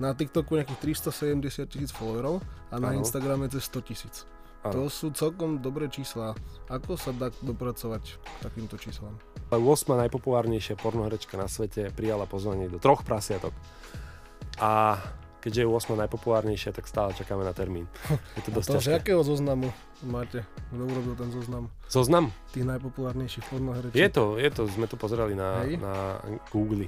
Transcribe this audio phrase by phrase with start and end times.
[0.00, 2.98] na TikToku nejakých 370 tisíc followerov a na Áno.
[2.98, 4.24] Instagrame cez 100 tisíc.
[4.62, 6.36] To sú celkom dobré čísla.
[6.66, 9.16] Ako sa dá dopracovať k takýmto číslam?
[9.48, 9.60] 8.
[9.98, 13.56] najpopulárnejšia pornoherečka na svete prijala pozvanie do troch prasiatok.
[14.56, 15.00] A
[15.40, 15.96] keďže je 8.
[15.96, 17.88] najpopulárnejšia, tak stále čakáme na termín.
[18.36, 18.92] Je to dosť To z ťažké.
[19.00, 19.72] jakého zoznamu
[20.02, 20.44] máte?
[20.68, 22.24] Kto urobil ten zoznam Zoznam?
[22.52, 23.96] tých najpopulárnejších pornoherečiek?
[23.96, 25.80] Je to, je to, sme to pozerali na, Hej.
[25.80, 26.84] na Google.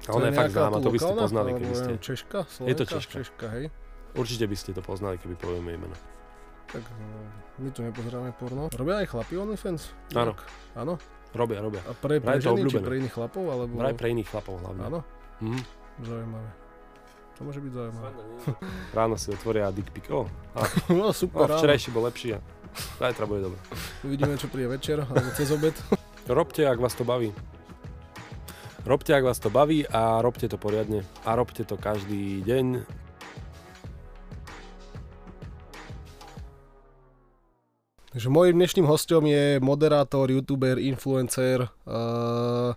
[0.00, 1.90] A To ona je fakt nejaká známa, to by ste poznali, keby ste.
[1.98, 2.38] Češka?
[2.46, 2.68] Slovenka?
[2.68, 3.14] Je to Češka.
[3.20, 3.64] Češka, hej?
[4.10, 5.96] Určite by ste to poznali, keby povieme meno.
[6.66, 7.18] Tak no,
[7.58, 8.70] my tu nepozeráme porno.
[8.70, 9.90] Robia aj chlapi OnlyFans?
[10.14, 10.32] Áno.
[10.72, 10.94] Áno?
[11.30, 11.82] Robia, robia.
[11.84, 13.42] A pre, pre ženy, či pre iných chlapov?
[13.44, 13.74] Alebo...
[13.76, 14.82] Vraj pre iných chlapov hlavne.
[14.82, 14.98] Áno?
[15.42, 15.60] Mhm.
[16.00, 16.48] Zaujímavé.
[17.36, 18.08] To môže byť zaujímavé.
[18.98, 20.10] Ráno si otvoria dick pic.
[20.10, 20.60] O, a,
[20.96, 21.58] No o super, áno.
[21.58, 22.38] včerajší bol lepší a
[22.98, 23.58] zajtra bude dobre.
[24.02, 25.74] Uvidíme, čo príde večer, alebo cez obed.
[26.26, 27.30] Robte, ak vás to baví.
[28.80, 31.04] Robte, ak vás to baví a robte to poriadne.
[31.28, 32.88] A robte to každý deň.
[38.10, 42.74] Takže môjim dnešným hostom je moderátor, youtuber, influencer, uh,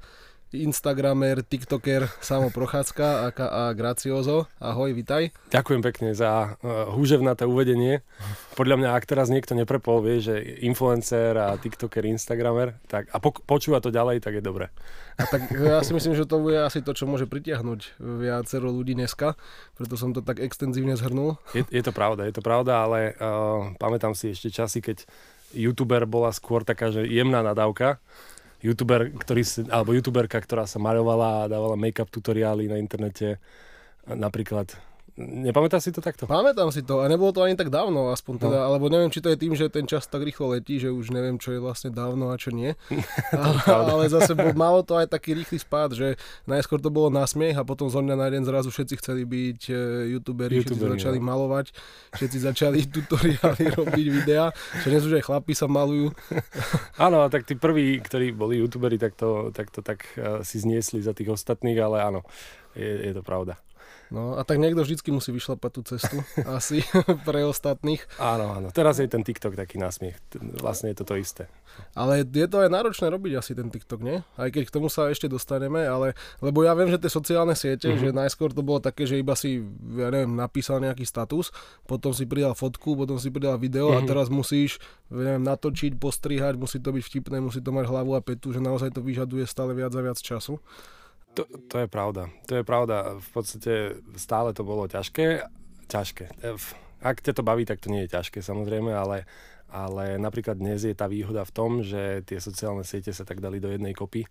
[0.54, 4.46] instagramer, tiktoker Samo Prochádzka aka Graciozo.
[4.62, 5.34] Ahoj, vitaj.
[5.50, 8.06] Ďakujem pekne za uh, húževnaté uvedenie.
[8.54, 13.42] Podľa mňa, ak teraz niekto neprepol, vie, že influencer a tiktoker, instagramer, tak, a pok-
[13.50, 14.70] počúva to ďalej, tak je dobre.
[15.18, 18.94] A tak ja si myslím, že to bude asi to, čo môže pritiahnuť viacero ľudí
[18.94, 19.34] dneska,
[19.74, 21.42] preto som to tak extenzívne zhrnul.
[21.58, 25.10] Je, je to pravda, je to pravda, ale uh, pamätám si ešte časy, keď
[25.54, 28.02] youtuber bola skôr taká, že jemná nadávka.
[28.64, 33.44] Youtuber, ktorý alebo youtuberka, ktorá sa maľovala a dávala make-up tutoriály na internete.
[34.08, 34.72] Napríklad,
[35.20, 36.26] nepamätáš si to takto?
[36.26, 38.66] Pamätám si to a nebolo to ani tak dávno, aspoň teda, no.
[38.68, 41.38] alebo neviem, či to je tým, že ten čas tak rýchlo letí, že už neviem,
[41.38, 42.74] čo je vlastne dávno a čo nie.
[43.38, 46.08] a, ale zase bol, malo to aj taký rýchly spád, že
[46.50, 49.62] najskôr to bolo na smiech a potom zo dňa na jeden zrazu všetci chceli byť
[49.70, 49.74] e,
[50.18, 51.26] youtuberi, všetci začali no.
[51.30, 51.72] malovať,
[52.18, 54.50] všetci začali tutoriály robiť videá,
[54.82, 56.10] že dnes už aj chlapi sa malujú.
[57.06, 61.00] Áno, tak tí prví, ktorí boli youtuberi, tak to tak, to, tak uh, si zniesli
[61.00, 62.22] za tých ostatných, ale áno,
[62.78, 63.60] je, je to pravda.
[64.14, 66.86] No a tak niekto vždycky musí vyšlapať tú cestu, asi
[67.28, 68.06] pre ostatných.
[68.22, 68.70] Áno, áno.
[68.70, 70.22] Teraz je ten TikTok taký násmiech.
[70.62, 71.50] Vlastne je to to isté.
[71.98, 74.22] Ale je to aj náročné robiť asi ten TikTok, nie?
[74.38, 77.90] Aj keď k tomu sa ešte dostaneme, ale lebo ja viem, že tie sociálne siete,
[77.90, 77.98] Mhm.
[77.98, 78.14] mm-hmm.
[78.14, 79.66] že najskôr to bolo také, že iba si,
[79.98, 81.50] ja neviem, napísal nejaký status,
[81.90, 83.98] potom si pridal fotku, potom si pridal video mm-hmm.
[83.98, 84.10] a Mhm.
[84.14, 84.78] teraz musíš,
[85.10, 88.94] neviem, natočiť, postrihať, musí to byť vtipné, musí to mať hlavu a petu, že naozaj
[88.94, 90.62] to vyžaduje stále viac a viac času.
[91.34, 92.30] To, to je pravda.
[92.46, 93.18] To je pravda.
[93.18, 93.74] V podstate
[94.18, 95.42] stále to bolo ťažké.
[95.90, 96.26] Ťažké.
[96.46, 96.54] E,
[97.02, 99.26] Ak ťa to baví, tak to nie je ťažké samozrejme, ale,
[99.74, 103.58] ale napríklad dnes je tá výhoda v tom, že tie sociálne siete sa tak dali
[103.58, 104.30] do jednej kopy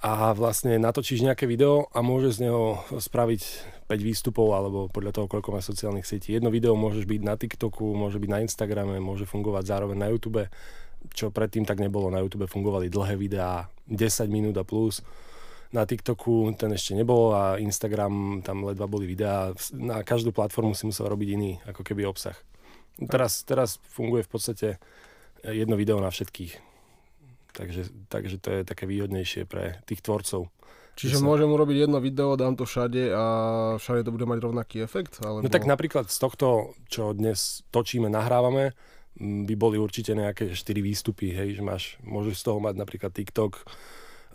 [0.00, 3.42] a vlastne natočíš nejaké video a môžeš z neho spraviť
[3.84, 6.32] 5 výstupov alebo podľa toho, koľko má sociálnych sietí.
[6.32, 10.48] Jedno video môžeš byť na TikToku, môže byť na Instagrame, môže fungovať zároveň na YouTube,
[11.12, 12.08] čo predtým tak nebolo.
[12.08, 15.04] Na YouTube fungovali dlhé videá, 10 minút a plus
[15.70, 19.54] na TikToku ten ešte nebol a Instagram, tam ledva boli videá.
[19.70, 22.34] Na každú platformu si musel robiť iný, ako keby obsah.
[22.98, 24.68] Teraz, teraz funguje v podstate
[25.46, 26.58] jedno video na všetkých.
[27.54, 30.50] Takže, takže to je také výhodnejšie pre tých tvorcov.
[30.98, 33.24] Čiže Že sa- môžem urobiť jedno video, dám to všade a
[33.78, 35.22] všade to bude mať rovnaký efekt?
[35.22, 35.46] Alebo...
[35.46, 38.74] No tak napríklad z tohto, čo dnes točíme, nahrávame,
[39.20, 43.64] by boli určite nejaké 4 výstupy, hej, že máš, môžeš z toho mať napríklad TikTok,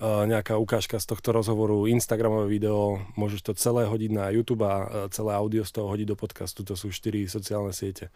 [0.02, 4.88] nejaká ukážka z tohto rozhovoru, Instagramové video, môžeš to celé hodiť na YouTube a uh,
[5.08, 8.12] celé audio z toho hodiť do podcastu, to sú 4 sociálne siete.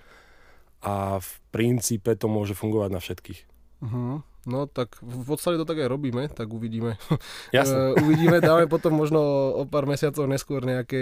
[0.83, 3.39] A v princípe to môže fungovať na všetkých.
[3.79, 4.19] Uh-huh.
[4.47, 6.99] No tak v podstate to tak aj robíme, tak uvidíme.
[7.55, 7.95] Jasne.
[7.99, 9.19] Uvidíme, dáme potom možno
[9.55, 10.99] o pár mesiacov neskôr nejaký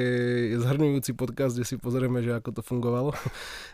[0.61, 3.17] zhrňujúci podcast, kde si pozrieme, že ako to fungovalo.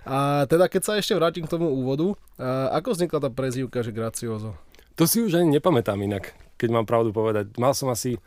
[0.07, 3.91] A teda keď sa ešte vrátim k tomu úvodu, uh, ako vznikla tá prezývka, že
[3.91, 4.55] Gracioso?
[4.99, 7.53] To si už ani nepamätám inak, keď mám pravdu povedať.
[7.57, 8.17] Mal som asi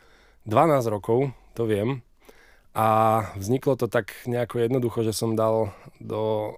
[0.47, 2.05] 12 rokov, to viem.
[2.77, 2.87] A
[3.33, 6.53] vzniklo to tak nejako jednoducho, že som dal do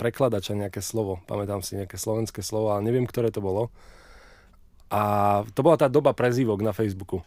[0.00, 1.22] prekladača nejaké slovo.
[1.28, 3.68] Pamätám si nejaké slovenské slovo, ale neviem, ktoré to bolo.
[4.90, 5.00] A
[5.54, 7.22] to bola tá doba prezývok na Facebooku.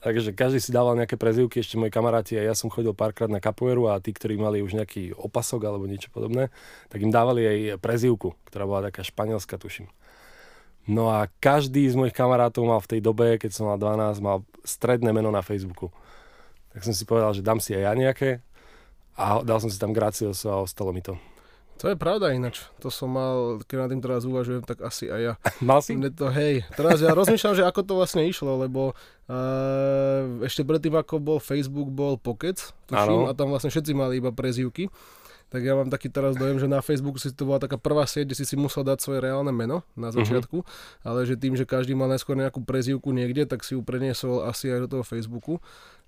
[0.00, 3.36] Takže každý si dával nejaké prezývky, ešte moji kamaráti a ja som chodil párkrát na
[3.36, 6.48] kapoeru a tí, ktorí mali už nejaký opasok alebo niečo podobné,
[6.88, 9.92] tak im dávali aj prezývku, ktorá bola taká španielská, tuším.
[10.90, 14.42] No a každý z mojich kamarátov mal v tej dobe, keď som mal 12, mal
[14.66, 15.94] stredné meno na Facebooku.
[16.74, 18.42] Tak som si povedal, že dám si aj ja nejaké
[19.14, 21.14] a dal som si tam Gracioso a ostalo mi to.
[21.80, 22.68] To je pravda ináč.
[22.84, 25.34] To som mal, keď na tým teraz uvažujem, tak asi aj ja.
[25.64, 25.96] Mal si?
[25.96, 30.92] Mne to, hej, teraz ja rozmýšľam, že ako to vlastne išlo, lebo uh, ešte predtým,
[30.92, 34.92] ako bol Facebook, bol Pocket, tuším, a tam vlastne všetci mali iba prezivky.
[35.50, 38.30] Tak ja mám taký teraz dojem, že na Facebooku si to bola taká prvá sieť,
[38.30, 40.22] kde si si musel dať svoje reálne meno na mhm.
[40.22, 41.06] začiatku, uh-huh.
[41.06, 44.70] ale že tým, že každý mal najskôr nejakú prezivku niekde, tak si ju preniesol asi
[44.70, 45.58] aj do toho Facebooku.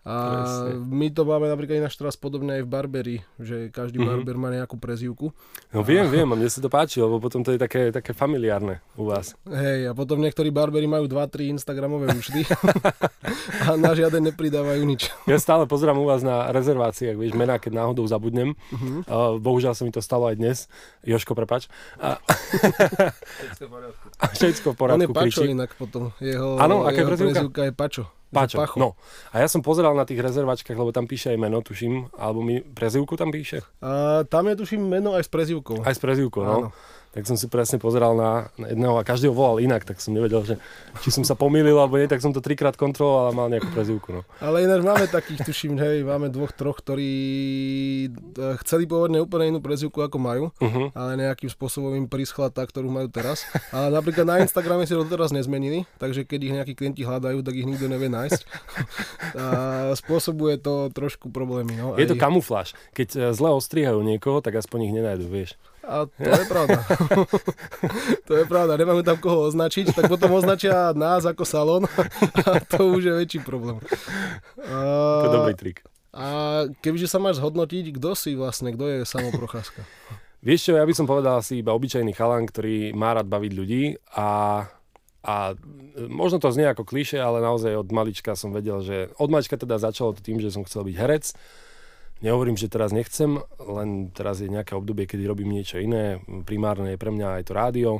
[0.02, 0.82] A Presne.
[0.82, 4.10] my to máme napríklad ináč teraz podobne aj v Barberi, že každý mm-hmm.
[4.10, 5.31] barber má nejakú prezývku.
[5.70, 8.82] No viem, viem, a mne sa to páči, lebo potom to je také, také familiárne
[8.99, 9.38] u vás.
[9.46, 12.43] Hej, a potom niektorí barberi majú 2-3 Instagramové účty
[13.70, 15.14] a na žiaden nepridávajú nič.
[15.31, 18.58] Ja stále pozerám u vás na rezerváciách, vieš, mená, keď náhodou zabudnem.
[18.75, 19.06] Mm-hmm.
[19.06, 20.66] Uh, bohužiaľ sa mi to stalo aj dnes.
[21.06, 21.70] Joško, prepač.
[22.02, 22.19] A...
[23.54, 24.06] Všetko v poriadku.
[24.34, 24.99] Všetko v poriadku.
[24.99, 26.10] On je Pačo inak potom.
[26.19, 28.04] Jeho, ano, aké jeho prezivka je Pačo.
[28.32, 28.64] Páčo.
[28.81, 28.96] No.
[29.31, 32.64] A ja som pozeral na tých rezervačkách, lebo tam píše aj meno, tuším, alebo mi
[32.64, 33.61] prezivku tam píše?
[33.84, 35.84] A, tam je tuším meno aj s prezivkou.
[35.84, 36.56] Aj s prezivkou, no.
[36.56, 36.70] Áno
[37.12, 40.41] tak som si presne pozeral na, na jedného a každého volal inak, tak som nevedel,
[40.49, 40.55] že
[41.05, 44.17] či som sa pomýlil alebo nie, tak som to trikrát kontroloval a mal nejakú prezivku.
[44.17, 44.20] No.
[44.41, 47.12] Ale ináč máme takých, tuším, hej, máme dvoch, troch, ktorí
[48.09, 50.88] e, chceli pôvodne úplne inú prezivku ako majú, uh-huh.
[50.97, 53.44] ale nejakým spôsobom im prischla tá, ktorú majú teraz.
[53.76, 57.55] Ale napríklad na Instagrame si to teraz nezmenili, takže keď ich nejakí klienti hľadajú, tak
[57.61, 58.41] ich nikto nevie nájsť.
[59.37, 59.47] A
[60.00, 61.76] spôsobuje to trošku problémy.
[61.76, 61.93] No.
[62.00, 62.73] Je to kamufláž.
[62.97, 65.61] Keď e, zle ostrihajú niekoho, tak aspoň ich nenajdu, vieš.
[65.82, 66.79] A to je pravda.
[68.29, 71.82] to je pravda, nemáme tam koho označiť, tak potom označia nás ako salón
[72.46, 73.82] a to už je väčší problém.
[74.62, 74.79] A,
[75.23, 75.79] to je dobrý trik.
[76.12, 76.26] A
[76.84, 79.82] kebyže sa máš zhodnotiť, kto si vlastne, kto je samoprocházka?
[80.46, 83.94] Vieš čo, ja by som povedal asi iba obyčajný chalan, ktorý má rád baviť ľudí
[84.19, 84.62] a,
[85.23, 85.35] a
[86.11, 89.78] možno to znie ako kliše, ale naozaj od malička som vedel, že od malička teda
[89.78, 91.25] začalo to tým, že som chcel byť herec
[92.22, 96.22] Nehovorím, že teraz nechcem, len teraz je nejaké obdobie, kedy robím niečo iné.
[96.46, 97.90] Primárne je pre mňa aj to rádio,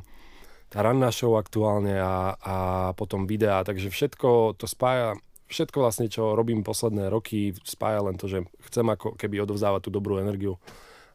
[0.71, 2.57] tá ranná show aktuálne a, a
[2.95, 5.19] potom videá, takže všetko to spája,
[5.51, 9.91] všetko vlastne, čo robím posledné roky, spája len to, že chcem ako keby odovzdávať tú
[9.91, 10.57] dobrú energiu.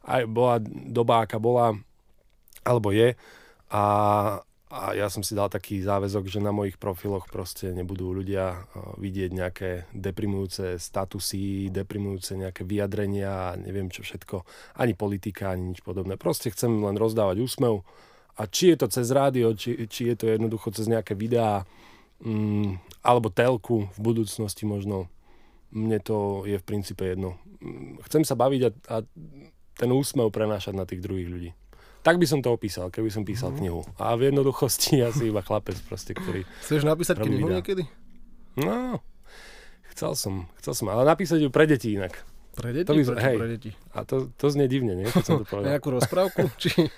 [0.03, 1.79] Aj bola doba, aká bola,
[2.67, 3.15] alebo je
[3.71, 3.83] a,
[4.67, 8.63] a ja som si dal taký záväzok, že na mojich profiloch proste nebudú ľudia eh,
[8.99, 14.43] vidieť nejaké deprimujúce statusy, deprimujúce nejaké vyjadrenia neviem čo všetko.
[14.75, 16.19] Ani politika, ani nič podobné.
[16.19, 17.87] Proste chcem len rozdávať úsmev.
[18.37, 21.65] A či je to cez rádio, či, či je to jednoducho cez nejaké videá,
[22.21, 25.09] mm, alebo telku v budúcnosti možno,
[25.73, 27.41] mne to je v princípe jedno.
[27.63, 28.95] Mm, chcem sa baviť a, a
[29.73, 31.49] ten úsmev prenášať na tých druhých ľudí.
[32.05, 33.57] Tak by som to opísal, keby som písal mm.
[33.61, 33.81] knihu.
[33.97, 36.43] A v jednoduchosti asi iba chlapec proste, ktorý...
[36.63, 37.85] Chceš napísať knihu niekedy?
[38.57, 39.05] No,
[39.93, 42.17] chcel som, chcel som, ale napísať ju pre deti inak.
[42.57, 42.89] Pre deti?
[42.89, 43.71] To by, Prečo hej, pre deti?
[43.93, 45.05] A to, to znie divne, nie?
[45.05, 45.77] Keď som to povedal.
[45.77, 46.49] Nejakú rozprávku?
[46.61, 46.89] Či...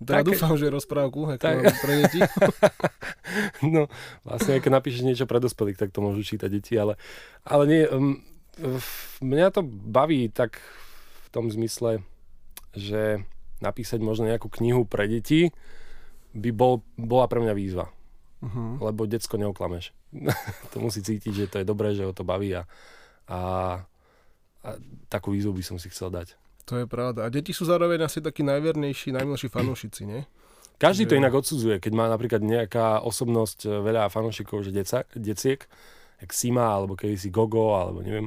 [0.00, 1.60] Ja tak, dúfam, že rozprávku, ako tak...
[1.84, 2.20] pre deti.
[3.64, 3.92] no,
[4.24, 6.96] vlastne, keď napíšeš niečo pre dospelých, tak to môžu čítať deti, ale,
[7.44, 8.20] ale nie, um,
[9.20, 10.60] mňa to baví tak
[11.24, 12.00] v tom zmysle,
[12.72, 13.24] že
[13.64, 15.48] napísať možno nejakú knihu pre deti,
[16.36, 17.88] by bol, bola pre mňa výzva.
[18.44, 18.76] Uh-huh.
[18.84, 19.96] Lebo decko neoklameš.
[20.72, 22.68] to musí cítiť, že to je dobré, že ho to baví a,
[23.30, 23.40] a,
[24.60, 24.68] a
[25.08, 26.36] takú výzvu by som si chcel dať.
[26.68, 27.28] To je pravda.
[27.28, 30.24] A deti sú zároveň asi takí najvernejší, najmilší fanúšici, nie?
[30.74, 35.70] Každý to inak odsudzuje, keď má napríklad nejaká osobnosť e, veľa fanúšikov, že deca, deciek,
[36.18, 38.26] jak Sima, alebo si Gogo, alebo neviem,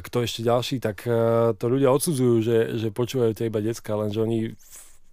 [0.00, 4.18] kto ešte ďalší, tak uh, to ľudia odsudzujú, že, že počúvajú tie iba decka, lenže
[4.22, 4.38] oni,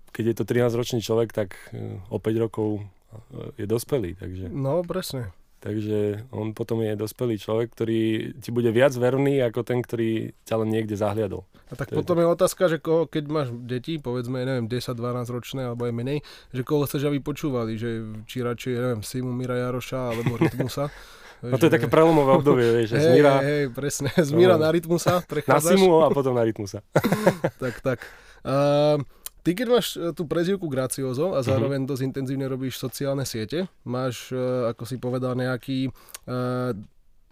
[0.10, 4.18] keď je to 13-ročný človek, tak uh, o 5 rokov uh, je dospelý.
[4.18, 5.30] Takže, no, presne.
[5.62, 10.56] Takže on potom je dospelý človek, ktorý ti bude viac verný ako ten, ktorý ťa
[10.66, 11.46] len niekde zahliadol.
[11.70, 14.98] A tak to potom je, je otázka, že koho, keď máš deti, povedzme, neviem, 10-12
[15.30, 19.56] ročné alebo aj menej, že koho chceš, aby počúvali, že či radšej, neviem, Simu Mira
[19.62, 20.90] Jaroša alebo Rytmusa.
[21.42, 23.42] No to je také prelomové obdobie, vieš, že z Mira...
[23.42, 25.74] Hej, hej, presne, z Mira no, na Rytmusa prechádzaš.
[25.74, 26.86] Na Simu a potom na Rytmusa.
[27.64, 28.00] tak, tak.
[28.46, 29.02] Uh,
[29.42, 31.98] Ty keď máš e, tú prezivku Graciozo a zároveň uh-huh.
[31.98, 34.38] dosť intenzívne robíš sociálne siete, máš, e,
[34.70, 36.78] ako si povedal, nejaký uh,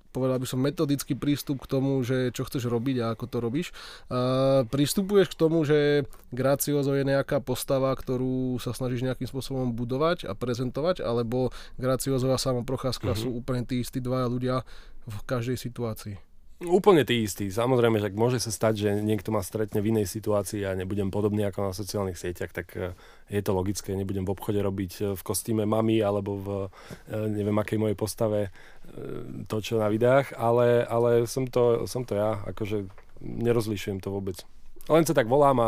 [0.09, 3.67] povedal by som, metodický prístup k tomu, že čo chceš robiť a ako to robíš.
[4.09, 10.29] A pristupuješ k tomu, že Gracioso je nejaká postava, ktorú sa snažíš nejakým spôsobom budovať
[10.29, 11.49] a prezentovať, alebo
[11.81, 13.23] Gracioso a samoprocházka mm-hmm.
[13.25, 14.55] sú úplne tí istí dvaja ľudia
[15.09, 16.28] v každej situácii?
[16.59, 17.47] Úplne tí istí.
[17.47, 21.47] Samozrejme, že môže sa stať, že niekto ma stretne v inej situácii a nebudem podobný
[21.47, 22.91] ako na sociálnych sieťach, tak e,
[23.31, 23.95] je to logické.
[23.95, 26.47] Nebudem v obchode robiť e, v kostýme mami alebo v
[27.07, 28.51] e, neviem akej mojej postave
[29.47, 32.43] to, čo na videách, ale, ale som, to, som to ja.
[32.51, 32.91] Akože
[33.23, 34.43] nerozlišujem to vôbec.
[34.89, 35.67] Len sa tak volám a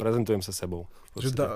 [0.00, 0.88] prezentujem sa sebou.
[1.14, 1.46] Že da,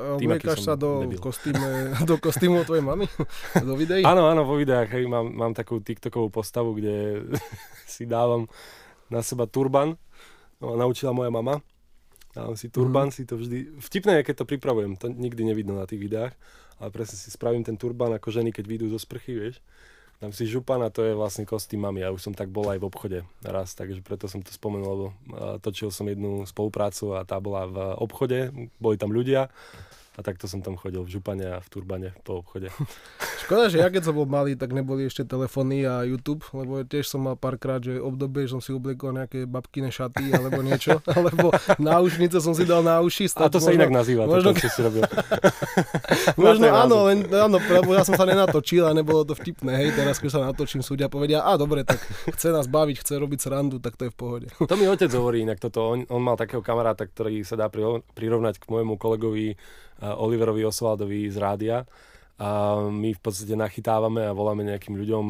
[0.61, 1.69] sa do, kostýme,
[2.11, 3.09] do kostýmu tvojej mamy?
[3.67, 4.05] Do videí?
[4.05, 4.93] Áno, áno, vo videách.
[4.93, 7.27] Hej, mám, mám takú TikTokovú postavu, kde
[7.89, 8.47] si dávam
[9.09, 9.97] na seba turban.
[10.61, 11.65] No, naučila moja mama.
[12.37, 13.15] Dávam si turban, mm.
[13.17, 13.81] si to vždy...
[13.81, 15.01] Vtipné je, keď to pripravujem.
[15.01, 16.37] To nikdy nevidno na tých videách.
[16.79, 19.59] Ale presne si spravím ten turban ako ženy, keď vyjdú zo sprchy, vieš
[20.19, 22.03] Dám si župan a to je vlastne kostým mami.
[22.03, 25.07] Ja už som tak bol aj v obchode raz, takže preto som to spomenul, lebo
[25.63, 28.51] točil som jednu spoluprácu a tá bola v obchode,
[28.83, 29.47] boli tam ľudia
[30.19, 32.75] a takto som tam chodil v župane a v turbane po obchode.
[33.47, 37.07] Škoda, že ja keď som bol malý, tak neboli ešte telefóny a YouTube, lebo tiež
[37.07, 41.55] som mal párkrát, že obdobie, že som si obliekol nejaké babkine šaty alebo niečo, alebo
[41.79, 43.31] náušnice som si dal na uši.
[43.39, 45.07] A to možno, sa inak nazýva, možno, to, čo si robil.
[46.51, 50.19] možno áno, len, áno, lebo ja som sa nenatočil a nebolo to vtipné, hej, teraz
[50.19, 52.03] keď sa natočím, súdia povedia, a dobre, tak
[52.35, 54.47] chce nás baviť, chce robiť srandu, tak to je v pohode.
[54.59, 58.59] To mi otec hovorí inak toto, on, on mal takého kamaráta, ktorý sa dá prirovnať
[58.59, 59.55] k môjmu kolegovi
[60.03, 61.77] Oliverovi Osvaldovi z rádia.
[62.39, 65.25] A my v podstate nachytávame a voláme nejakým ľuďom,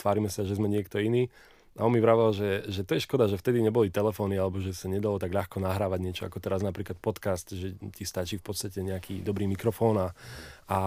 [0.00, 1.28] tvárime sa, že sme niekto iný.
[1.76, 4.72] A on mi vravel, že, že to je škoda, že vtedy neboli telefóny alebo že
[4.72, 8.80] sa nedalo tak ľahko nahrávať niečo ako teraz napríklad podcast, že ti stačí v podstate
[8.80, 10.08] nejaký dobrý mikrofón a,
[10.72, 10.78] a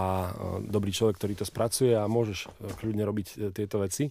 [0.66, 2.50] dobrý človek, ktorý to spracuje a môžeš
[2.82, 4.10] kľudne robiť e, tieto veci.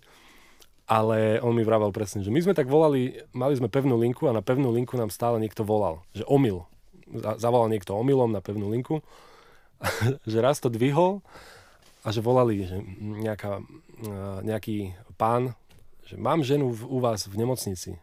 [0.88, 4.34] Ale on mi vravel presne, že my sme tak volali, mali sme pevnú linku a
[4.34, 6.64] na pevnú linku nám stále niekto volal, že omyl
[7.42, 9.02] zavolal niekto omylom na pevnú linku,
[10.32, 11.26] že raz to dvihol
[12.04, 13.60] a že volali, že nejaká,
[14.00, 14.14] e,
[14.46, 14.78] nejaký
[15.20, 15.56] pán,
[16.08, 18.00] že mám ženu v, u vás v nemocnici.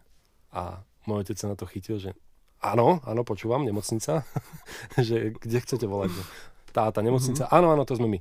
[0.53, 2.13] A môj otec sa na to chytil, že
[2.61, 4.27] áno, áno, počúvam, nemocnica.
[5.01, 6.13] že kde chcete volať?
[6.77, 7.49] Tá, tá nemocnica.
[7.49, 7.57] Mm-hmm.
[7.57, 8.19] Áno, áno, to sme my.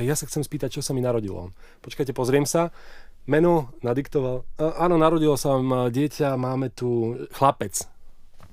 [0.00, 1.52] Ja sa chcem spýtať, čo sa mi narodilo.
[1.84, 2.72] Počkajte, pozriem sa.
[3.28, 4.48] Meno nadiktoval.
[4.80, 7.84] Áno, narodilo sa vám dieťa, máme tu chlapec.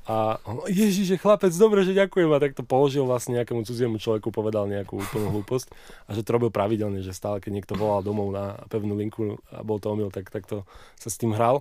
[0.08, 2.32] A on, ježiš, chlapec, dobre, že ďakujem.
[2.32, 5.68] A tak to položil vlastne nejakému cudziemu človeku, povedal nejakú úplnú hlúposť.
[6.08, 9.68] A že to robil pravidelne, že stále, keď niekto volal domov na pevnú linku a
[9.68, 10.64] bol to omyl, tak, tak to
[10.96, 11.60] sa s tým hral.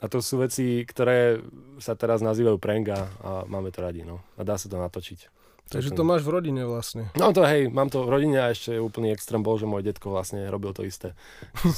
[0.00, 1.44] A to sú veci, ktoré
[1.78, 3.00] sa teraz nazývajú prank a,
[3.44, 4.08] máme to radi.
[4.08, 4.24] No.
[4.34, 5.28] A dá sa to natočiť.
[5.68, 7.08] Takže to máš v rodine vlastne.
[7.16, 10.12] No to hej, mám to v rodine a ešte úplný extrém bol, že môj detko
[10.12, 11.16] vlastne robil to isté.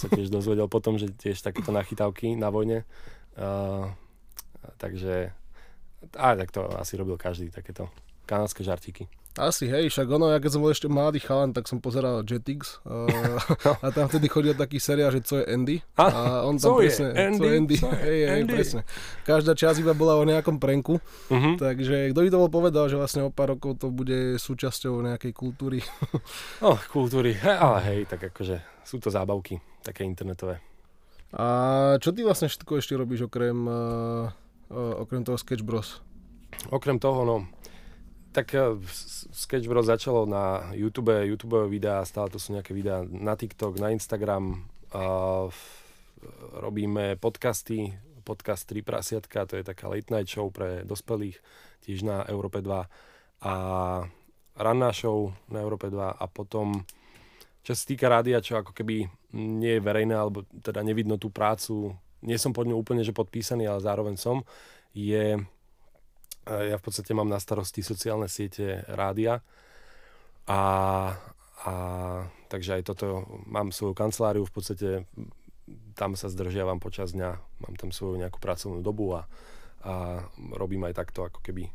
[0.02, 2.82] sa tiež dozvedel potom, že tiež takéto nachytávky na vojne.
[3.38, 3.94] Uh,
[4.82, 5.30] takže
[6.16, 7.88] a tak to asi robil každý, takéto
[8.24, 9.08] kanadské žartíky.
[9.34, 12.78] Asi, hej, však ono, ja keď som bol ešte mladý chalan, tak som pozeral Jetix
[12.86, 13.02] uh,
[13.82, 15.82] a tam vtedy chodil taký seriál, že co je Andy.
[15.98, 17.34] A, on tam co presne, je Andy?
[17.34, 18.52] Co je Andy, co je hej, hej, Andy?
[18.54, 18.80] presne.
[19.26, 21.58] Každá časť iba bola o nejakom prenku, uh-huh.
[21.58, 25.34] takže kto by to bol povedal, že vlastne o pár rokov to bude súčasťou nejakej
[25.34, 25.82] kultúry.
[26.70, 30.62] oh, kultúry, he, ale hej, tak akože sú to zábavky, také internetové.
[31.34, 34.30] A čo ty vlastne všetko ešte robíš okrem uh,
[34.72, 36.00] okrem toho Sketch Bros?
[36.70, 37.48] Okrem toho, no,
[38.34, 38.78] tak e,
[39.30, 39.86] Sketch Bros.
[39.86, 45.50] začalo na YouTube, YouTube videá, stále to sú nejaké videá na TikTok, na Instagram, uh,
[46.58, 47.94] robíme podcasty,
[48.24, 51.38] podcast 3 prasiatka, to je taká late night show pre dospelých,
[51.84, 52.88] tiež na Európe 2
[53.44, 53.54] a
[54.56, 56.82] ranná show na Európe 2 a potom
[57.64, 61.96] čo sa týka rádia, čo ako keby nie je verejné, alebo teda nevidno tú prácu
[62.24, 64.42] nie som pod ňou úplne že podpísaný, ale zároveň som,
[64.96, 65.38] je,
[66.48, 69.44] e, ja v podstate mám na starosti sociálne siete rádia
[70.48, 70.62] a,
[71.64, 71.72] a
[72.48, 74.88] takže aj toto, mám svoju kanceláriu, v podstate
[75.96, 77.30] tam sa zdržiavam počas dňa,
[77.64, 79.24] mám tam svoju nejakú pracovnú dobu a,
[79.84, 80.24] a
[80.56, 81.72] robím aj takto ako keby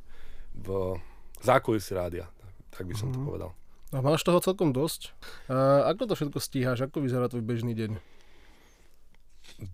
[0.60, 0.98] v
[1.42, 2.28] zákulisí rádia,
[2.74, 3.16] tak by som mm-hmm.
[3.16, 3.28] to mhm.
[3.28, 3.52] povedal.
[3.90, 5.18] A máš toho celkom dosť.
[5.50, 6.86] A ako to všetko stíhaš?
[6.86, 7.98] Ako vyzerá tvoj bežný deň?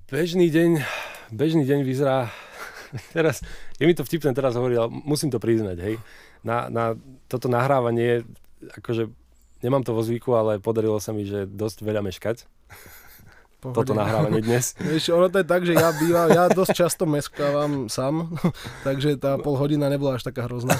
[0.10, 0.82] Bežný deň,
[1.30, 2.34] bežný deň vyzerá,
[3.16, 3.46] teraz,
[3.78, 5.96] je mi to vtipné teraz hovoriť, ale musím to priznať, hej.
[6.42, 6.98] Na, na
[7.30, 8.26] toto nahrávanie,
[8.82, 9.10] akože
[9.62, 12.46] nemám to vo zvyku, ale podarilo sa mi, že dosť veľa meškať.
[13.62, 13.78] Pohode.
[13.82, 14.78] Toto nahrávanie dnes.
[14.82, 18.34] Vieš, ono to je tak, že ja bývam, ja dosť často meskávam sám,
[18.86, 20.78] takže tá pol hodina nebola až taká hrozná.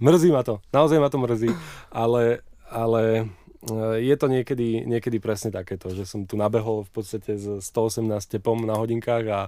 [0.00, 1.52] mrzí ma to, naozaj ma to mrzí,
[1.92, 3.32] ale, ale
[4.02, 8.58] je to niekedy, niekedy presne takéto, že som tu nabehol v podstate s 118 tepom
[8.58, 9.40] na hodinkách a,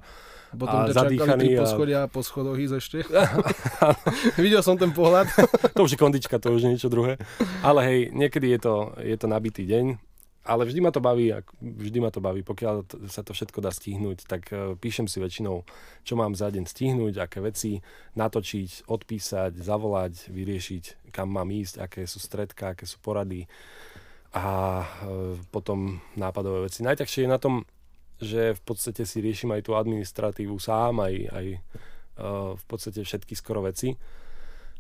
[0.55, 1.59] potom a zadýchaný.
[1.59, 1.67] A...
[1.67, 2.99] poschodia po schodoch ísť ešte.
[4.45, 5.27] Videl som ten pohľad.
[5.75, 7.19] to už je kondička, to už je niečo druhé.
[7.67, 9.99] Ale hej, niekedy je to, je to nabitý deň,
[10.45, 12.45] ale vždy ma to baví, vždy ma to baví.
[12.45, 15.65] Pokiaľ sa to všetko dá stihnúť, tak eh, píšem si väčšinou,
[16.07, 17.81] čo mám za deň stihnúť, aké veci
[18.15, 23.49] natočiť, odpísať, zavolať, vyriešiť, kam mám ísť, aké sú stredka, aké sú porady
[24.35, 24.47] a
[24.83, 24.87] e,
[25.55, 26.83] potom nápadové veci.
[26.83, 27.63] Najťažšie je na tom,
[28.19, 31.47] že v podstate si riešim aj tú administratívu sám, aj, aj
[32.55, 33.99] v podstate všetky skoro veci.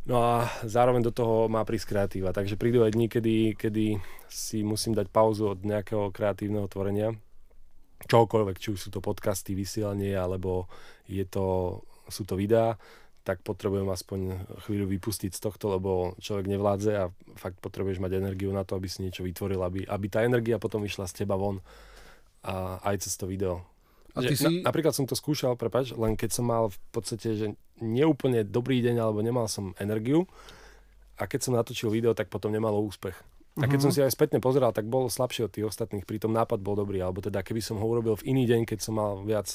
[0.04, 2.36] No a zároveň do toho má prísť kreatíva.
[2.36, 3.86] Takže prídu aj dní, kedy, kedy
[4.28, 7.16] si musím dať pauzu od nejakého kreatívneho tvorenia.
[8.04, 10.68] Čokoľvek, či už sú to podcasty, vysielanie, alebo
[11.08, 11.80] je to,
[12.12, 12.76] sú to videá,
[13.24, 17.08] tak potrebujem aspoň chvíľu vypustiť z tohto, lebo človek nevládze a
[17.40, 20.84] fakt potrebuješ mať energiu na to, aby si niečo vytvoril, aby, aby tá energia potom
[20.84, 21.64] vyšla z teba von
[22.44, 23.64] a aj cez to video.
[24.12, 24.44] A ty že, si...
[24.44, 27.46] na, napríklad som to skúšal, prepač, len keď som mal v podstate, že
[27.80, 30.28] neúplne dobrý deň, alebo nemal som energiu
[31.16, 33.16] a keď som natočil video, tak potom nemalo úspech.
[33.54, 36.58] A keď som si aj spätne pozeral, tak bol slabší od tých ostatných, pritom nápad
[36.58, 39.46] bol dobrý, alebo teda keby som ho urobil v iný deň, keď som mal viac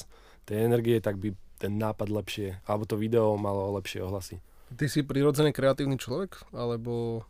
[0.48, 4.40] tej energie, tak by ten nápad lepšie, alebo to video malo lepšie ohlasy.
[4.72, 7.22] Ty si prirodzene kreatívny človek, alebo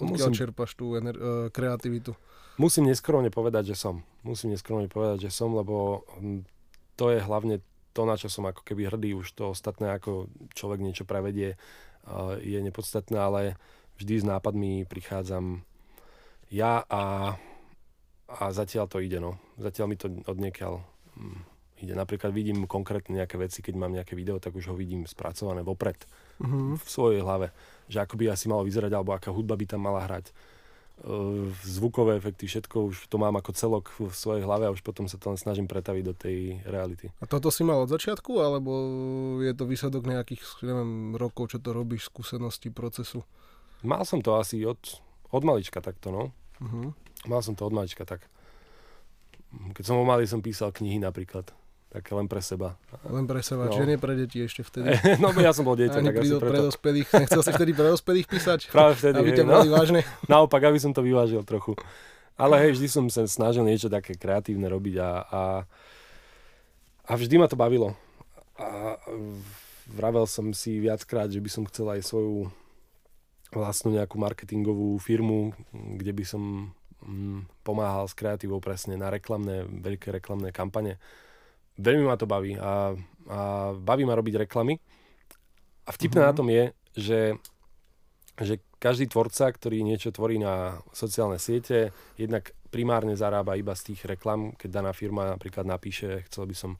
[0.00, 2.16] odkiaľ čerpaš tú ener- uh, kreativitu?
[2.56, 4.00] Musím neskromne povedať, že som.
[4.24, 6.48] Musím neskromne povedať, že som, lebo hm,
[6.96, 7.60] to je hlavne
[7.92, 11.58] to, na čo som ako keby hrdý, už to ostatné, ako človek niečo prevedie,
[12.40, 13.40] je nepodstatné, ale
[13.98, 15.66] vždy s nápadmi prichádzam
[16.50, 17.36] ja a,
[18.26, 19.38] a zatiaľ to ide, no.
[19.58, 20.82] Zatiaľ mi to odniekiaľ
[21.18, 21.38] hm,
[21.82, 21.96] ide.
[21.96, 25.96] Napríklad vidím konkrétne nejaké veci, keď mám nejaké video, tak už ho vidím spracované vopred
[26.40, 26.76] uh-huh.
[26.76, 27.50] v svojej hlave,
[27.88, 30.32] že ako by asi malo vyzerať, alebo aká hudba by tam mala hrať
[31.64, 35.16] zvukové efekty, všetko už to mám ako celok v svojej hlave a už potom sa
[35.16, 37.08] to len snažím pretaviť do tej reality.
[37.20, 38.72] A toto si mal od začiatku, alebo
[39.40, 43.24] je to výsledok nejakých, neviem, rokov, čo to robíš, skúsenosti, procesu?
[43.80, 45.00] Mal som to asi od,
[45.32, 46.36] od malička takto, no.
[46.60, 46.92] Uh-huh.
[47.24, 48.28] Mal som to od malička tak.
[49.50, 51.48] Keď som ho malý, som písal knihy napríklad.
[51.90, 52.78] Také len pre seba.
[53.02, 53.74] Len pre seba, no.
[53.74, 54.94] čiže nie pre deti ešte vtedy.
[55.22, 56.46] no ja som bol dieťa, Ani tak asi preto.
[56.46, 57.08] pre dospelých.
[57.26, 58.60] Nechcel si vtedy pre dospelých písať?
[58.70, 59.18] Práve vtedy.
[59.18, 59.58] Aby ťa no.
[59.74, 60.00] vážne.
[60.30, 61.74] Naopak, aby som to vyvážil trochu.
[62.38, 65.42] Ale hej, vždy som sa snažil niečo také kreatívne robiť a, a,
[67.10, 67.98] a vždy ma to bavilo.
[68.54, 68.94] A
[69.90, 72.54] vravel som si viackrát, že by som chcel aj svoju
[73.50, 76.70] vlastnú nejakú marketingovú firmu, kde by som
[77.02, 81.02] mm, pomáhal s kreatívou presne na reklamné, veľké reklamné kampane
[81.78, 82.94] veľmi ma to baví a,
[83.30, 83.38] a
[83.76, 84.74] baví ma robiť reklamy.
[85.86, 86.34] A vtipné mm-hmm.
[86.34, 86.64] na tom je,
[86.96, 87.20] že,
[88.40, 94.06] že každý tvorca, ktorý niečo tvorí na sociálne siete, jednak primárne zarába iba z tých
[94.06, 96.72] reklam, keď daná firma napríklad napíše, chcel by som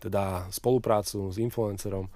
[0.00, 2.08] teda spoluprácu s influencerom,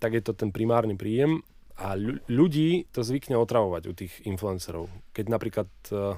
[0.00, 1.42] tak je to ten primárny príjem
[1.76, 1.92] a
[2.30, 4.88] ľudí to zvykne otravovať u tých influencerov.
[5.12, 6.16] Keď napríklad uh,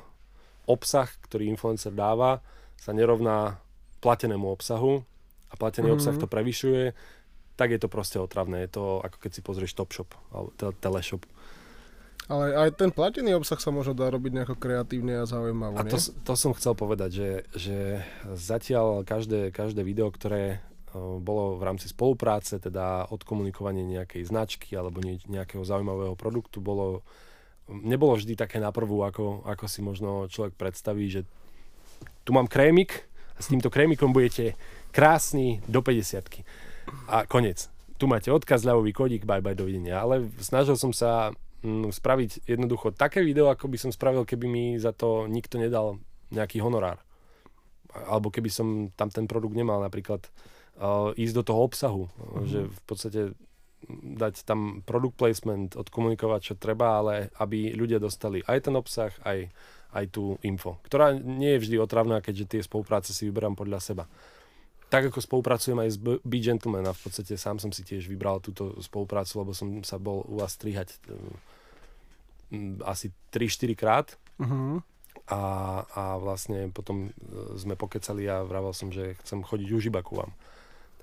[0.71, 2.39] obsah, ktorý influencer dáva,
[2.79, 3.59] sa nerovná
[3.99, 5.03] platenému obsahu,
[5.49, 5.99] a platený mm-hmm.
[6.05, 6.93] obsah to prevyšuje,
[7.59, 8.69] tak je to proste otravné.
[8.69, 11.27] Je to ako keď si pozrieš Topshop alebo Teleshop.
[12.29, 15.81] Ale aj ten platený obsah sa môže dá robiť nejako kreatívne a zaujímavé.
[15.81, 17.79] A to, to som chcel povedať, že, že
[18.37, 20.61] zatiaľ každé, každé video, ktoré
[20.97, 27.05] bolo v rámci spolupráce, teda odkomunikovanie nejakej značky alebo nejakého zaujímavého produktu, bolo,
[27.69, 31.29] nebolo vždy také naprvú, ako, ako si možno človek predstaví, že
[32.25, 34.57] tu mám krémik a s týmto krémikom budete
[34.93, 36.45] krásny do 50
[37.09, 37.69] A konec.
[37.99, 39.99] Tu máte odkaz, ľavový kodík, bye bye, dovidenia.
[39.99, 41.35] Ale snažil som sa
[41.67, 45.99] mm, spraviť jednoducho také video, ako by som spravil, keby mi za to nikto nedal
[46.31, 47.03] nejaký honorár.
[47.91, 50.23] Alebo keby som tam ten produkt nemal napríklad
[50.79, 52.05] uh, ísť do toho obsahu.
[52.07, 52.47] Mm-hmm.
[52.47, 53.21] Že v podstate
[54.19, 59.51] dať tam product placement, odkomunikovať, čo treba, ale aby ľudia dostali aj ten obsah, aj,
[59.95, 64.05] aj tú info, ktorá nie je vždy otravná, keďže tie spolupráce si vyberám podľa seba
[64.89, 68.41] tak ako spolupracujem aj s Be Gentleman a v podstate sám som si tiež vybral
[68.41, 74.17] túto spoluprácu, lebo som sa bol u vás strihať um, asi 3-4 krát.
[74.41, 74.81] Uh-huh.
[75.29, 75.41] A,
[75.93, 80.17] a vlastne potom e, sme pokecali a vravel som, že chcem chodiť už iba ku
[80.17, 80.33] vám.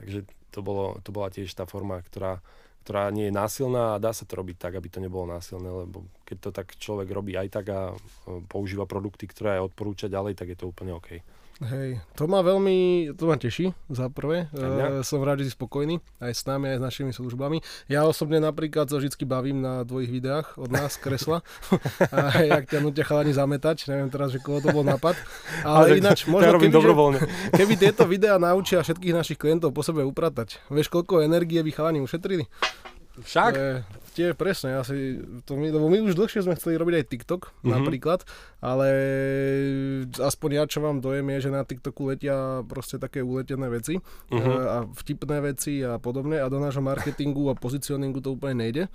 [0.02, 2.42] Takže to, bolo, to bola tiež tá forma, ktorá,
[2.82, 6.10] ktorá nie je násilná a dá sa to robiť tak, aby to nebolo násilné, lebo
[6.26, 10.34] keď to tak človek robí aj tak a e, používa produkty, ktoré aj odporúča ďalej,
[10.34, 11.22] tak je to úplne OK.
[11.64, 14.52] Hej, to ma veľmi, to ma teší, za prvé.
[14.52, 17.64] E, som rád, že si spokojný, aj s nami, aj s našimi službami.
[17.88, 21.48] Ja osobne napríklad sa vždy bavím na dvojich videách od nás, kresla.
[22.12, 25.16] a jak ťa nutia chalani zametať, neviem teraz, že koho to bol nápad.
[25.64, 27.24] Ale, Ale ináč, možno keby, dobrovoľne.
[27.24, 27.28] Že,
[27.64, 32.04] keby tieto videá naučia všetkých našich klientov po sebe upratať, vieš, koľko energie by chalani
[32.04, 32.52] ušetrili?
[33.24, 33.52] Však?
[33.56, 33.76] To je,
[34.16, 37.72] tie, presne, asi, to my, lebo my už dlhšie sme chceli robiť aj TikTok mm-hmm.
[37.76, 38.24] napríklad,
[38.64, 38.88] ale
[40.16, 44.56] aspoň ja, čo mám dojem, je, že na TikToku letia proste také uletené veci mm-hmm.
[44.64, 48.88] a vtipné veci a podobne a do nášho marketingu a pozicioningu to úplne nejde.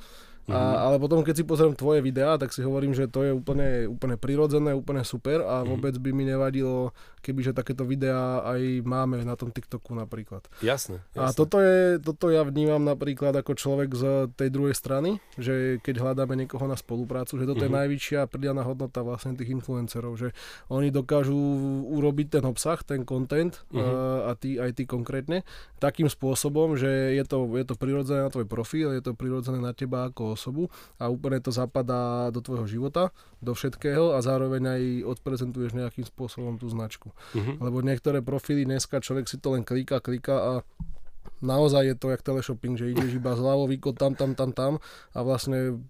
[0.50, 0.78] A, mhm.
[0.90, 4.18] ale potom, keď si pozriem tvoje videá, tak si hovorím, že to je úplne, úplne
[4.18, 5.66] prirodzené, úplne super a mhm.
[5.70, 6.90] vôbec by mi nevadilo,
[7.22, 10.44] kebyže takéto videá aj máme na tom TikToku napríklad.
[10.60, 10.98] Jasné.
[11.14, 11.22] jasné.
[11.22, 16.02] A toto, je, toto ja vnímam napríklad ako človek z tej druhej strany, že keď
[16.02, 17.68] hľadáme niekoho na spoluprácu, že toto mm-hmm.
[17.68, 17.78] je mhm.
[17.84, 20.34] najvyššia pridaná hodnota vlastne tých influencerov, že
[20.72, 21.36] oni dokážu
[21.94, 24.28] urobiť ten obsah, ten content mm-hmm.
[24.28, 25.46] a ty, aj ty konkrétne
[25.80, 29.72] takým spôsobom, že je to, je to prirodzené na tvoj profil, je to prirodzené na
[29.72, 33.12] teba ako osobu a úplne to zapadá do tvojho života,
[33.44, 34.83] do všetkého a zároveň aj
[35.20, 37.12] odprezentuješ nejakým spôsobom tú značku.
[37.37, 37.61] Uh-huh.
[37.61, 40.53] Lebo niektoré profily dneska človek si to len klika, klika a
[41.44, 44.72] naozaj je to jak teleshopping, že ideš iba zľavo, výkon tam, tam, tam, tam
[45.12, 45.81] a vlastne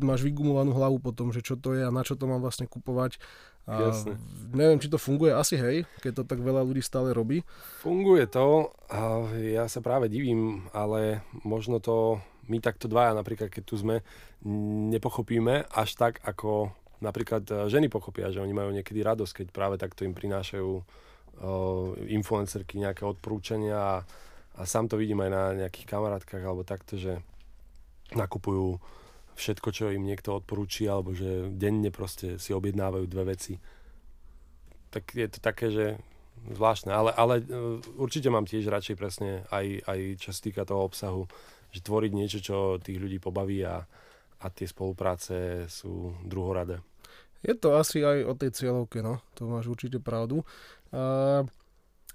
[0.00, 3.20] máš vygumovanú hlavu potom, že čo to je a na čo to mám vlastne kupovať.
[3.66, 4.14] A Jasne.
[4.54, 7.42] Neviem, či to funguje, asi hej, keď to tak veľa ľudí stále robí.
[7.82, 13.62] Funguje to a ja sa práve divím, ale možno to my takto dvaja napríklad, keď
[13.66, 14.02] tu sme,
[14.92, 19.76] nepochopíme až tak, ako napríklad e, ženy pochopia, že oni majú niekedy radosť, keď práve
[19.76, 20.70] takto im prinášajú
[21.36, 23.96] uh, influencerky nejaké odporúčania a,
[24.56, 27.20] a sám to vidím aj na nejakých kamarátkach alebo takto, že
[28.16, 28.80] nakupujú
[29.36, 33.60] všetko, čo im niekto odporúči alebo že denne proste si objednávajú dve veci.
[34.88, 35.86] Tak je to také, že
[36.56, 40.88] zvláštne, ale, ale uh, určite mám tiež radšej presne aj, aj čo sa týka toho
[40.88, 41.28] obsahu,
[41.76, 43.84] že tvoriť niečo, čo tých ľudí pobaví a,
[44.40, 46.80] a tie spolupráce sú druhoradé.
[47.44, 49.20] Je to asi aj o tej cieľovke, no.
[49.36, 50.42] To máš určite pravdu.
[50.90, 51.44] A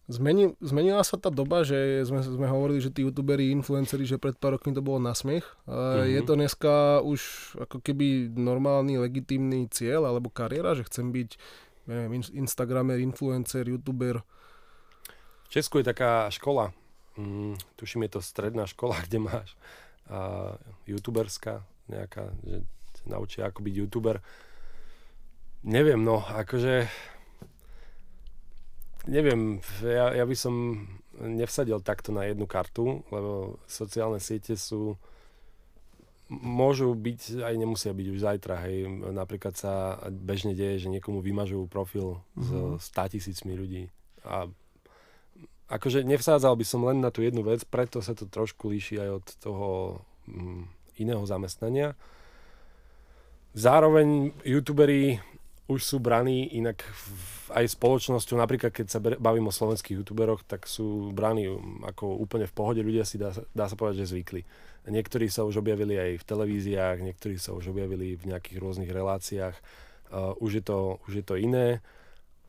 [0.10, 4.36] zmeni, zmenila sa tá doba, že sme, sme hovorili, že tí youtuberi, influenceri, že pred
[4.36, 5.46] pár rokmi to bolo na smiech.
[5.70, 6.10] A mm-hmm.
[6.10, 6.74] Je to dneska
[7.06, 7.22] už
[7.62, 11.30] ako keby normálny, legitímny cieľ alebo kariéra, že chcem byť
[11.90, 14.22] neviem, Instagramer, influencer, youtuber.
[15.46, 16.72] V Česku je taká škola,
[17.18, 19.50] mm, tuším, je to stredná škola, kde máš
[20.08, 20.56] a,
[20.88, 22.64] youtuberská nejaká, že
[23.02, 24.24] sa naučia ako byť youtuber.
[25.68, 26.90] Neviem, no, akože
[29.06, 30.86] neviem, ja, ja by som
[31.22, 34.98] nevsadil takto na jednu kartu, lebo sociálne siete sú
[36.32, 38.88] môžu byť, aj nemusia byť už zajtra, hej.
[39.12, 42.80] Napríklad sa bežne deje, že niekomu vymažujú profil mm-hmm.
[42.80, 43.84] s 100 tisícmi ľudí
[44.24, 44.48] a
[45.72, 49.10] akože nevsádzal by som len na tú jednu vec, preto sa to trošku líši aj
[49.10, 49.68] od toho
[50.28, 50.64] mm,
[51.00, 51.96] iného zamestnania.
[53.56, 55.24] Zároveň youtuberi
[55.72, 56.84] už sú braní inak
[57.56, 62.52] aj spoločnosťou, napríklad keď sa bavím o slovenských youtuberoch, tak sú braní mm, ako úplne
[62.52, 64.44] v pohode, ľudia si dá, dá sa povedať, že zvykli.
[64.82, 69.54] Niektorí sa už objavili aj v televíziách, niektorí sa už objavili v nejakých rôznych reláciách,
[69.54, 71.80] uh, už, je to, už je to iné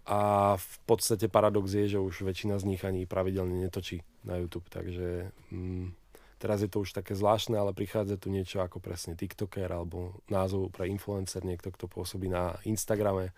[0.02, 4.66] a v podstate paradox je, že už väčšina z nich ani pravidelne netočí na YouTube,
[4.66, 5.94] takže mm,
[6.42, 10.74] teraz je to už také zvláštne, ale prichádza tu niečo ako presne TikToker alebo názov
[10.74, 13.30] pre influencer, niekto, kto pôsobí na Instagrame.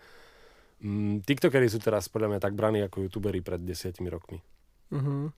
[0.81, 4.41] Mm, TikTokery sú teraz podľa mňa tak braní ako YouTuberi pred desiatimi rokmi.
[4.89, 5.29] Uh-huh.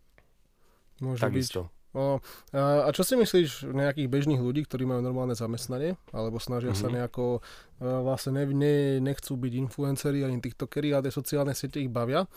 [1.03, 1.67] Môže Takisto.
[1.67, 1.76] byť.
[1.95, 2.21] No,
[2.53, 6.83] a čo si myslíš nejakých bežných ľudí, ktorí majú normálne zamestnanie, alebo snažia mm-hmm.
[6.83, 6.95] sa mhm.
[6.99, 7.25] nejako,
[7.79, 12.27] vlastne ne, ne, nechcú byť influenceri ani tiktokeri, ale tie sociálne siete ich bavia.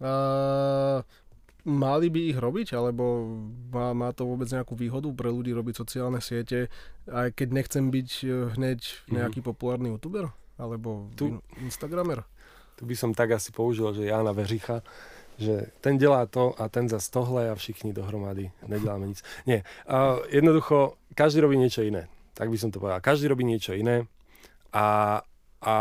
[0.00, 1.02] A,
[1.62, 3.38] mali by ich robiť, alebo
[3.70, 6.66] má, má to vôbec nejakú výhodu pre ľudí robiť sociálne siete,
[7.06, 8.26] aj keď nechcem byť e,
[8.58, 9.10] hneď mhm.
[9.18, 9.50] nejaký mm-hmm.
[9.50, 12.26] populárny youtuber, alebo tu, instagramer?
[12.74, 14.82] Tu by som tak asi použil, že Jana Veřicha,
[15.42, 19.18] že ten delá to a ten za tohle a všichni dohromady nedeláme nic.
[19.46, 22.06] Nie, uh, jednoducho každý robí niečo iné.
[22.32, 23.04] Tak by som to povedal.
[23.04, 24.08] Každý robí niečo iné
[24.72, 25.20] a,
[25.60, 25.74] a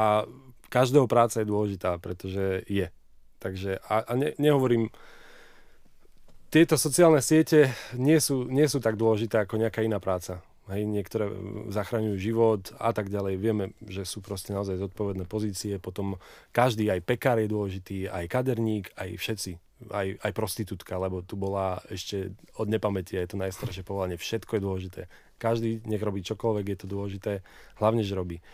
[0.67, 2.91] každého práca je dôležitá, pretože je.
[3.39, 4.91] Takže a, a ne, nehovorím,
[6.52, 10.43] tieto sociálne siete nie sú, nie sú tak dôležité ako nejaká iná práca.
[10.69, 11.26] Hej, niektoré
[11.74, 13.34] zachraňujú život a tak ďalej.
[13.41, 15.82] Vieme, že sú proste naozaj zodpovedné pozície.
[15.82, 16.21] Potom
[16.54, 19.52] každý, aj pekár je dôležitý, aj kaderník, aj všetci.
[19.89, 24.13] Aj, aj prostitútka, lebo tu bola ešte od nepamätia, je to najstaršie povolanie.
[24.13, 25.02] Všetko je dôležité.
[25.41, 27.41] Každý nech robí čokoľvek, je to dôležité.
[27.82, 28.45] Hlavne, že robí.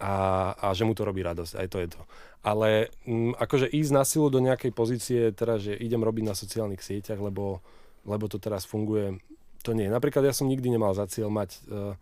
[0.00, 1.60] A, a že mu to robí radosť.
[1.60, 2.00] Aj to je to.
[2.40, 6.80] Ale m, akože ísť na silu do nejakej pozície, teda, že idem robiť na sociálnych
[6.80, 7.60] sieťach, lebo,
[8.08, 9.20] lebo to teraz funguje,
[9.62, 9.86] to nie.
[9.86, 11.94] Napríklad ja som nikdy nemal za cieľ mať uh,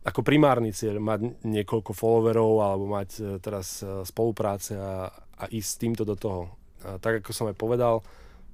[0.00, 5.68] ako primárny cieľ mať niekoľko followerov alebo mať uh, teraz uh, spolupráce a, a ísť
[5.68, 6.54] s týmto do toho.
[6.80, 8.00] A tak ako som aj povedal,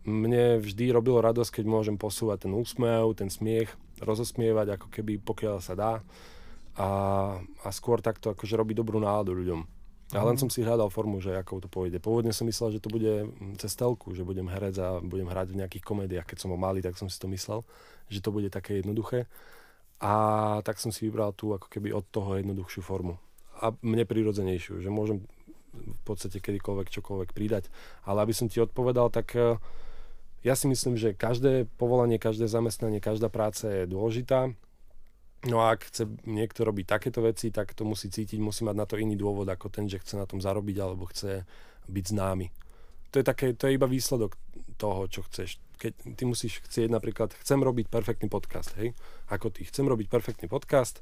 [0.06, 5.56] mne vždy robilo radosť, keď môžem posúvať ten úsmev, ten smiech, rozosmievať ako keby pokiaľ
[5.58, 5.92] sa dá
[6.76, 6.88] a,
[7.40, 9.60] a skôr takto akože robiť dobrú náladu ľuďom.
[10.14, 10.46] A len mhm.
[10.46, 11.98] som si hľadal formu, že ako to pôjde.
[11.98, 13.26] Pôvodne som myslel, že to bude
[13.58, 16.28] cez telku, že budem herec a budem hrať v nejakých komédiách.
[16.30, 17.66] Keď som ho malý, tak som si to myslel,
[18.08, 19.26] že to bude také jednoduché.
[20.00, 20.12] A
[20.60, 23.16] tak som si vybral tú ako keby od toho jednoduchšiu formu.
[23.56, 25.24] A mne prirodzenejšiu, že môžem
[25.72, 27.72] v podstate kedykoľvek čokoľvek pridať.
[28.04, 29.56] Ale aby som ti odpovedal, tak eh,
[30.44, 34.52] ja si myslím, že každé povolanie, každé zamestnanie, každá práca je dôležitá
[35.46, 38.86] No a ak chce niekto robiť takéto veci, tak to musí cítiť, musí mať na
[38.88, 41.46] to iný dôvod ako ten, že chce na tom zarobiť alebo chce
[41.86, 42.48] byť známy.
[43.14, 44.34] To je, také, to je iba výsledok
[44.76, 45.62] toho, čo chceš.
[45.76, 48.96] Keď ty musíš chcieť napríklad, chcem robiť perfektný podcast, hej?
[49.28, 51.00] Ako ty, chcem robiť perfektný podcast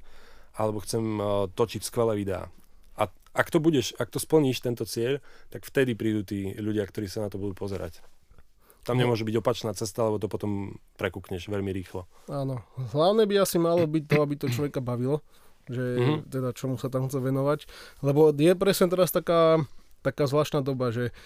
[0.55, 2.47] alebo chcem uh, točiť skvelé videá.
[2.95, 5.19] A ak to budeš, ak to splníš, tento cieľ,
[5.51, 7.99] tak vtedy prídu tí ľudia, ktorí sa na to budú pozerať.
[8.85, 12.05] Tam nemôže byť opačná cesta, lebo to potom prekúkneš veľmi rýchlo.
[12.29, 12.61] Áno.
[12.93, 15.25] Hlavné by asi malo byť to, aby to človeka bavilo,
[15.65, 16.19] že mm-hmm.
[16.29, 17.65] teda čomu sa tam chce venovať.
[18.05, 19.65] Lebo je presne teraz taká,
[20.05, 21.17] taká zvláštna doba, že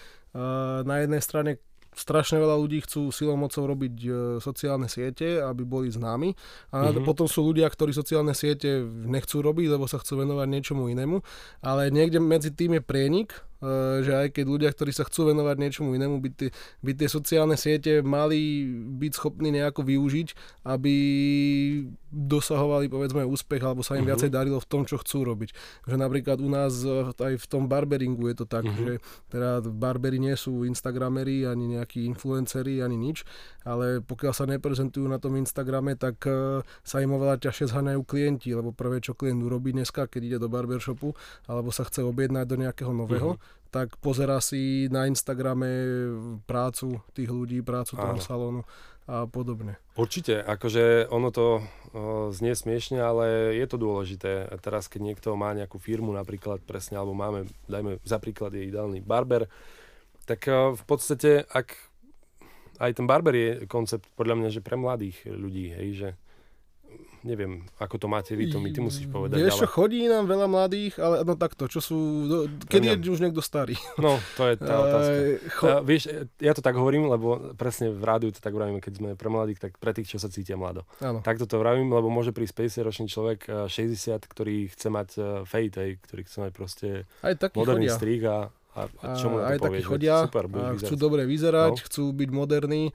[0.85, 1.51] na jednej strane
[1.99, 6.31] strašne veľa ľudí chcú silou mocou robiť e, sociálne siete, aby boli známi.
[6.71, 7.05] A mm-hmm.
[7.05, 11.19] potom sú ľudia, ktorí sociálne siete nechcú robiť, lebo sa chcú venovať niečomu inému.
[11.65, 13.35] Ale niekde medzi tým je prienik,
[13.99, 17.59] že aj keď ľudia, ktorí sa chcú venovať niečomu inému, by tie, by tie sociálne
[17.59, 20.27] siete mali byť schopní nejako využiť,
[20.63, 20.95] aby
[22.09, 24.15] dosahovali povedzme úspech alebo sa im uh-huh.
[24.15, 25.51] viacej darilo v tom, čo chcú robiť.
[25.85, 28.79] Že napríklad u nás eh, aj v tom barberingu je to tak, uh-huh.
[28.79, 28.93] že
[29.29, 33.27] teda barberi nie sú instagrameri, ani nejakí influenceri, ani nič,
[33.67, 38.55] ale pokiaľ sa neprezentujú na tom Instagrame, tak eh, sa im oveľa ťažšie zhaňajú klienti,
[38.55, 41.13] lebo prvé, čo klient urobí dneska, keď ide do barbershopu,
[41.45, 45.69] alebo sa chce objednať do nejakého nového, uh-huh tak pozera si na Instagrame
[46.49, 48.23] prácu tých ľudí, prácu toho Áno.
[48.23, 48.61] salónu
[49.09, 49.81] a podobne.
[49.97, 54.45] Určite, akože ono to o, znie smiešne, ale je to dôležité.
[54.61, 59.01] Teraz, keď niekto má nejakú firmu napríklad presne, alebo máme, dajme za príklad je ideálny
[59.01, 59.49] barber,
[60.29, 61.73] tak o, v podstate, ak
[62.77, 66.09] aj ten barber je koncept podľa mňa, že pre mladých ľudí, hej, že
[67.23, 69.43] neviem, ako to máte vy, to mi ty musíš povedať.
[69.43, 69.69] Vieš, ale...
[69.69, 71.99] chodí nám veľa mladých, ale no takto, čo sú,
[72.67, 73.75] kedy je už niekto starý?
[73.99, 75.19] No, to je tá otázka.
[75.51, 75.65] Cho...
[75.67, 76.03] Uh, vieš,
[76.39, 79.59] ja to tak hovorím, lebo presne v rádiu to tak vravím, keď sme pre mladých,
[79.59, 80.87] tak pre tých, čo sa cítia mlado.
[81.03, 81.19] Áno.
[81.19, 85.09] Takto to vravím, lebo môže prísť 50 ročný človek 60, ktorý chce mať
[85.43, 86.87] fade, hej, ktorý chce mať proste
[87.55, 88.47] moderný chodia.
[88.47, 91.83] a a, a čo mu aj takí chodia, Super, a chcú dobre vyzerať, no.
[91.89, 92.93] chcú byť moderní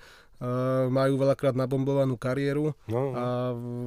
[0.91, 3.03] majú veľakrát nabombovanú kariéru no.
[3.15, 3.25] a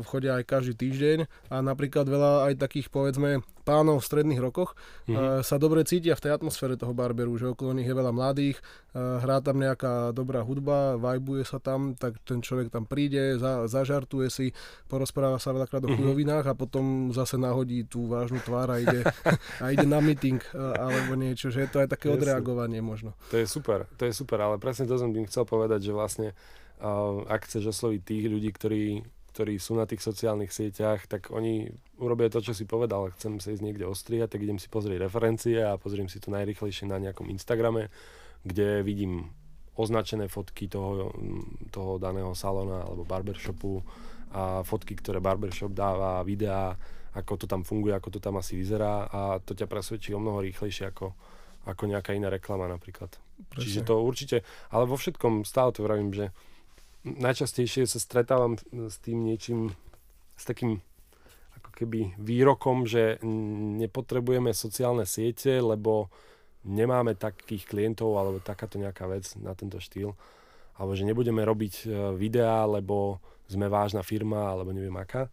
[0.08, 1.18] chodia aj každý týždeň
[1.52, 4.80] a napríklad veľa aj takých povedzme pánov v stredných rokoch
[5.12, 5.44] mm-hmm.
[5.44, 8.64] sa dobre cítia v tej atmosfére toho barberu, že okolo nich je veľa mladých,
[8.96, 13.68] uh, hrá tam nejaká dobrá hudba, vajbuje sa tam, tak ten človek tam príde, za,
[13.68, 14.56] zažartuje si,
[14.88, 15.98] porozpráva sa veľakrát o mhm.
[16.00, 16.60] chujovinách mm-hmm.
[16.60, 19.04] a potom zase nahodí tú vážnu tvár a ide,
[19.64, 23.12] a ide na meeting uh, alebo niečo, že je to aj také odreagovanie možno.
[23.36, 26.32] To je super, to je super, ale presne to som tým chcel povedať, že vlastne
[27.26, 28.86] ak chceš osloviť tých ľudí, ktorí,
[29.38, 31.70] ktorí sú na tých sociálnych sieťach, tak oni
[32.02, 33.14] urobia to, čo si povedal.
[33.14, 36.90] Chcem sa ísť niekde ostriať, tak idem si pozrieť referencie a pozriem si to najrychlejšie
[36.90, 37.94] na nejakom Instagrame,
[38.42, 39.30] kde vidím
[39.78, 41.14] označené fotky toho,
[41.70, 43.86] toho daného salóna alebo barbershopu
[44.34, 46.74] a fotky, ktoré barbershop dáva, videá,
[47.14, 50.42] ako to tam funguje, ako to tam asi vyzerá a to ťa presvedčí o mnoho
[50.42, 51.14] rýchlejšie ako,
[51.70, 53.14] ako nejaká iná reklama napríklad.
[53.54, 53.62] Presne.
[53.62, 54.42] Čiže to určite,
[54.74, 56.34] ale vo všetkom stále to vravím, že
[57.16, 59.72] najčastejšie sa stretávam s tým niečím,
[60.36, 60.84] s takým
[61.56, 63.24] ako keby výrokom, že
[63.80, 66.12] nepotrebujeme sociálne siete, lebo
[66.68, 70.12] nemáme takých klientov alebo takáto nejaká vec na tento štýl.
[70.78, 73.18] Alebo že nebudeme robiť e, videá, lebo
[73.50, 75.32] sme vážna firma alebo neviem aká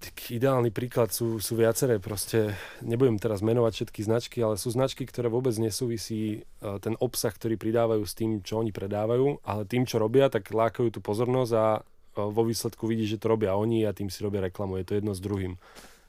[0.00, 5.04] tak ideálny príklad sú, sú viaceré, proste nebudem teraz menovať všetky značky, ale sú značky,
[5.04, 9.84] ktoré vôbec nesúvisí e, ten obsah, ktorý pridávajú s tým, čo oni predávajú, ale tým,
[9.84, 11.80] čo robia, tak lákajú tú pozornosť a e,
[12.16, 14.80] vo výsledku vidí, že to robia oni a tým si robia reklamu.
[14.80, 15.60] Je to jedno s druhým.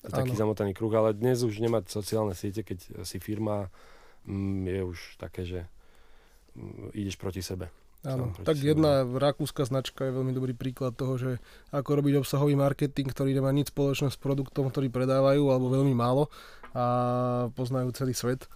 [0.02, 3.70] Taký zamotaný kruh, ale dnes už nemať sociálne siete, keď si firma
[4.26, 5.60] mm, je už také, že
[6.56, 7.70] mm, ideš proti sebe.
[8.02, 11.32] Áno, tak jedna rakúska značka je veľmi dobrý príklad toho, že
[11.70, 16.34] ako robiť obsahový marketing, ktorý nemá nič spoločné s produktom, ktorý predávajú, alebo veľmi málo
[16.74, 16.86] a
[17.54, 18.50] poznajú celý svet.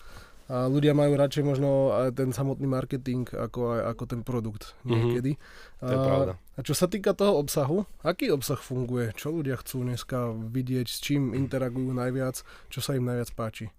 [0.45, 4.89] A ľudia majú radšej možno ten samotný marketing ako, ako ten produkt mhm.
[4.93, 5.31] niekedy.
[5.37, 5.85] Mm-hmm.
[5.85, 6.33] To je pravda.
[6.57, 9.13] A čo sa týka toho obsahu, aký obsah funguje?
[9.13, 13.69] Čo ľudia chcú dneska vidieť, s čím interagujú najviac, čo sa im najviac páči?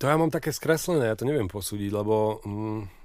[0.00, 2.44] To ja mám také skreslené, ja to neviem posúdiť, lebo...
[2.44, 3.01] Mm,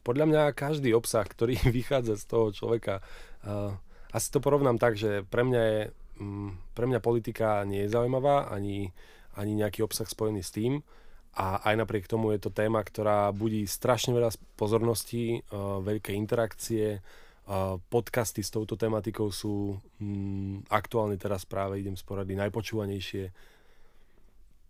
[0.00, 3.04] podľa mňa každý obsah, ktorý vychádza z toho človeka,
[3.44, 3.76] uh,
[4.10, 5.80] asi to porovnám tak, že pre mňa je
[6.20, 8.92] um, pre mňa politika nie je zaujímavá, ani,
[9.34, 10.84] ani nejaký obsah spojený s tým.
[11.30, 16.98] A aj napriek tomu je to téma, ktorá budí strašne veľa pozorností, uh, veľké interakcie,
[16.98, 23.30] uh, podcasty s touto tematikou sú um, aktuálne teraz práve, idem z porady, najpočúvanejšie.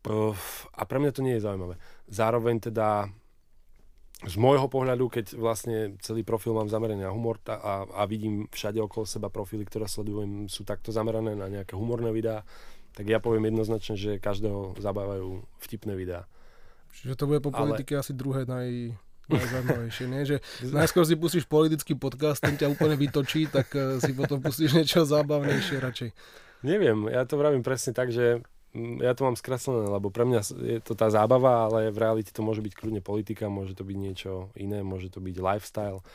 [0.04, 0.36] Uh,
[0.76, 1.80] a pre mňa to nie je zaujímavé.
[2.12, 3.08] Zároveň teda
[4.20, 8.76] z môjho pohľadu, keď vlastne celý profil mám zameraný na humor a, a vidím všade
[8.76, 12.44] okolo seba profily, ktoré sledujem, sú takto zamerané na nejaké humorné videá,
[12.92, 16.28] tak ja poviem jednoznačne, že každého zabávajú vtipné videá.
[16.92, 18.02] Čiže to bude po politike Ale...
[18.04, 18.92] asi druhé naj,
[19.30, 20.22] najzaujímavejšie, nie?
[20.28, 20.36] Že
[20.78, 25.06] najskôr si pustíš politický podcast, ten ťa úplne vytočí, tak eh, si potom pustíš niečo
[25.06, 26.10] zábavnejšie radšej.
[26.60, 30.78] Neviem, ja to vravím presne tak, že ja to mám skreslené, lebo pre mňa je
[30.78, 34.54] to tá zábava, ale v realite to môže byť kľudne politika, môže to byť niečo
[34.54, 36.06] iné, môže to byť lifestyle.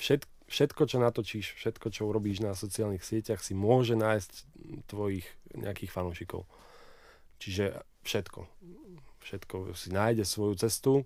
[0.00, 4.32] Všet, všetko, čo natočíš, všetko, čo urobíš na sociálnych sieťach, si môže nájsť
[4.88, 6.48] tvojich nejakých fanúšikov.
[7.36, 8.40] Čiže všetko.
[9.20, 11.04] Všetko si nájde svoju cestu,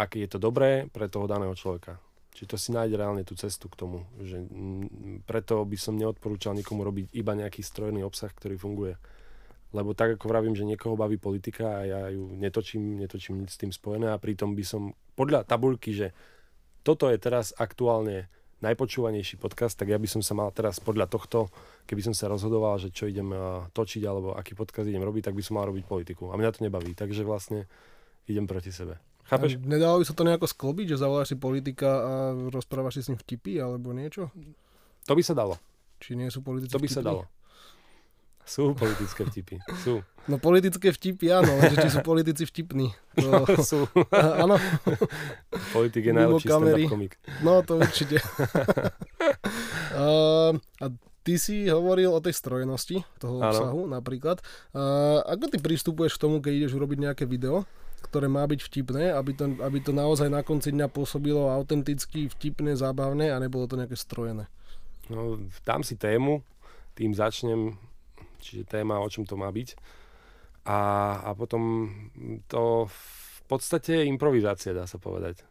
[0.00, 2.00] ak je to dobré pre toho daného človeka.
[2.40, 4.08] Či to si nájde reálne tú cestu k tomu.
[4.16, 4.48] Že
[5.28, 8.96] preto by som neodporúčal nikomu robiť iba nejaký strojný obsah, ktorý funguje.
[9.76, 13.60] Lebo tak ako vravím, že niekoho baví politika a ja ju netočím, netočím nič s
[13.60, 16.16] tým spojené a pritom by som podľa tabulky, že
[16.80, 18.32] toto je teraz aktuálne
[18.64, 21.52] najpočúvanejší podcast, tak ja by som sa mal teraz podľa tohto,
[21.84, 23.36] keby som sa rozhodoval, že čo idem
[23.72, 26.32] točiť alebo aký podcast idem robiť, tak by som mal robiť politiku.
[26.32, 27.68] A mňa to nebaví, takže vlastne
[28.24, 28.96] idem proti sebe.
[29.30, 29.62] Chápeš?
[29.62, 32.12] Nedalo by sa to nejako sklobiť, že zavoláš si politika a
[32.50, 34.34] rozprávaš si s ním vtipy alebo niečo?
[35.06, 35.54] To by sa dalo.
[36.02, 36.98] Či nie sú politické To by vtipy?
[36.98, 37.22] sa dalo.
[38.42, 39.62] Sú politické vtipy.
[39.86, 40.02] Sú.
[40.26, 42.90] No politické vtipy áno, že či sú politici vtipní.
[43.22, 43.28] To...
[43.30, 43.86] No, sú.
[44.42, 44.58] áno.
[45.70, 47.14] Politik je najlepší stand-up komik.
[47.46, 48.18] No to určite.
[49.94, 50.86] uh, a
[51.22, 54.02] ty si hovoril o tej strojenosti toho obsahu ano.
[54.02, 54.42] napríklad.
[54.74, 57.62] Uh, ako ty pristupuješ k tomu, keď ideš urobiť nejaké video?
[58.00, 62.74] Ktoré má byť vtipné, aby to, aby to naozaj na konci dňa pôsobilo autenticky, vtipné,
[62.74, 64.48] zábavné a nebolo to nejaké strojené.
[65.10, 65.36] No,
[65.66, 66.42] dám si tému,
[66.94, 67.74] tým začnem,
[68.38, 69.74] čiže téma, o čom to má byť.
[70.68, 70.78] A,
[71.24, 71.88] a potom
[72.46, 75.42] to v podstate je improvizácia, dá sa povedať.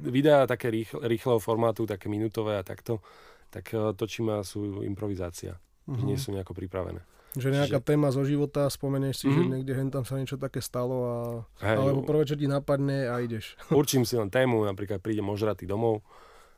[0.00, 3.04] Videá také rýchle, rýchleho formátu, také minutové a takto,
[3.52, 5.60] tak eh, točím a sú improvizácia.
[5.84, 6.06] Uh-huh.
[6.06, 7.02] Nie sú nejako pripravené.
[7.32, 7.86] Že nejaká že...
[7.86, 9.36] téma zo života, spomenieš si, mm-hmm.
[9.36, 9.52] že mhm.
[9.56, 11.16] niekde hen tam sa niečo také stalo a...
[11.64, 13.56] Hej, alebo prvé, čo ti napadne a ideš.
[13.72, 16.04] Určím si len tému, napríklad prídem ožratý domov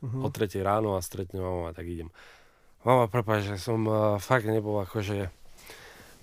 [0.02, 0.22] mm-hmm.
[0.22, 2.10] o 3 ráno a stretnem mamu a tak idem.
[2.84, 5.32] Mama, prepáč, že som uh, fakt nebol akože...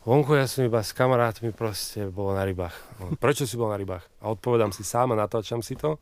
[0.01, 2.73] Vonku ja som iba s kamarátmi proste bol na rybách.
[3.01, 4.05] No, prečo si bol na rybách?
[4.21, 5.97] A odpovedám si sám a natáčam si to.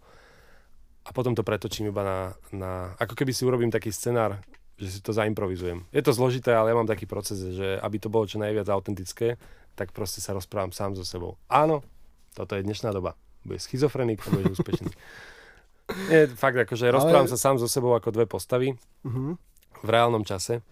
[1.07, 2.19] A potom to pretočím iba na,
[2.51, 2.71] na...
[2.99, 4.43] Ako keby si urobím taký scenár,
[4.79, 5.83] že si to zaimprovizujem.
[5.91, 9.35] Je to zložité, ale ja mám taký proces, že aby to bolo čo najviac autentické,
[9.75, 11.35] tak proste sa rozprávam sám so sebou.
[11.51, 11.83] Áno,
[12.31, 13.19] toto je dnešná doba.
[13.43, 14.91] Bude schizofrenik a budeš úspešný.
[16.11, 16.95] Nie, fakt, akože ale...
[16.95, 19.35] rozprávam sa sám so sebou ako dve postavy uh-huh.
[19.83, 20.63] v reálnom čase.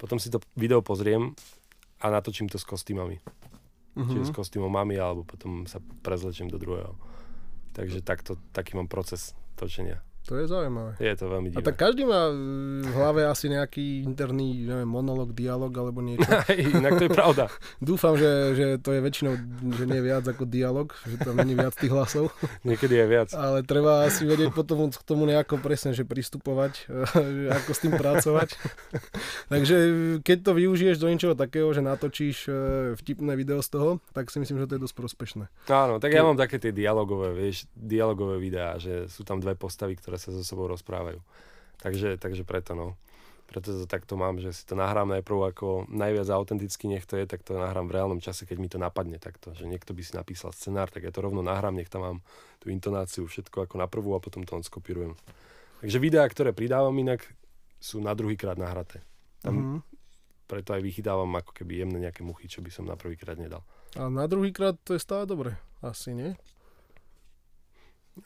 [0.00, 1.36] Potom si to video pozriem
[2.00, 3.20] a natočím to s kostýmami.
[3.20, 4.08] Uh-huh.
[4.08, 6.96] Čiže s kostýmom mami, alebo potom sa prezlečím do druhého.
[7.76, 10.00] Takže takto, taký mám proces točenia.
[10.28, 11.00] To je zaujímavé.
[11.00, 11.64] Je to veľmi divné.
[11.64, 12.28] A tak každý má
[12.84, 16.28] v hlave asi nejaký interný, neviem, monolog, dialog alebo niečo.
[16.80, 17.44] Inak to je pravda.
[17.82, 19.32] Dúfam, že, že to je väčšinou,
[19.74, 22.30] že nie viac ako dialog, že tam není viac tých hlasov.
[22.68, 23.28] Niekedy je viac.
[23.34, 27.94] Ale treba asi vedieť potom k tomu nejako presne, že pristupovať, že ako s tým
[27.96, 28.48] pracovať.
[29.52, 29.76] Takže
[30.22, 32.52] keď to využiješ do niečoho takého, že natočíš e,
[32.94, 35.44] vtipné video z toho, tak si myslím, že to je dosť prospešné.
[35.70, 39.98] Áno, tak ja mám také tie dialogové, vieš, dialogové videá, že sú tam dve postavy,
[39.98, 41.20] ktoré sa so sebou rozprávajú.
[41.84, 42.98] Takže, takže preto no.
[43.50, 47.26] Preto to takto mám, že si to nahrám najprv ako najviac autenticky nech to je,
[47.26, 49.50] tak to nahrám v reálnom čase, keď mi to napadne takto.
[49.58, 52.18] Že niekto by si napísal scenár, tak ja to rovno nahrám, nech tam mám
[52.62, 55.18] tú intonáciu, všetko ako na prvú a potom to on skopírujem.
[55.82, 57.26] Takže videá, ktoré pridávam inak,
[57.82, 59.02] sú na druhýkrát nahraté.
[59.42, 59.80] Tam mm-hmm.
[60.46, 63.66] preto aj vychytávam ako keby jemné nejaké muchy, čo by som na prvýkrát nedal.
[63.98, 66.38] A na druhýkrát to je stále dobre, asi nie?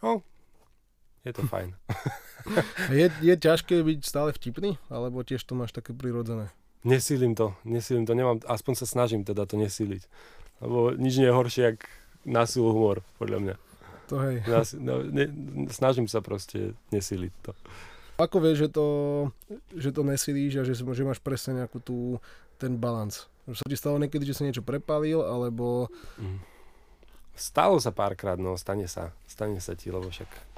[0.02, 0.26] No,
[1.24, 1.72] je to fajn.
[3.00, 4.76] je, je ťažké byť stále vtipný?
[4.92, 6.52] Alebo tiež to máš také prirodzené?
[6.84, 10.04] Nesílim to, nesílim to, nemám, aspoň sa snažím teda to nesíliť.
[10.60, 11.88] Lebo nič nie je horšie, jak
[12.28, 13.54] násil humor, podľa mňa.
[14.12, 14.44] To hej.
[14.44, 15.32] Nas, no, ne,
[15.72, 17.56] snažím sa proste nesíliť to.
[18.20, 18.86] Ako vieš, že to,
[19.74, 22.20] že to nesíliš a že, že máš presne nejakú tú,
[22.60, 23.26] ten balans?
[23.48, 25.88] Že sa ti stalo niekedy, že si niečo prepalil, alebo...
[26.20, 26.38] Mm.
[27.34, 29.10] Stalo sa párkrát, no, stane sa.
[29.26, 30.53] Stane sa ti, lebo však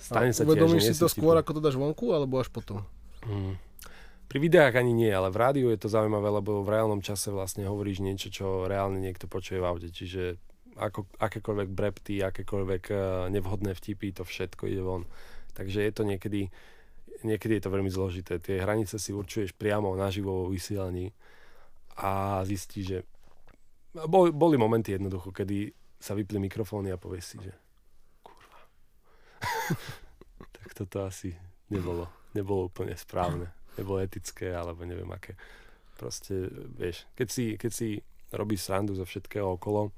[0.00, 2.84] stane sa uvedomíš si to skôr, ako to dáš vonku, alebo až potom?
[3.24, 3.56] Mm.
[4.30, 7.66] Pri videách ani nie, ale v rádiu je to zaujímavé, lebo v reálnom čase vlastne
[7.66, 9.90] hovoríš niečo, čo reálne niekto počuje v aute.
[9.90, 10.38] Čiže
[10.78, 15.02] ako, akékoľvek brepty, akékoľvek uh, nevhodné vtipy, to všetko ide von.
[15.58, 16.46] Takže je to niekedy,
[17.26, 18.38] niekedy je to veľmi zložité.
[18.38, 21.10] Tie hranice si určuješ priamo naživo vo vysielaní
[21.98, 22.98] a zistíš, že
[24.06, 27.52] boli, boli momenty jednoducho, kedy sa vypli mikrofóny a povieš si, že.
[30.56, 31.34] tak toto asi
[31.72, 35.38] nebolo, nebolo úplne správne nebolo etické, alebo neviem aké.
[35.96, 37.88] Proste, vieš, keď si, keď si
[38.32, 39.92] robíš srandu zo všetkého okolo,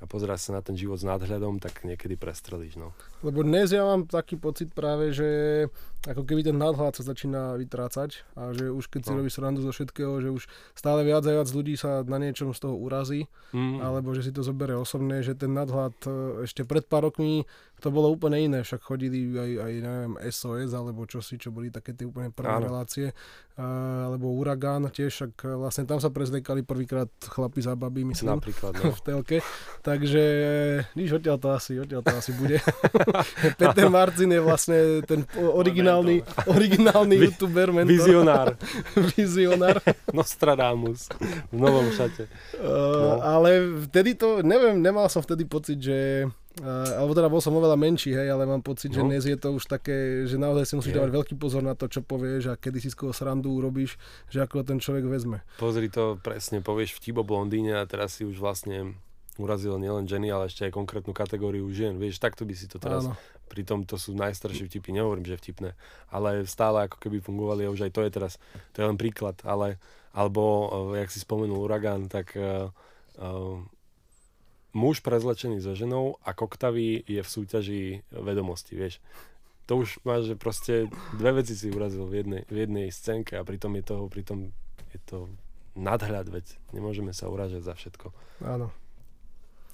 [0.00, 2.80] a pozeráš sa na ten život s nadhľadom, tak niekedy prestrelíš.
[2.80, 2.96] No.
[3.20, 5.28] Lebo dnes ja mám taký pocit práve, že
[6.08, 9.20] ako keby ten nadhľad sa začína vytrácať a že už keď si no.
[9.20, 12.64] robíš srandu zo všetkého, že už stále viac a viac ľudí sa na niečom z
[12.64, 13.84] toho urazí, mm.
[13.84, 17.44] alebo že si to zoberie osobné, že ten nadhľad e, ešte pred pár rokmi
[17.80, 21.96] to bolo úplne iné, však chodili aj, aj neviem, SOS alebo čosi, čo boli také
[21.96, 22.68] tie úplne prvé Áno.
[22.68, 23.16] relácie,
[23.56, 28.76] a, alebo Uragán tiež, však vlastne tam sa prezliekali prvýkrát chlapi za babi, myslím, Napríklad,
[28.76, 28.92] no.
[28.98, 29.38] v telke,
[29.80, 30.22] takže
[30.92, 32.60] nič, odtiaľ to asi, odtiaľ to asi bude.
[33.60, 34.78] Peter Marcin je vlastne
[35.08, 37.90] ten originálny, originálny youtuber, mentor.
[37.96, 38.48] Vizionár.
[39.16, 39.76] Vizionár.
[40.12, 41.08] Nostradamus
[41.48, 42.28] v novom šate.
[42.60, 46.28] Uh, Ale vtedy to, neviem, nemal som vtedy pocit, že
[46.58, 48.98] alebo teda bol som oveľa menší, hej, ale mám pocit, no.
[48.98, 50.98] že dnes je to už také, že naozaj si musíš je.
[50.98, 53.94] dávať veľký pozor na to, čo povieš a kedy si z koho srandu urobíš,
[54.26, 55.46] že ako ten človek vezme.
[55.62, 58.98] Pozri to presne, povieš vtip o blondíne a teraz si už vlastne
[59.38, 61.96] urazil nielen ženy, ale ešte aj konkrétnu kategóriu žien.
[61.96, 63.06] Vieš, takto by si to teraz...
[63.06, 63.16] Áno.
[63.50, 65.74] Pritom to sú najstaršie vtipy, nehovorím, že vtipné,
[66.06, 68.38] ale stále ako keby fungovali a už aj to je teraz,
[68.70, 69.74] to je len príklad, ale
[70.14, 72.70] alebo, uh, jak si spomenul Uragán, tak uh,
[73.18, 73.58] uh,
[74.72, 79.02] muž prezlečený za ženou a koktavý je v súťaži vedomosti, vieš.
[79.66, 80.74] To už máš, že proste
[81.14, 84.50] dve veci si urazil v jednej, v jednej scénke a pritom je toho, pritom
[84.90, 85.30] je to
[85.78, 88.10] nadhľad, veď nemôžeme sa uražať za všetko.
[88.42, 88.74] Áno.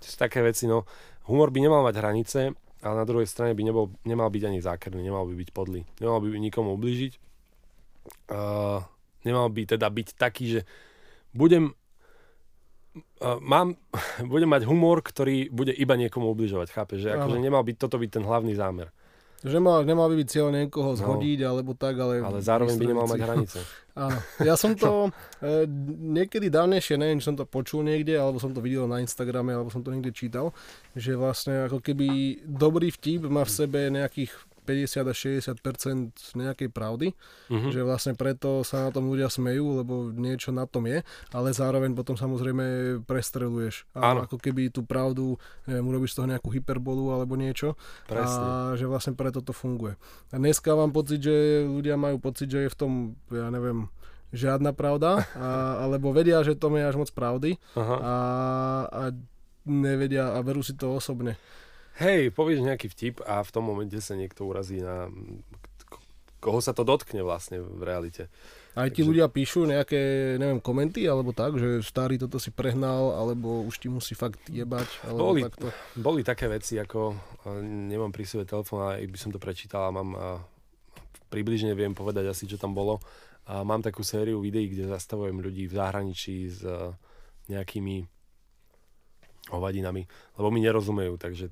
[0.00, 0.84] To sú také veci, no.
[1.24, 2.40] Humor by nemal mať hranice,
[2.84, 5.88] ale na druhej strane by nebol, nemal byť ani zákerný, nemal by byť podlý.
[5.98, 7.16] Nemal by nikomu ublížiť.
[8.28, 8.84] Uh,
[9.24, 10.60] nemal by teda byť taký, že
[11.32, 11.72] budem
[13.40, 13.76] mám,
[14.32, 16.98] budem mať humor, ktorý bude iba niekomu ubližovať, chápeš?
[17.06, 18.92] Že akože nemal byť toto byť ten hlavný zámer.
[19.46, 20.98] Že mal, nemal by byť cieľ niekoho no.
[20.98, 22.24] zhodiť, no, alebo tak, ale...
[22.24, 23.58] Ale zároveň by nemal mať hranice.
[23.96, 24.18] Áno.
[24.40, 25.12] Ja som to
[25.44, 25.68] e,
[26.16, 29.84] niekedy dávnejšie, neviem, som to počul niekde, alebo som to videl na Instagrame, alebo som
[29.84, 30.56] to niekde čítal,
[30.96, 34.32] že vlastne ako keby dobrý vtip má v sebe nejakých
[34.66, 35.16] 50 až
[35.62, 37.70] 60% nejakej pravdy, uh-huh.
[37.70, 41.94] že vlastne preto sa na tom ľudia smejú, lebo niečo na tom je, ale zároveň
[41.94, 43.86] potom samozrejme prestreluješ.
[43.94, 45.38] A ako keby tú pravdu,
[45.70, 47.78] neviem, urobíš z toho nejakú hyperbolu alebo niečo.
[48.10, 48.42] Presne.
[48.42, 49.94] A že vlastne preto to funguje.
[50.34, 52.92] A dneska mám pocit, že ľudia majú pocit, že je v tom,
[53.30, 53.86] ja neviem,
[54.34, 57.98] žiadna pravda, a, alebo vedia, že to je až moc pravdy uh-huh.
[58.02, 58.16] a,
[58.90, 59.02] a
[59.66, 61.38] nevedia a verú si to osobne.
[61.96, 65.08] Hej, povieš nejaký vtip a v tom momente sa niekto urazí na...
[66.36, 68.28] Koho sa to dotkne vlastne v realite.
[68.76, 69.08] Aj ti Takže...
[69.08, 73.88] ľudia píšu nejaké, neviem, komenty, alebo tak, že starý toto si prehnal, alebo už ti
[73.88, 75.66] musí fakt jebať, alebo boli, takto.
[75.96, 77.16] Boli také veci, ako
[77.64, 80.28] nemám pri sebe telefón, ale by som to prečítal a mám a
[81.32, 83.00] približne viem povedať asi, čo tam bolo.
[83.48, 86.60] A mám takú sériu videí, kde zastavujem ľudí v zahraničí s
[87.48, 88.04] nejakými
[89.56, 90.04] hovadinami,
[90.36, 91.48] lebo mi nerozumejú, takže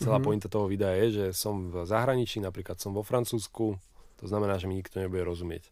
[0.00, 0.24] Celá mm-hmm.
[0.24, 3.76] pointa toho videa je, že som v zahraničí, napríklad som vo Francúzsku,
[4.16, 5.68] to znamená, že mi nikto nebude rozumieť.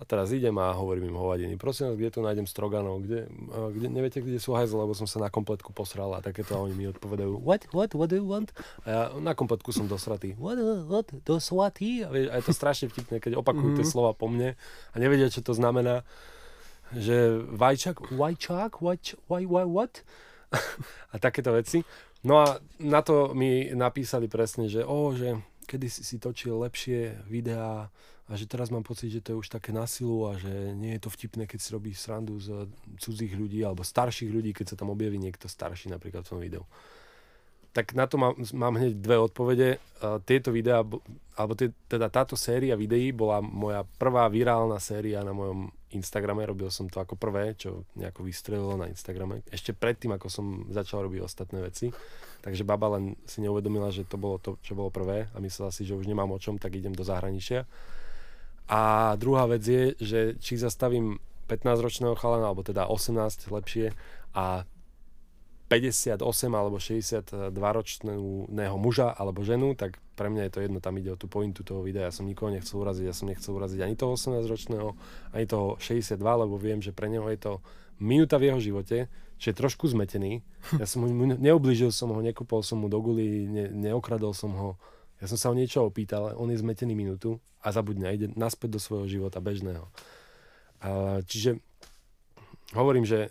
[0.00, 1.60] A teraz idem a hovorím im hovadiny.
[1.60, 3.04] Prosím vás, kde tu nájdem stroganov?
[3.04, 3.28] Kde,
[3.76, 6.88] kde, neviete, kde sú hajzle, lebo som sa na kompletku posral a takéto oni mi
[6.88, 8.48] odpovedajú What, what, what do you want?
[8.82, 10.32] A ja na kompletku som dosratý.
[10.40, 10.56] What,
[10.88, 12.00] what, dosratý?
[12.02, 13.78] A, vieš, a je to strašne vtipné, keď opakujú mm-hmm.
[13.84, 13.92] tie mhm.
[13.92, 14.56] slova po mne
[14.90, 16.00] a nevedia, čo to znamená.
[16.96, 19.94] Že vajčak, vajčak, vajč, vaj, vaj, what?
[21.12, 21.84] a takéto veci.
[22.20, 27.24] No a na to mi napísali presne, že o, že kedy si si točil lepšie
[27.30, 27.88] videá
[28.30, 30.94] a že teraz mám pocit, že to je už také na silu a že nie
[30.98, 32.68] je to vtipné, keď si robíš srandu z
[33.00, 36.64] cudzích ľudí alebo starších ľudí, keď sa tam objaví niekto starší napríklad v tom videu.
[37.70, 39.78] Tak na to mám, mám hneď dve odpovede.
[40.02, 40.82] Uh, tieto videá,
[41.38, 41.52] alebo
[41.86, 47.02] teda táto séria videí bola moja prvá virálna séria na mojom Instagrame, robil som to
[47.02, 49.42] ako prvé, čo nejako vystrelilo na Instagrame.
[49.50, 51.90] Ešte predtým, ako som začal robiť ostatné veci.
[52.40, 55.82] Takže baba len si neuvedomila, že to bolo to, čo bolo prvé a myslela si,
[55.82, 57.66] že už nemám o čom, tak idem do zahraničia.
[58.70, 61.18] A druhá vec je, že či zastavím
[61.50, 63.90] 15-ročného chalana, alebo teda 18 lepšie
[64.30, 64.62] a
[65.70, 66.18] 58
[66.50, 71.20] alebo 62 ročného muža alebo ženu, tak pre mňa je to jedno, tam ide o
[71.20, 72.10] tú pointu toho videa.
[72.10, 74.98] Ja som nikoho nechcel uraziť, ja som nechcel uraziť ani toho 18 ročného,
[75.30, 77.52] ani toho 62, lebo viem, že pre neho je to
[78.02, 79.06] minúta v jeho živote,
[79.38, 80.42] že je trošku zmetený.
[80.74, 84.70] Ja som mu, neoblížil som ho, nekúpol som mu do guli, ne, neokradol som ho.
[85.22, 88.80] Ja som sa o niečo opýtal, on je zmetený minútu a zabudne, ide naspäť do
[88.82, 89.86] svojho života bežného.
[90.82, 91.62] A, čiže
[92.74, 93.30] hovorím, že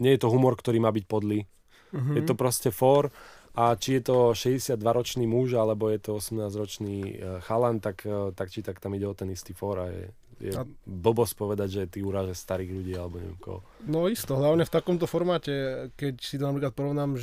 [0.00, 1.44] nie je to humor, ktorý má byť podlý.
[1.92, 2.16] Mm-hmm.
[2.16, 3.12] Je to proste for
[3.54, 8.48] a či je to 62-ročný muž alebo je to 18-ročný eh, chalan, tak, eh, tak
[8.48, 10.08] či tak tam ide o ten istý for a je,
[10.40, 10.64] je a...
[10.88, 13.60] blbosť povedať, že ty urážaš starých ľudí alebo neviem koho.
[13.84, 15.52] No isto, hlavne v takomto formáte,
[16.00, 17.20] keď si to napríklad porovnám,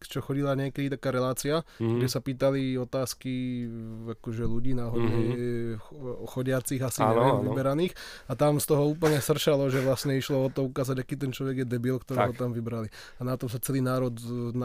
[0.00, 2.00] čo chodila niekedy taká relácia, mm-hmm.
[2.00, 3.68] kde sa pýtali otázky
[4.16, 6.24] akože ľudí náhodne mm-hmm.
[6.32, 7.44] chodiacich asi áno, neviem, áno.
[7.52, 7.92] vyberaných
[8.26, 11.62] a tam z toho úplne sršalo, že vlastne išlo o to ukázať, aký ten človek
[11.62, 12.40] je debil, ktorého tak.
[12.40, 12.88] tam vybrali.
[13.20, 14.16] A na tom sa celý národ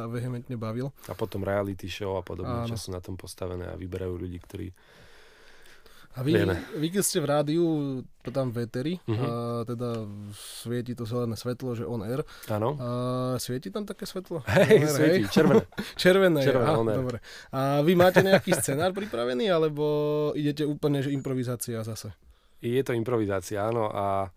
[0.08, 0.96] vehementne bavil.
[1.12, 4.68] A potom reality show a podobne, čo sú na tom postavené a vyberajú ľudí, ktorí
[6.12, 6.36] a vy,
[6.76, 7.66] vy keď ste v rádiu,
[8.20, 9.16] to tam veteri, uh-huh.
[9.16, 9.30] a
[9.64, 10.04] teda
[10.36, 12.28] svieti to zelené svetlo, že on air.
[12.52, 12.76] Áno.
[12.76, 12.88] A
[13.40, 14.44] svieti tam také svetlo?
[14.44, 15.32] Hej, svieti, hej?
[15.32, 15.64] červené.
[15.96, 17.18] červené, červené aha, dobre.
[17.56, 19.86] A vy máte nejaký scenár pripravený, alebo
[20.36, 22.12] idete úplne, že improvizácia zase?
[22.60, 23.88] Je to improvizácia, áno.
[23.88, 24.30] A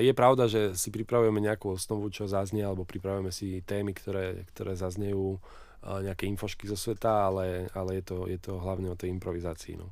[0.00, 4.78] je pravda, že si pripravujeme nejakú osnovu, čo zaznie, alebo pripravujeme si témy, ktoré, ktoré
[4.78, 5.42] zaznejú
[5.82, 9.74] nejaké infošky zo sveta, ale, ale je, to, je to hlavne o tej improvizácii.
[9.74, 9.90] No.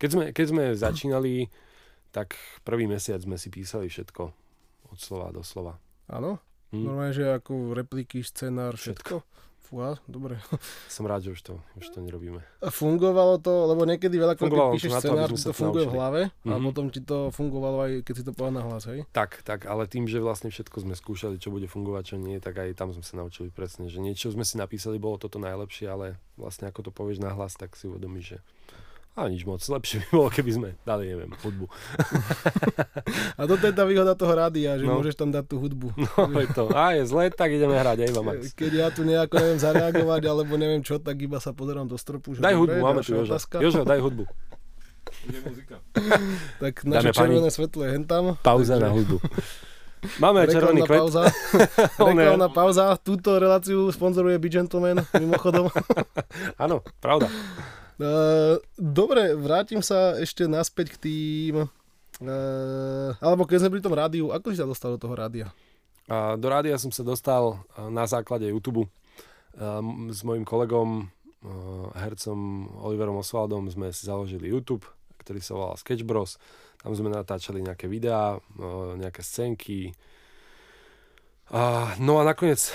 [0.00, 1.52] Keď sme, keď sme začínali,
[2.12, 4.22] tak prvý mesiac sme si písali všetko
[4.92, 5.80] od slova do slova.
[6.08, 6.40] Áno?
[6.72, 6.84] Hm.
[6.88, 9.24] Normálne, že ako repliky, scenár, všetko?
[9.24, 9.50] všetko.
[9.72, 10.36] Fúha, dobre.
[10.92, 12.44] Som rád, že už to, už to nerobíme.
[12.60, 16.52] Fungovalo to, lebo niekedy veľa, keď píšeš scenár, to, to funguje v hlave mm-hmm.
[16.52, 16.64] a mhm.
[16.68, 19.08] potom ti to fungovalo aj keď si to povedal na hlas, hej?
[19.16, 22.60] Tak, tak, ale tým, že vlastne všetko sme skúšali, čo bude fungovať, čo nie, tak
[22.60, 26.20] aj tam sme sa naučili presne, že niečo sme si napísali, bolo toto najlepšie, ale
[26.36, 28.38] vlastne ako to povieš na hlas, tak si uvedomíš, že
[29.12, 31.68] a nič moc, lepšie by bolo, keby sme dali, neviem, hudbu.
[33.38, 34.96] a toto je tá výhoda toho rádia, že no.
[34.96, 35.92] môžeš tam dať tú hudbu.
[36.16, 38.56] No je to, a je zle, tak ideme hrať, aj Max.
[38.56, 42.32] Keď ja tu nejako neviem zareagovať, alebo neviem čo, tak iba sa pozerám do stropu.
[42.32, 43.36] Že daj hudbu, máme tu Jožo.
[43.60, 44.24] Jožo, daj hudbu.
[45.44, 45.76] muzika.
[46.56, 47.56] tak naše Dáme červené pani...
[47.60, 48.24] svetlo je hentam.
[48.40, 49.20] Pauza na hudbu.
[50.24, 50.98] Máme aj červený kvet.
[51.04, 51.22] Pauza.
[52.08, 52.96] Reklamná pauza.
[52.96, 55.68] Túto reláciu sponzoruje Be Gentleman, mimochodom.
[56.56, 57.28] Áno, pravda.
[58.00, 61.54] Uh, dobre, vrátim sa ešte naspäť k tým...
[62.22, 65.50] Uh, alebo keď sme pri tom rádiu, ako si sa dostal do toho rádia?
[66.06, 68.86] Uh, do rádia som sa dostal na základe YouTube.
[69.56, 74.86] Uh, s mojim kolegom, uh, hercom Oliverom Osvaldom sme si založili YouTube,
[75.20, 76.38] ktorý sa volal Sketch Bros.
[76.80, 79.92] Tam sme natáčali nejaké videá, uh, nejaké scénky.
[81.52, 82.72] Uh, no a nakoniec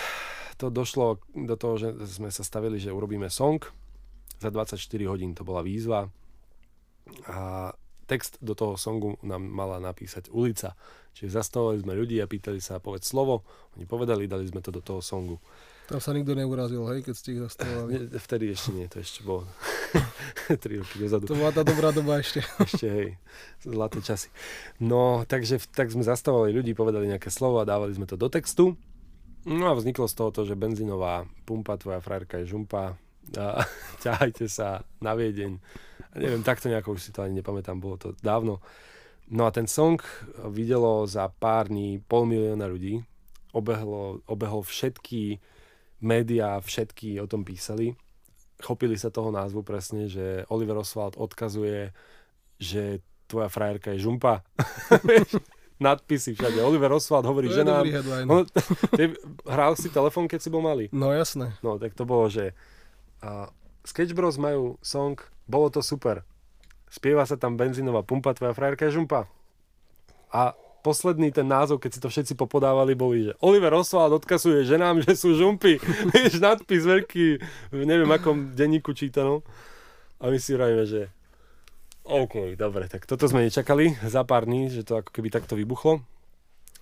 [0.58, 3.62] to došlo do toho, že sme sa stavili, že urobíme song,
[4.38, 4.80] za 24
[5.10, 6.10] hodín to bola výzva
[7.28, 7.72] a
[8.08, 10.74] text do toho songu nám mala napísať ulica.
[11.12, 13.44] Čiže zastavovali sme ľudí a pýtali sa povedz slovo,
[13.76, 15.42] oni povedali, dali sme to do toho songu.
[15.88, 18.12] Tam sa nikto neurazil, hej, keď ste ich zastavovali.
[18.28, 19.48] Vtedy ešte nie, to ešte bolo
[20.52, 21.32] 3 roky dozadu.
[21.32, 22.44] To bola tá dobrá doba ešte.
[22.68, 23.10] ešte, hej,
[23.64, 24.28] zlaté časy.
[24.84, 28.76] No, takže tak sme zastavovali ľudí, povedali nejaké slovo a dávali sme to do textu.
[29.48, 33.00] No a vzniklo z toho to, že benzínová pumpa, tvoja frajerka je žumpa,
[33.36, 33.68] a
[34.06, 35.60] ťahajte sa na Viedeň.
[36.14, 38.64] A neviem, takto nejako už si to ani nepamätám, bolo to dávno.
[39.28, 40.00] No a ten song
[40.48, 43.04] videlo za pár dní pol milióna ľudí.
[43.52, 45.44] Obehlo, obehol všetky
[46.00, 47.98] médiá, všetky o tom písali.
[48.64, 51.92] Chopili sa toho názvu presne, že Oliver Oswald odkazuje,
[52.58, 54.48] že tvoja frajerka je žumpa.
[55.78, 56.58] nadpisy všade.
[56.62, 57.86] Oliver Oswald hovorí, že nám...
[58.26, 58.44] On,
[59.46, 60.90] hral si telefón, keď si bol malý?
[60.90, 61.54] No jasné.
[61.62, 62.58] No tak to bolo, že
[63.24, 63.50] a
[63.88, 65.16] Sketch Bros majú song
[65.48, 66.28] Bolo to super.
[66.92, 69.32] Spieva sa tam benzínová pumpa, tvoja frajerka je žumpa.
[70.28, 70.52] A
[70.84, 75.16] posledný ten názov, keď si to všetci popodávali, boli, že Oliver Oswald odkazuje ženám, že
[75.16, 75.80] sú žumpy.
[76.16, 77.26] Vieš, nadpis veľký,
[77.76, 79.40] neviem akom denníku čítanom.
[80.20, 81.12] A my si hovoríme, že
[82.08, 86.04] OK, dobre, tak toto sme nečakali za pár dní, že to ako keby takto vybuchlo.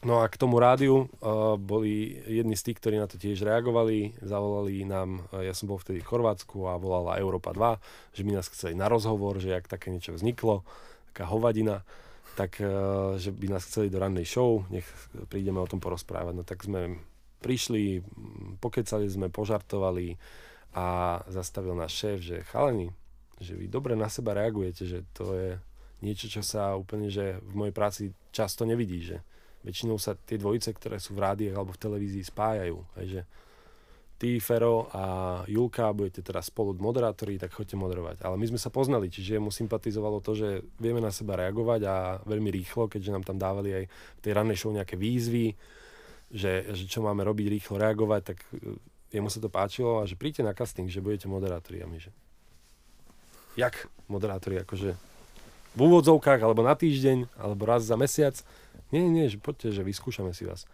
[0.06, 4.14] No a k tomu rádiu uh, boli jedni z tých, ktorí na to tiež reagovali,
[4.22, 8.38] zavolali nám, uh, ja som bol vtedy v Chorvátsku a volala Európa 2, že by
[8.38, 10.62] nás chceli na rozhovor, že ak také niečo vzniklo,
[11.10, 11.82] taká hovadina,
[12.38, 14.86] tak uh, že by nás chceli do rannej show, nech
[15.26, 16.34] prídeme o tom porozprávať.
[16.38, 17.02] No tak sme
[17.42, 18.06] prišli,
[18.62, 20.22] pokecali sme, požartovali
[20.78, 22.94] a zastavil náš šéf, že chalani,
[23.42, 25.50] že vy dobre na seba reagujete, že to je
[26.06, 29.26] niečo, čo sa úplne, že v mojej práci často nevidí, že
[29.66, 32.78] väčšinou sa tie dvojice, ktoré sú v rádiách alebo v televízii spájajú.
[32.94, 33.26] Takže
[34.22, 35.04] ty, Fero a
[35.50, 38.22] Julka budete teraz spolu moderátori, tak choďte moderovať.
[38.24, 41.96] Ale my sme sa poznali, čiže mu sympatizovalo to, že vieme na seba reagovať a
[42.24, 45.58] veľmi rýchlo, keďže nám tam dávali aj v tej rannej show nejaké výzvy,
[46.32, 48.80] že, že čo máme robiť, rýchlo reagovať, tak e,
[49.14, 52.12] jemu sa to páčilo a že príďte na casting, že budete moderátori a my, že
[53.56, 54.96] jak moderátori, akože
[55.76, 58.36] v úvodzovkách, alebo na týždeň, alebo raz za mesiac.
[58.94, 60.70] Nie, nie, že poďte, že vyskúšame si vás.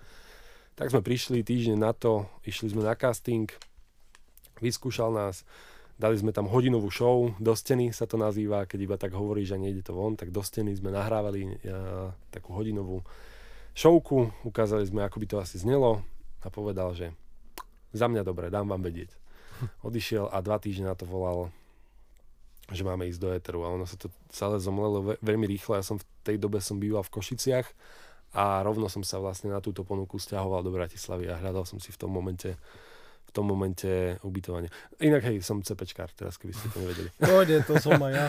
[0.75, 3.47] Tak sme prišli týždeň na to, išli sme na casting,
[4.59, 5.43] vyskúšal nás,
[6.01, 9.61] dali sme tam hodinovú show, do steny sa to nazýva, keď iba tak hovoríš, že
[9.61, 13.05] nejde to von, tak do steny sme nahrávali ja, takú hodinovú
[13.77, 16.01] showku, ukázali sme, ako by to asi znelo
[16.41, 17.13] a povedal, že
[17.93, 19.13] za mňa dobre, dám vám vedieť.
[19.87, 21.53] Odišiel a dva týždne na to volal,
[22.71, 25.75] že máme ísť do éteru a ono sa to celé zomlelo veľmi rýchlo.
[25.75, 27.67] Ja som v tej dobe som býval v Košiciach
[28.31, 31.91] a rovno som sa vlastne na túto ponuku stiahoval do Bratislavy a hľadal som si
[31.91, 32.55] v tom momente
[33.31, 34.67] v tom momente ubytovanie.
[34.99, 37.09] Inak hej, som CPčkár, teraz keby ste to nevedeli.
[37.23, 38.27] Pôjde, to som aj ja.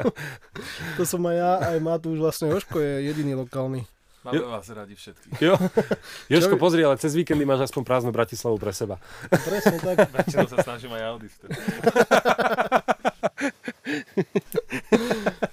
[0.96, 3.84] to som aj ja, aj Matúš, vlastne Joško je jediný lokálny.
[4.24, 4.48] Máme jo.
[4.48, 5.36] vás radi všetkých.
[5.44, 5.60] Jo.
[6.32, 8.96] Joško, pozri, ale cez víkendy máš aspoň prázdnu Bratislavu pre seba.
[9.28, 10.08] Presne tak.
[10.08, 11.28] Väčšinou sa snažím aj Audi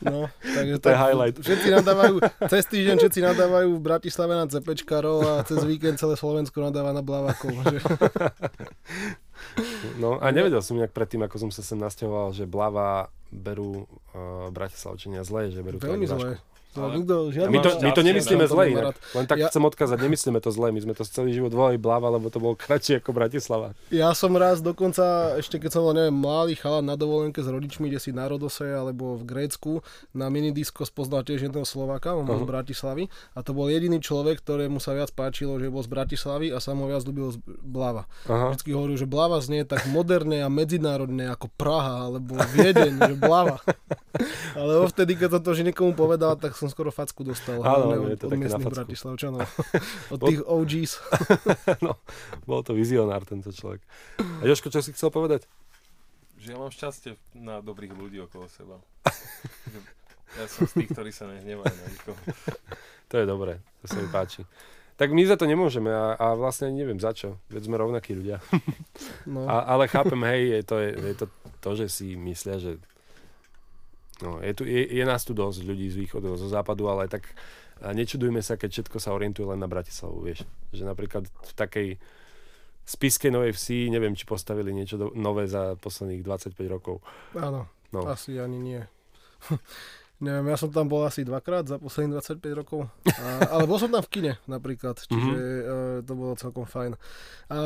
[0.02, 1.36] No, takže to je highlight.
[1.40, 2.16] Všetci nadávajú,
[2.48, 7.04] cez týždeň všetci nadávajú v Bratislave na cepečkarov a cez víkend celé Slovensko nadáva na
[7.04, 7.52] Blavakov.
[7.52, 7.78] Že...
[9.98, 14.52] No a nevedel som nejak predtým, ako som sa sem nasťahoval, že Blava berú uh,
[14.52, 16.38] Bratislavčania zle, že berú Veľmi to
[16.72, 16.88] zle.
[16.88, 17.16] To, nikto,
[17.52, 18.96] my, to, my to nemyslíme zle inak.
[19.12, 19.48] Len tak ja...
[19.52, 20.72] chcem odkázať, nemyslíme to zle.
[20.72, 23.76] My sme to celý život volali Blava, lebo to bolo kratšie ako Bratislava.
[23.92, 27.92] Ja som raz dokonca, ešte keď som bol, neviem, malý chalan na dovolenke s rodičmi,
[27.92, 29.84] kde si na Rodose alebo v Grécku,
[30.16, 32.48] na minidisko spoznal tiež jedného Slováka, on bol uh-huh.
[32.48, 33.04] z Bratislavy.
[33.36, 36.72] A to bol jediný človek, ktorému sa viac páčilo, že bol z Bratislavy a sa
[36.72, 38.08] mu viac ľúbil Blava.
[38.26, 38.56] Uh-huh.
[38.56, 43.60] Vždycky hovoril, že Blava znie tak moderné a medzinárodné ako Praha alebo Viedeň, že Blava.
[44.60, 47.58] Ale vtedy, keď to, to že niekomu povedal, tak som skoro facku dostal.
[47.66, 48.78] Áno, je to od také na facku.
[48.78, 49.42] Bratislavčanov.
[50.14, 50.92] Od tých OGs.
[51.86, 51.98] no,
[52.46, 53.82] bol to vizionár tento človek.
[54.22, 55.50] A Joško, čo si chcel povedať?
[56.38, 58.78] Že ja mám šťastie na dobrých ľudí okolo seba.
[60.38, 62.22] ja som z tých, ktorí sa nehnevajú na nikoho.
[63.10, 64.46] To je dobré, to sa mi páči.
[65.02, 68.38] Tak my za to nemôžeme a, a vlastne neviem za čo, veď sme rovnakí ľudia.
[69.26, 69.50] No.
[69.50, 71.26] A, ale chápem, hej, je to, je, je to
[71.62, 72.78] to, že si myslia, že
[74.22, 77.34] No, je, tu, je, je nás tu dosť ľudí z východu, zo západu, ale tak
[77.82, 80.46] nečudujme sa, keď všetko sa orientuje len na Bratislavu, vieš.
[80.70, 81.88] Že napríklad v takej
[82.86, 87.02] spiske Novej Vsi, neviem, či postavili niečo do, nové za posledných 25 rokov.
[87.34, 88.02] Áno, no.
[88.06, 88.82] asi ani nie.
[90.22, 92.86] Neviem, ja som tam bol asi dvakrát za posledných 25 rokov.
[93.10, 95.66] A, ale bol som tam v kine napríklad, čiže mm-hmm.
[95.66, 96.94] uh, to bolo celkom fajn.
[97.50, 97.60] A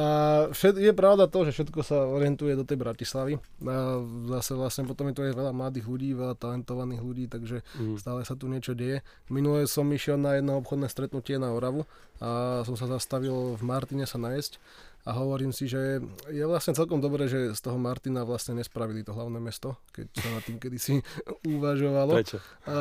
[0.56, 3.36] všet, je pravda to, že všetko sa orientuje do tej Bratislavy.
[3.68, 4.00] A
[4.40, 8.00] zase vlastne potom je tu aj veľa mladých ľudí, veľa talentovaných ľudí, takže mm.
[8.00, 9.04] stále sa tu niečo deje.
[9.28, 11.84] Minule som išiel na jedno obchodné stretnutie na Oravu
[12.24, 14.64] a som sa zastavil v Martine sa najesť
[15.06, 16.02] a hovorím si, že
[16.34, 20.30] je vlastne celkom dobré, že z toho Martina vlastne nespravili to hlavné mesto, keď sa
[20.34, 21.06] na tým kedysi
[21.56, 22.18] uvažovalo.
[22.18, 22.42] Prečo?
[22.66, 22.76] A,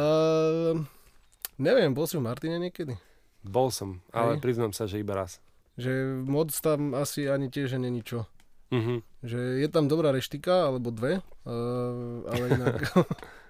[1.60, 2.96] neviem, bol si v Martine niekedy?
[3.44, 4.40] Bol som, ale Hej.
[4.40, 5.36] priznám sa, že iba raz.
[5.76, 8.24] Že moc tam asi ani tiež není čo.
[8.72, 9.04] Uh-huh.
[9.20, 12.88] Že je tam dobrá reštika, alebo dve, uh, ale inak...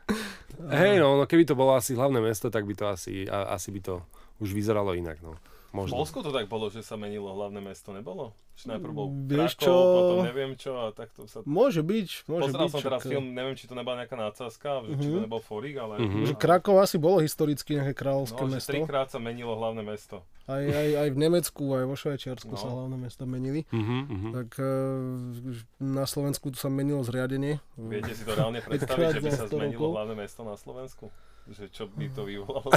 [0.83, 3.72] Hej, no, no, keby to bolo asi hlavné mesto, tak by to asi, a, asi
[3.72, 3.95] by to
[4.43, 5.39] už vyzeralo inak, no.
[5.75, 5.99] Možno.
[5.99, 8.31] V Polsku to tak bolo, že sa menilo hlavné mesto, nebolo?
[8.55, 9.75] Že najprv bol Vieš Krakov, čo?
[9.75, 11.43] potom neviem čo a takto sa...
[11.43, 12.75] Môže byť, môže Pozeral byť.
[12.79, 14.95] som teraz film, neviem, či to nebola nejaká nácazka, uh-huh.
[14.95, 15.25] či to mhm.
[15.27, 15.99] nebol Forík, ale...
[15.99, 16.31] Uh-huh.
[16.31, 18.70] Že Krakov asi bolo historicky nejaké kráľovské no, mesto.
[18.70, 20.22] No, trikrát sa menilo hlavné mesto.
[20.47, 22.61] Aj, aj, aj v Nemecku, aj vo Švajčiarsku no.
[22.62, 23.66] sa hlavné mesta menili.
[23.75, 24.31] Uh-huh, uh-huh.
[24.31, 27.59] Tak uh, na Slovensku to sa menilo zriadenie.
[27.75, 31.11] Viete si to reálne predstaviť, že by sa zmenilo hlavné mesto na Slovensku?
[31.53, 32.72] Že čo by to vyvolalo.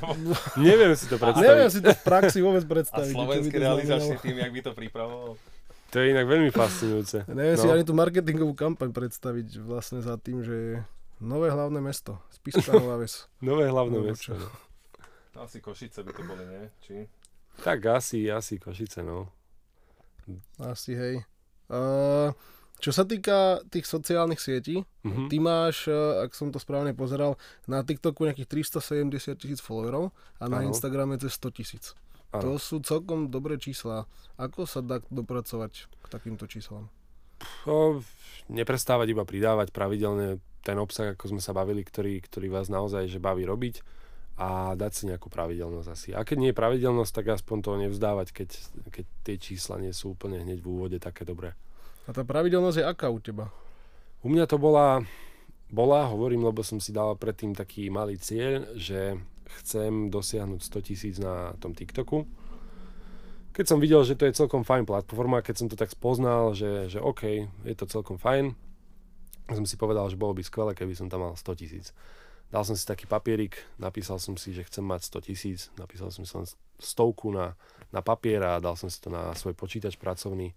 [0.60, 1.48] Neviem si to predstaviť.
[1.48, 3.14] Neviem si to v praxi vôbec predstaviť.
[3.14, 5.32] A slovenský realizačný tým, jak by to pripravoval?
[5.92, 7.28] To je inak veľmi fascinujúce.
[7.28, 7.62] Neviem no.
[7.64, 10.72] si ani tú marketingovú kampaň predstaviť vlastne za tým, že je
[11.20, 12.16] nové hlavné mesto.
[12.32, 13.28] Spiska Nová Ves.
[13.44, 14.32] nové hlavné no, mesto.
[14.32, 14.48] No.
[15.44, 16.64] Asi Košice by to boli, nie?
[16.84, 16.96] Či?
[17.64, 19.32] Tak asi, asi Košice, no.
[20.60, 21.24] Asi, hej.
[21.72, 22.32] Uh,
[22.82, 25.30] čo sa týka tých sociálnych sietí, mm-hmm.
[25.30, 25.94] ty máš, eh,
[26.26, 27.38] ak som to správne pozeral,
[27.70, 30.10] na TikToku nejakých 370 tisíc followerov
[30.42, 30.74] a na ano.
[30.74, 31.94] Instagrame cez 100 tisíc.
[32.32, 34.08] To sú celkom dobré čísla.
[34.40, 36.88] Ako sa dá dopracovať k takýmto číslam?
[37.68, 38.00] O,
[38.48, 43.20] neprestávať iba pridávať pravidelne ten obsah, ako sme sa bavili, ktorý, ktorý vás naozaj že
[43.20, 43.84] baví robiť
[44.40, 46.08] a dať si nejakú pravidelnosť asi.
[46.16, 48.48] A keď nie je pravidelnosť, tak aspoň to nevzdávať, keď,
[48.88, 51.52] keď tie čísla nie sú úplne hneď v úvode také dobré.
[52.06, 53.54] A tá pravidelnosť je aká u teba?
[54.22, 55.02] U mňa to bola,
[55.70, 59.18] bola, hovorím, lebo som si dal predtým taký malý cieľ, že
[59.62, 62.26] chcem dosiahnuť 100 tisíc na tom TikToku.
[63.52, 66.88] Keď som videl, že to je celkom fajn platforma, keď som to tak spoznal, že,
[66.88, 68.56] že OK, je to celkom fajn,
[69.50, 71.92] som si povedal, že bolo by skvelé, keby som tam mal 100 tisíc.
[72.52, 76.24] Dal som si taký papierik, napísal som si, že chcem mať 100 tisíc, napísal som
[76.24, 76.44] si len
[76.76, 77.56] stovku na,
[77.88, 80.52] na papier a dal som si to na svoj počítač pracovný.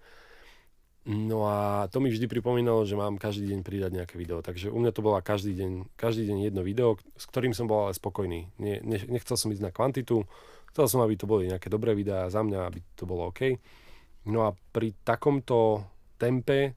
[1.05, 4.41] No a to mi vždy pripomínalo, že mám každý deň pridať nejaké video.
[4.41, 7.85] Takže u mňa to bola každý deň, každý deň jedno video, s ktorým som bol
[7.85, 8.49] ale spokojný.
[8.57, 10.25] Nie, ne, nechcel som ísť na kvantitu,
[10.73, 13.53] chcel som, aby to boli nejaké dobré videá za mňa, aby to bolo OK.
[14.25, 15.85] No a pri takomto
[16.17, 16.73] tempe,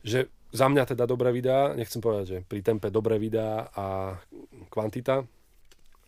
[0.00, 4.16] že za mňa teda dobré videá, nechcem povedať, že pri tempe dobré videá a
[4.72, 5.28] kvantita,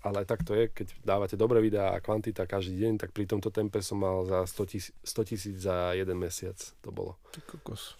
[0.08, 3.52] ale tak to je, keď dávate dobré videá a kvantita každý deň, tak pri tomto
[3.52, 6.56] tempe som mal za 100 tisíc za jeden mesiac.
[6.82, 7.20] To bolo.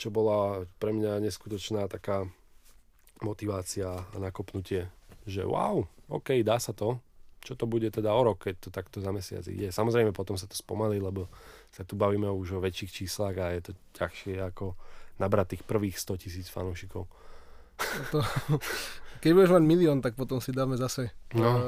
[0.00, 2.24] Čo bola pre mňa neskutočná taká
[3.20, 4.88] motivácia a nakopnutie,
[5.28, 6.98] že wow, OK, dá sa to.
[7.38, 9.70] Čo to bude teda o rok, keď to takto za mesiac ide.
[9.70, 11.30] Samozrejme potom sa to spomalí, lebo
[11.70, 14.74] sa tu bavíme už o väčších číslach a je to ťažšie ako
[15.22, 17.06] nabrať tých prvých 100 tisíc fanúšikov.
[18.11, 18.18] To,
[19.19, 21.12] keď budeš mať milión, tak potom si dáme zase.
[21.35, 21.51] No.
[21.55, 21.59] Uh,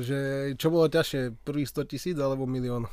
[0.00, 0.18] že
[0.56, 2.88] čo bolo ťažšie, prvých 100 tisíc alebo milión?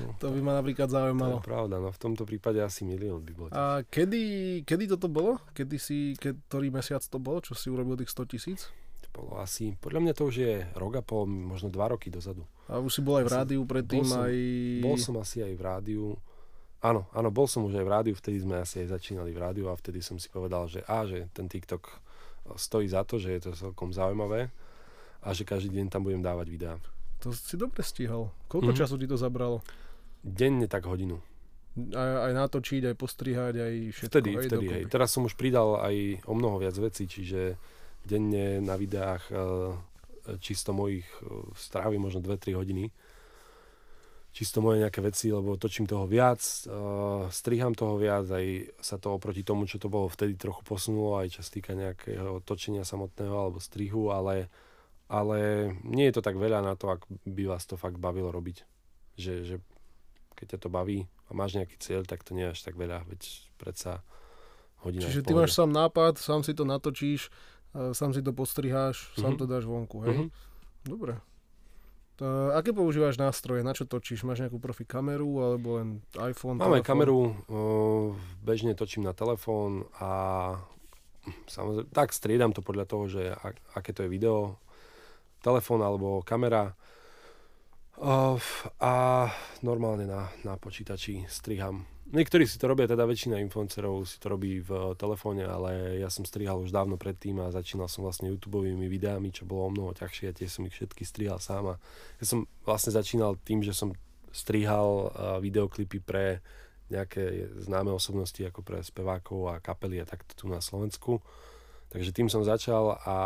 [0.00, 1.38] No, to by ma napríklad zaujímalo.
[1.38, 3.50] To je pravda, no v tomto prípade asi milión by ťažšie.
[3.52, 4.22] A kedy,
[4.66, 5.38] kedy toto bolo?
[5.52, 8.60] Kedy si, keď, ktorý mesiac to bolo, čo si urobil tých 100 tisíc?
[9.14, 12.42] Bolo asi, podľa mňa to už je rok a pol, možno dva roky dozadu.
[12.66, 14.02] A už si bol aj v rádiu predtým?
[14.02, 14.34] Bol som, aj...
[14.82, 16.04] bol som asi aj v rádiu.
[16.82, 19.70] Áno, áno, bol som už aj v rádiu, vtedy sme asi aj začínali v rádiu
[19.70, 22.02] a vtedy som si povedal, že a, že ten TikTok
[22.56, 24.52] stojí za to, že je to celkom zaujímavé
[25.24, 26.74] a že každý deň tam budem dávať videá.
[27.24, 28.28] To si dobre stíhal.
[28.52, 28.80] Koľko mm-hmm.
[28.84, 29.64] času ti to zabralo?
[30.20, 31.20] Denne tak hodinu.
[31.96, 34.12] Aj, aj natočiť, aj postrihať, aj všetko.
[34.12, 34.82] Vtedy, aj vtedy, hej.
[34.92, 37.56] Teraz som už pridal aj o mnoho viac vecí, čiže
[38.04, 39.34] denne na videách e,
[40.38, 42.92] čisto mojich e, strávy možno 2-3 hodiny
[44.34, 49.14] čisto moje nejaké veci, lebo točím toho viac, uh, striham toho viac, aj sa to
[49.14, 53.30] oproti tomu, čo to bolo vtedy trochu posunulo, aj čo sa týka nejakého točenia samotného
[53.30, 54.50] alebo strihu, ale,
[55.06, 58.66] ale nie je to tak veľa na to, ak by vás to fakt bavilo robiť.
[59.14, 59.56] Že, že
[60.34, 63.06] keď ťa to baví a máš nejaký cieľ, tak to nie je až tak veľa,
[63.06, 63.22] veď
[63.54, 64.02] predsa
[64.82, 67.30] hodina Čiže ty máš sám nápad, sám si to natočíš,
[67.94, 69.22] sám si to postriháš, mm-hmm.
[69.22, 69.38] sám mhm.
[69.38, 70.16] to dáš vonku, hej?
[70.18, 70.30] Mm-hmm.
[70.90, 71.14] Dobre.
[72.22, 73.66] To, aké používaš nástroje?
[73.66, 74.22] Na čo točíš?
[74.22, 76.62] Máš nejakú profi kameru alebo len iPhone?
[76.62, 78.14] Mám aj kameru, uh,
[78.46, 80.10] bežne točím na telefón a
[81.50, 84.62] samozrejme, tak striedam to podľa toho, že ak, aké to je video,
[85.42, 86.78] telefón alebo kamera.
[87.98, 88.38] Uh,
[88.78, 89.26] a
[89.66, 94.60] normálne na, na počítači striham Niektorí si to robia, teda väčšina influencerov si to robí
[94.60, 99.32] v telefóne, ale ja som strihal už dávno predtým a začínal som vlastne YouTubeovými videami,
[99.32, 101.74] čo bolo o mnoho ťažšie a tie som ich všetky strihal sám.
[101.74, 101.80] A
[102.20, 103.96] ja som vlastne začínal tým, že som
[104.30, 106.44] strihal videoklipy pre
[106.92, 111.24] nejaké známe osobnosti ako pre spevákov a kapely a takto tu na Slovensku.
[111.88, 113.16] Takže tým som začal a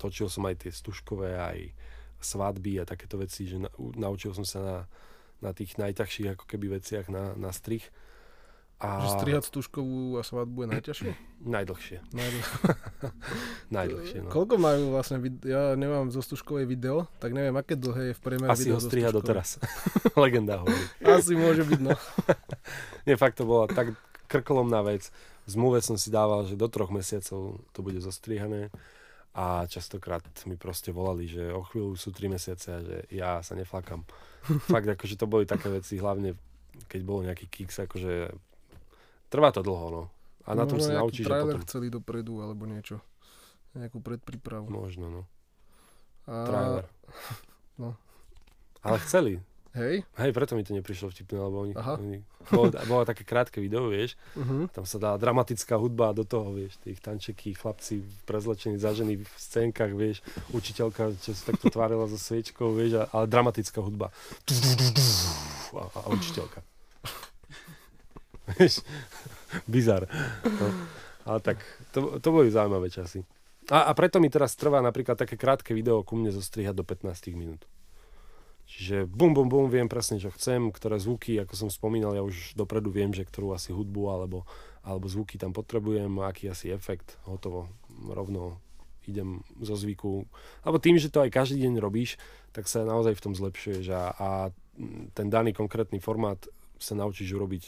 [0.00, 1.58] točil som aj tie stužkové, aj
[2.22, 3.60] svadby a takéto veci, že
[3.98, 4.78] naučil som sa na
[5.42, 7.90] na tých najťažších ako keby veciach na, na strich.
[8.82, 8.98] A...
[8.98, 11.10] Že strihať stužkovú a svadbu je najťažšie?
[11.54, 11.98] Najdlhšie.
[12.10, 12.56] Najdlhšie.
[13.78, 14.30] Najdlhšie, no.
[14.30, 18.22] Koľko majú vlastne, vid- ja nemám zo stužkovej video, tak neviem, aké dlhé je v
[18.22, 19.62] priemere Asi video ho striha doteraz.
[20.22, 20.82] Legenda hovorí.
[20.98, 21.94] Asi môže byť, no.
[23.06, 23.94] Nie, fakt to bola tak
[24.26, 25.14] krkolomná vec.
[25.46, 28.70] V zmluve som si dával, že do troch mesiacov to bude zostrihané
[29.32, 33.56] a častokrát mi proste volali, že o chvíľu sú tri mesiace a že ja sa
[33.56, 34.04] neflakam.
[34.70, 36.34] Fakt, akože to boli také veci, hlavne
[36.88, 38.32] keď bol nejaký kiks, akože
[39.28, 40.02] trvá to dlho, no.
[40.42, 41.30] A na tom sa naučíš.
[41.30, 41.64] Možno potom...
[41.68, 42.98] chceli dopredu, alebo niečo.
[43.78, 44.66] Nejakú predprípravu.
[44.68, 45.22] Možno, no.
[46.26, 46.34] A...
[46.46, 46.86] Trailer.
[47.80, 47.96] No.
[48.84, 49.40] Ale chceli.
[49.72, 50.04] Hej?
[50.20, 51.96] Hej, preto mi to neprišlo vtipné, lebo oni, Aha.
[51.96, 52.20] oni
[52.52, 54.68] bolo, bolo také krátke video, vieš, uh-huh.
[54.68, 59.28] tam sa dá dramatická hudba do toho, vieš, tých tančeky, chlapci prezlečení za ženy v
[59.32, 60.20] scénkach, vieš,
[60.52, 64.12] učiteľka, čo sa takto tvárila so sviečkou, vieš, ale dramatická hudba.
[65.72, 66.60] A, a učiteľka.
[68.60, 68.84] Vieš,
[69.64, 70.04] bizar.
[70.44, 70.68] No.
[71.24, 71.64] Ale tak,
[71.96, 73.24] to, to boli zaujímavé časy.
[73.72, 77.32] A, a preto mi teraz trvá napríklad také krátke video ku mne zostrihať do 15
[77.38, 77.64] minút.
[78.72, 82.56] Čiže bum, bum, bum, viem presne, čo chcem, ktoré zvuky, ako som spomínal, ja už
[82.56, 84.48] dopredu viem, že ktorú asi hudbu alebo,
[84.80, 87.68] alebo zvuky tam potrebujem, aký asi efekt, hotovo,
[88.08, 88.56] rovno
[89.04, 90.24] idem zo zvyku,
[90.64, 92.16] alebo tým, že to aj každý deň robíš,
[92.56, 94.28] tak sa naozaj v tom zlepšuješ a, a
[95.12, 96.40] ten daný konkrétny formát
[96.80, 97.64] sa naučíš urobiť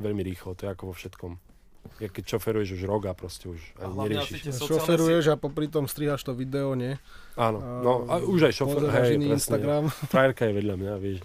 [0.00, 1.32] veľmi rýchlo, to je ako vo všetkom.
[1.96, 4.54] Ja keď šoferuješ už rok a proste už A neriešiš.
[4.54, 7.00] Šoferuješ a popri tom strihaš to video, nie?
[7.34, 9.36] Áno, no a už aj šofer, hej, iný presne.
[9.36, 9.82] Instagram.
[10.12, 11.18] Frajerka je vedľa mňa, vieš.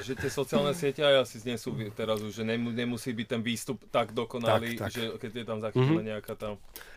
[0.00, 3.40] Že tie sociálne siete aj asi nie sú teraz už, že nemu, nemusí byť ten
[3.40, 4.90] výstup tak dokonalý, Tak, tak.
[4.90, 6.08] že keď je tam zachytená Mhm.
[6.08, 6.48] nejaká tá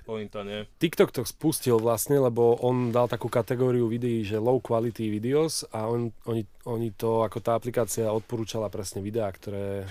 [0.02, 0.64] pointa, nie?
[0.78, 5.86] TikTok to spustil vlastne, lebo on dal takú kategóriu videí, že low quality videos a
[5.86, 9.84] on, oni, oni to, ako tá aplikácia odporúčala presne videá, ktoré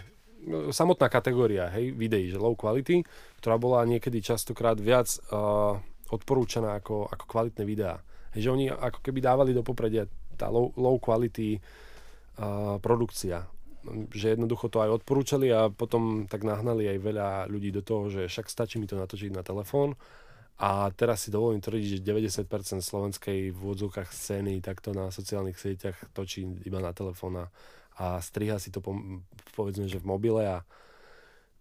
[0.74, 3.06] samotná kategória, hej, videí, že low quality,
[3.38, 5.78] ktorá bola niekedy častokrát viac uh,
[6.10, 8.02] odporúčaná ako, ako kvalitné videá.
[8.34, 11.60] Hej, že oni ako keby dávali do popredia tá low, low quality
[12.38, 13.46] uh, produkcia.
[14.14, 18.30] Že jednoducho to aj odporúčali a potom tak nahnali aj veľa ľudí do toho, že
[18.30, 19.98] však stačí mi to natočiť na telefón.
[20.62, 22.46] A teraz si dovolím tvrdiť, že 90%
[22.86, 23.62] slovenskej v
[24.14, 27.44] scény takto na sociálnych sieťach točí iba na telefón a,
[28.02, 28.98] a striha si to po,
[29.54, 30.66] povedzme, že v mobile a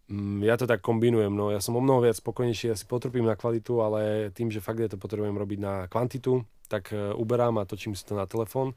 [0.09, 3.29] mm, ja to tak kombinujem, no ja som o mnoho viac spokojnejší, ja si potrpím
[3.29, 7.61] na kvalitu, ale tým, že fakt ja to potrebujem robiť na kvantitu, tak e, uberám
[7.61, 8.73] a točím si to na telefón,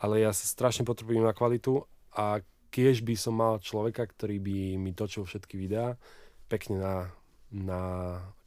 [0.00, 1.84] ale ja sa strašne potrpím na kvalitu
[2.16, 2.40] a
[2.72, 6.00] keď by som mal človeka, ktorý by mi točil všetky videá,
[6.48, 6.96] pekne na,
[7.52, 7.80] na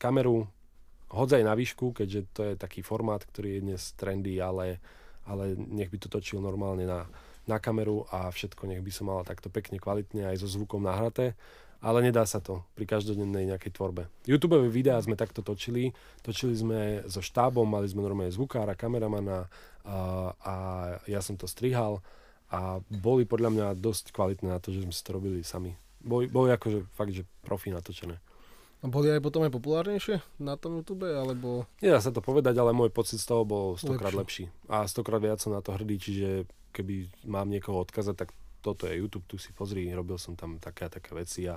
[0.01, 0.49] kameru,
[1.13, 4.81] hodzaj na výšku, keďže to je taký formát, ktorý je dnes trendy, ale,
[5.29, 7.05] ale nech by to točil normálne na,
[7.45, 11.37] na kameru a všetko nech by som mal takto pekne, kvalitne aj so zvukom nahraté.
[11.85, 14.09] Ale nedá sa to pri každodennej nejakej tvorbe.
[14.25, 15.93] YouTube videá sme takto točili.
[16.25, 19.45] Točili sme so štábom, mali sme normálne zvukára, kameramana
[19.85, 19.97] a,
[20.41, 20.55] a
[21.05, 22.01] ja som to strihal
[22.49, 25.77] a boli podľa mňa dosť kvalitné na to, že sme si to robili sami.
[26.01, 28.17] Boli, boli akože fakt, že profi natočené.
[28.81, 31.65] A boli aj potom aj populárnejšie na tom YouTube, alebo...
[31.81, 34.45] Nedá sa to povedať, ale môj pocit z toho bol stokrát Lepší.
[34.45, 34.69] lepší.
[34.69, 36.45] A stokrát viac som na to hrdý, čiže
[36.75, 40.89] keby mám niekoho odkazať, tak toto je YouTube, tu si pozri, robil som tam také
[40.89, 41.55] a také veci a,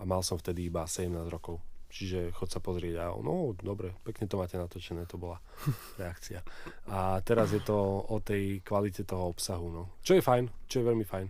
[0.00, 1.62] a mal som vtedy iba 17 rokov.
[1.88, 5.40] Čiže chod sa pozrieť a no dobre, pekne to máte natočené, to bola
[6.00, 6.44] reakcia.
[6.90, 9.82] A teraz je to o tej kvalite toho obsahu, no.
[10.04, 11.26] Čo je fajn, čo je veľmi fajn.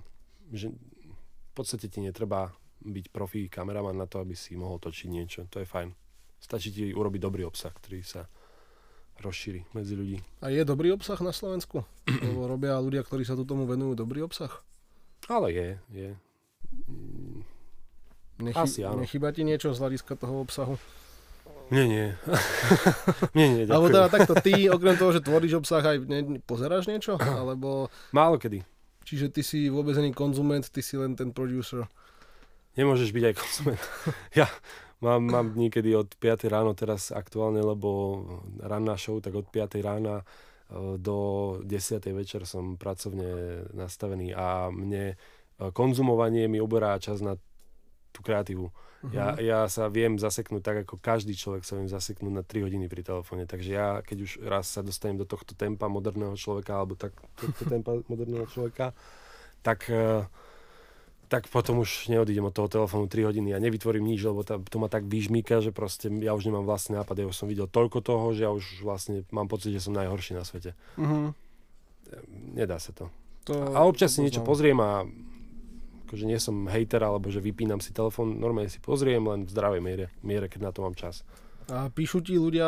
[0.55, 5.41] Že v podstate ti netreba byť profi kameraman na to, aby si mohol točiť niečo.
[5.51, 5.91] To je fajn.
[6.39, 8.27] Stačí ti urobiť dobrý obsah, ktorý sa
[9.19, 10.19] rozšíri medzi ľudí.
[10.41, 11.83] A je dobrý obsah na Slovensku?
[12.27, 14.51] Lebo robia ľudia, ktorí sa tu tomu venujú, dobrý obsah?
[15.27, 16.11] Ale je, je.
[18.39, 19.03] Nechy- Asi áno.
[19.03, 20.79] Nechýba ti niečo z hľadiska toho obsahu?
[21.69, 22.07] Nie, nie.
[23.37, 23.75] nie, nie, ďakujem.
[23.75, 27.19] Alebo teda takto ty, okrem toho, že tvoríš obsah, aj ne, pozeráš niečo?
[27.43, 28.63] Alebo, Málo kedy.
[29.05, 31.85] čiže ty si vôbec ani konzument, ty si len ten producer.
[32.79, 33.81] Nemôžeš byť aj konzument.
[34.39, 34.47] ja
[35.01, 38.23] mám, mám niekedy od 5 ráno teraz aktuálne, lebo
[38.63, 40.25] ranná show, tak od 5 rána e,
[40.99, 41.19] do
[41.63, 45.17] 10 večer som pracovne nastavený a mne e,
[45.71, 47.39] konzumovanie mi uberá čas na
[48.13, 48.67] tú kreatívu.
[48.99, 49.15] Mhm.
[49.15, 52.91] Ja, ja sa viem zaseknúť tak, ako každý človek sa viem zaseknúť na 3 hodiny
[52.91, 53.47] pri telefóne.
[53.47, 57.63] Takže ja, keď už raz sa dostanem do tohto tempa moderného človeka, alebo tak, tohto
[57.73, 58.91] tempa moderného človeka,
[59.63, 60.27] tak, eh,
[61.29, 64.77] tak potom už neodídem od toho telefónu 3 hodiny a nevytvorím nič, lebo to, to
[64.81, 67.21] ma tak vyžmíka, že proste ja už nemám vlastný nápad.
[67.21, 70.33] Ja už som videl toľko toho, že ja už vlastne mám pocit, že som najhorší
[70.33, 70.73] na svete.
[70.97, 71.37] Mhm.
[72.57, 73.13] Nedá sa to.
[73.45, 74.49] To, A občas si to niečo poznám.
[74.49, 74.91] pozriem a
[76.09, 79.81] akože nie som hejter, alebo že vypínam si telefón, normálne si pozriem len v zdravej
[79.85, 81.21] miere, miere keď na to mám čas.
[81.69, 82.65] A píšu ti ľudia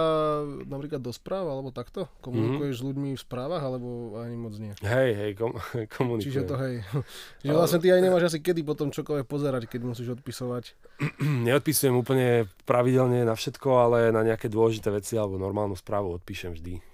[0.69, 2.13] napríklad do správ, alebo takto?
[2.21, 4.77] Komunikuješ s ľuďmi v správach, alebo ani moc nie?
[4.85, 5.57] Hej, hej, kom,
[5.97, 6.29] komunikujem.
[6.29, 6.85] Čiže to hej.
[7.41, 10.77] Čiže vlastne ty aj nemáš asi kedy potom čokoľvek pozerať, keď musíš odpisovať.
[11.49, 16.85] Neodpisujem úplne pravidelne na všetko, ale na nejaké dôležité veci alebo normálnu správu odpíšem vždy.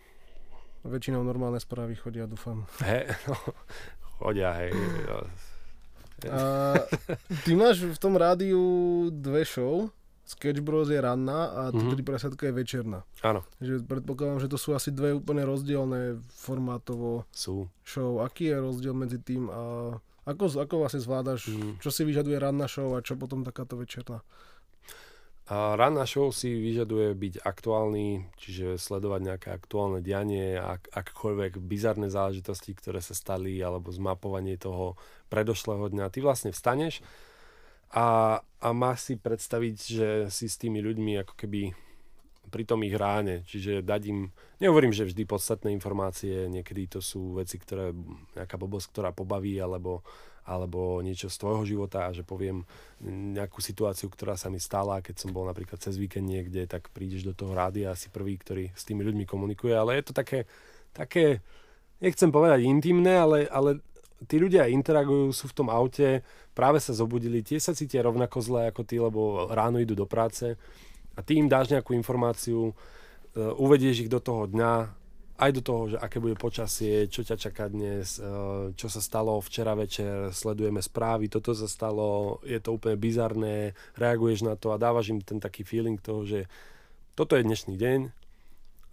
[0.87, 2.71] Väčšinou normálne správy chodia, dúfam.
[2.87, 3.35] Hej, no,
[4.23, 4.71] chodia, hej.
[6.31, 6.41] A
[7.43, 8.63] ty máš v tom rádiu
[9.11, 9.91] dve show.
[10.27, 11.87] Sketch Bros je ranná a Mhm.
[11.87, 11.93] mm-hmm.
[11.95, 13.07] 3 presiatka je večerná.
[13.23, 17.71] Áno, Že predpokladám, že to sú asi dve úplne rozdielne formátovo sú.
[17.81, 18.19] show.
[18.19, 21.79] Aký je rozdiel medzi tým a ako, ako vlastne zvládaš, Mhm.
[21.79, 24.27] čo si vyžaduje ranná show a čo potom takáto večerná?
[25.47, 32.11] A ranná show si vyžaduje byť aktuálny, čiže sledovať nejaké aktuálne dianie, ak, akkoľvek bizarné
[32.11, 34.99] záležitosti, ktoré sa stali, alebo zmapovanie toho
[35.31, 36.11] predošlého dňa.
[36.11, 36.99] Ty vlastne vstaneš
[37.93, 41.75] a, a máš si predstaviť, že si s tými ľuďmi ako keby
[42.51, 43.43] pri tom ich ráne.
[43.47, 44.31] Čiže dať im,
[44.63, 47.91] nehovorím, že vždy podstatné informácie, niekedy to sú veci, ktoré,
[48.39, 50.07] nejaká blbosť, ktorá pobaví, alebo,
[50.47, 52.63] alebo niečo z tvojho života a že poviem
[53.05, 57.27] nejakú situáciu, ktorá sa mi stala, keď som bol napríklad cez víkend niekde, tak prídeš
[57.27, 60.47] do toho rádia asi prvý, ktorý s tými ľuďmi komunikuje, ale je to také,
[60.95, 61.43] také
[61.99, 63.83] nechcem povedať intimné, ale, ale
[64.25, 66.25] tí ľudia interagujú, sú v tom aute,
[66.57, 70.57] práve sa zobudili, tie sa cítia rovnako zle ako ty, lebo ráno idú do práce
[71.13, 72.75] a ty im dáš nejakú informáciu, e,
[73.37, 75.05] uvedieš ich do toho dňa,
[75.37, 78.25] aj do toho, že aké bude počasie, čo ťa čaká dnes, e,
[78.73, 84.49] čo sa stalo včera večer, sledujeme správy, toto sa stalo, je to úplne bizarné, reaguješ
[84.49, 86.49] na to a dávaš im ten taký feeling toho, že
[87.13, 88.01] toto je dnešný deň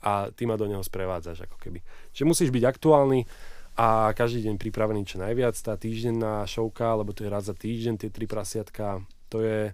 [0.04, 1.80] a ty ma do neho sprevádzaš ako keby.
[2.12, 3.24] Čiže musíš byť aktuálny,
[3.74, 5.58] a každý deň pripravený čo najviac.
[5.58, 9.02] Tá týždenná šovka, lebo to je raz za týždeň, tie tri prasiatka,
[9.34, 9.74] to je,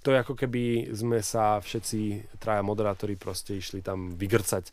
[0.00, 4.72] to je ako keby sme sa všetci traja moderátori proste išli tam vygrcať.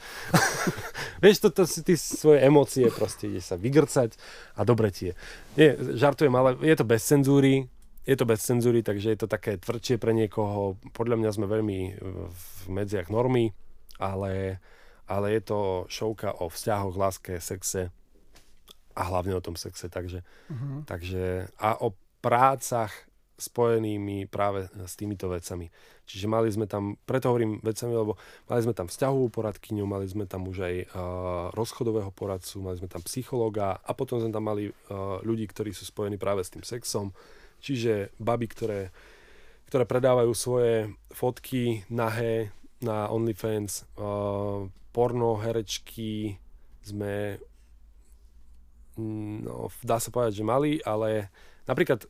[1.24, 4.16] Vieš, toto si ty svoje emócie proste ide sa vygrcať
[4.56, 5.12] a dobre tie.
[5.60, 7.68] Nie, žartujem, ale je to bez cenzúry,
[8.08, 10.80] je to bez cenzúry, takže je to také tvrdšie pre niekoho.
[10.95, 11.80] Podľa mňa sme veľmi
[12.32, 13.51] v medziach normy,
[13.99, 14.64] ale,
[15.10, 15.60] ale je to
[15.91, 17.89] šovka o vzťahoch, láske, sexe,
[18.96, 19.91] a hlavne o tom sexe.
[19.91, 20.88] Takže, uh-huh.
[20.88, 21.93] takže a o
[22.24, 22.91] prácach
[23.36, 25.68] spojenými práve s týmito vecami.
[26.08, 28.16] Čiže mali sme tam, preto hovorím vecami, lebo
[28.48, 30.88] mali sme tam vzťahovú poradkyňu, mali sme tam už aj uh,
[31.52, 35.84] rozchodového poradcu, mali sme tam psychológa a potom sme tam mali uh, ľudí, ktorí sú
[35.84, 37.12] spojení práve s tým sexom.
[37.60, 38.82] Čiže baby, ktoré,
[39.68, 44.64] ktoré predávajú svoje fotky nahé na OnlyFans, uh,
[44.96, 46.39] porno, herečky,
[46.86, 47.41] sme
[49.00, 51.30] no, dá sa povedať, že mali, ale
[51.68, 52.08] napríklad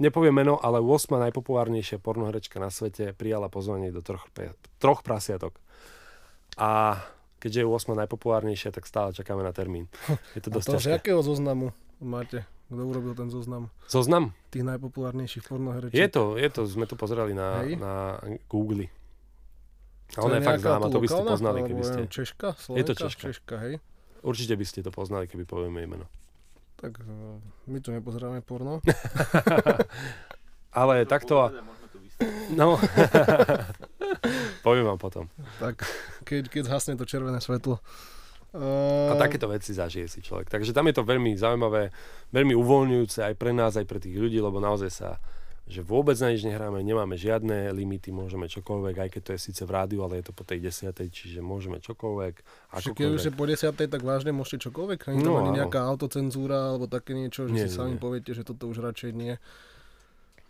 [0.00, 1.12] nepoviem meno, ale 8.
[1.28, 4.28] najpopulárnejšia pornoherečka na svete prijala pozvanie do troch,
[4.80, 5.60] troch prasiatok.
[6.56, 7.00] A
[7.40, 7.92] keďže je 8.
[8.04, 9.92] najpopulárnejšia, tak stále čakáme na termín.
[10.36, 10.88] Je to dosť A to ťažké.
[10.88, 12.48] z jakého zoznamu máte?
[12.70, 13.66] Kto urobil ten zoznam?
[13.90, 14.30] Zoznam?
[14.54, 15.98] Tých najpopulárnejších pornoherečiek.
[15.98, 17.94] Je to, je to, sme to pozerali na, na
[18.46, 18.86] Google.
[20.14, 22.00] A ona je, je fakt známa, to by ste poznali, keby ste...
[22.06, 22.54] Češka?
[22.58, 22.78] Slovenka?
[22.78, 23.22] Je to Češka.
[23.30, 23.74] Češka hej?
[24.20, 26.06] Určite by ste to poznali, keby povieme meno.
[26.80, 28.80] Tak eh, my tu nepozeráme porno.
[30.80, 31.50] Ale takto...
[31.50, 31.52] A...
[32.52, 32.76] No,
[34.66, 35.24] poviem vám potom.
[35.56, 35.88] Tak,
[36.28, 37.80] keď, keď zhasne to červené svetlo.
[38.50, 39.14] Uh...
[39.14, 40.50] A takéto veci zažije si človek.
[40.50, 41.94] Takže tam je to veľmi zaujímavé,
[42.34, 45.08] veľmi uvoľňujúce aj pre nás, aj pre tých ľudí, lebo naozaj sa
[45.70, 49.62] že vôbec na nič nehráme, nemáme žiadne limity, môžeme čokoľvek, aj keď to je síce
[49.62, 52.34] v rádiu, ale je to po tej desiatej, čiže môžeme čokoľvek.
[52.74, 55.14] Čiže keď už je po desiatej, tak vážne môžete čokoľvek?
[55.14, 58.02] Nie no, tam ani nejaká autocenzúra alebo také niečo, že nie, si sami nie.
[58.02, 59.38] poviete, že toto už radšej nie?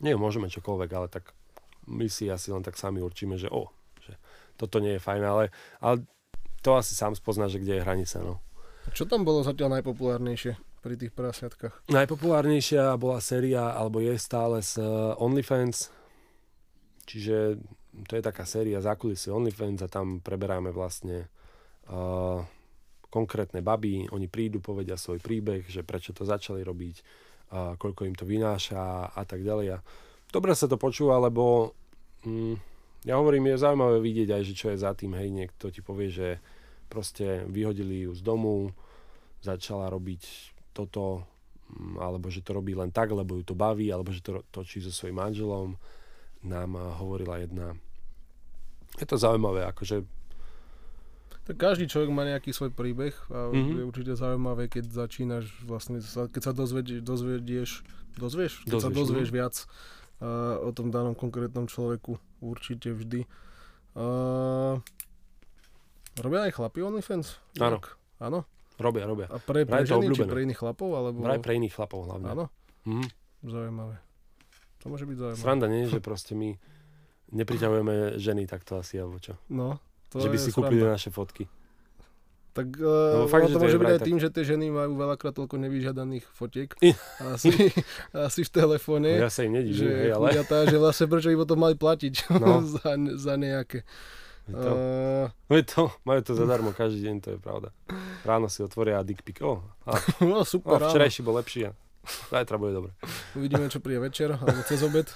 [0.01, 1.37] Nie, môžeme čokoľvek, ale tak
[1.85, 3.69] my si asi len tak sami určíme, že o,
[4.01, 4.17] že
[4.57, 5.45] toto nie je fajn, ale,
[5.85, 6.09] ale
[6.65, 8.41] to asi sám spozná, že kde je hranica, no.
[8.97, 10.70] Čo tam bolo zatiaľ najpopulárnejšie?
[10.81, 11.93] Pri tých prasiatkách?
[11.93, 14.89] Najpopulárnejšia bola séria, alebo je stále z eh,
[15.21, 15.93] OnlyFans.
[17.05, 17.61] Čiže
[18.07, 21.27] to je taká séria zákulisy OnlyFans a tam preberáme vlastne
[21.91, 22.39] uh,
[23.11, 24.07] konkrétne baby.
[24.15, 26.97] Oni prídu, povedia svoj príbeh, že prečo to začali robiť,
[27.51, 29.75] uh, koľko im to vynáša a tak ďalej.
[29.75, 29.79] A
[30.31, 31.75] dobre sa to počúva, lebo
[32.23, 32.55] mm,
[33.11, 35.19] ja hovorím, je zaujímavé vidieť aj, že čo je za tým.
[35.19, 36.39] Hej, niekto ti povie, že
[36.87, 38.71] proste vyhodili ju z domu,
[39.43, 40.23] začala robiť
[40.71, 41.27] toto,
[41.71, 44.81] mm, alebo že to robí len tak, lebo ju to baví, alebo že to točí
[44.81, 45.69] so svojím manželom,
[46.47, 47.77] nám eh, hovorila jedna.
[48.99, 50.03] Je to zaujímavé, akože
[51.51, 53.83] tak každý človek má nejaký svoj príbeh a mm-hmm.
[53.83, 57.71] je určite zaujímavé, keď začínaš vlastne, keď sa dozvedieš, dozvedieš,
[58.15, 58.53] dozvieš?
[58.63, 59.35] Keď dozvieš, sa dozvieš no?
[59.35, 59.55] viac
[60.23, 63.27] uh, o tom danom konkrétnom človeku, určite vždy.
[63.99, 64.79] Uh,
[66.23, 67.43] robia aj chlapi OnlyFans?
[67.59, 67.83] Áno.
[68.23, 68.47] Áno?
[68.81, 69.29] Robia, robia.
[69.29, 70.89] A pre, pre ženy, či pre iných chlapov?
[70.97, 71.21] Alebo...
[71.21, 72.27] Vraj pre iných chlapov hlavne.
[72.33, 72.45] Áno?
[72.89, 73.05] Mhm.
[73.45, 73.97] Zaujímavé.
[74.81, 75.45] To môže byť zaujímavé.
[75.45, 76.57] Sranda nie, že proste my
[77.37, 79.37] nepriťahujeme ženy takto asi, alebo čo?
[79.53, 79.79] No,
[80.11, 81.47] to Že by si kúpili naše fotky.
[82.51, 84.09] Tak uh, no, fakt, to, to môže byť aj tak...
[84.11, 86.75] tým, že tie ženy majú veľakrát toľko nevyžiadaných fotiek.
[87.23, 87.71] asi,
[88.27, 89.23] asi v telefóne.
[89.23, 90.35] No, ja sa im nedivím, že, hej, ale...
[90.43, 92.59] Tá, že vlastne prečo by potom mali platiť no.
[92.75, 93.87] za, za nejaké.
[94.55, 94.71] To,
[95.51, 97.69] uh, to, majú to zadarmo každý deň, to je pravda.
[98.27, 99.41] Ráno si otvoria dick pic.
[99.43, 99.99] Oh, a,
[100.31, 100.81] no super.
[100.81, 101.77] Oh, včerajší bol lepší a
[102.33, 102.91] zajtra bude dobre.
[103.37, 105.07] Uvidíme, čo príde večer, alebo cez obed.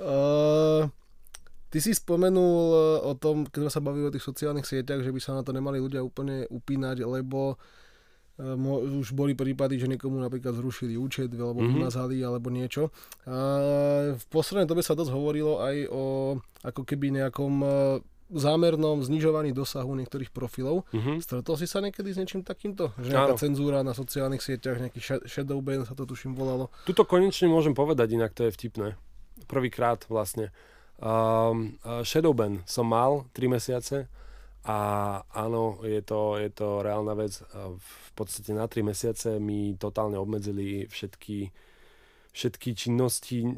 [0.00, 0.86] uh,
[1.72, 5.20] ty si spomenul o tom, keď sme sa bavili o tých sociálnych sieťach, že by
[5.20, 7.56] sa na to nemali ľudia úplne upínať, lebo Mo,
[8.38, 11.74] už boli prípady, že niekomu napríklad zrušili účet alebo mm-hmm.
[11.74, 12.94] vymazali alebo niečo.
[13.26, 13.36] A
[14.14, 16.04] v poslednej dobe sa dosť hovorilo aj o
[16.62, 17.54] ako keby nejakom
[18.28, 20.84] zámernom znižovaní dosahu niektorých profilov.
[20.92, 21.24] Mhm.
[21.24, 22.92] Stretol si sa niekedy s niečím takýmto?
[23.00, 23.40] Že nejaká Áno.
[23.40, 26.68] cenzúra na sociálnych sieťach, nejaký sh- shadow ban sa to tuším volalo.
[26.84, 29.00] Tuto konečne môžem povedať, inak to je vtipné.
[29.48, 30.52] Prvýkrát vlastne.
[30.98, 34.10] Um, uh, Shadowban som mal 3 mesiace
[34.68, 34.78] a
[35.32, 37.40] áno, je to, je to reálna vec.
[37.80, 41.48] V podstate na 3 mesiace mi totálne obmedzili všetky,
[42.36, 43.48] všetky činnosti,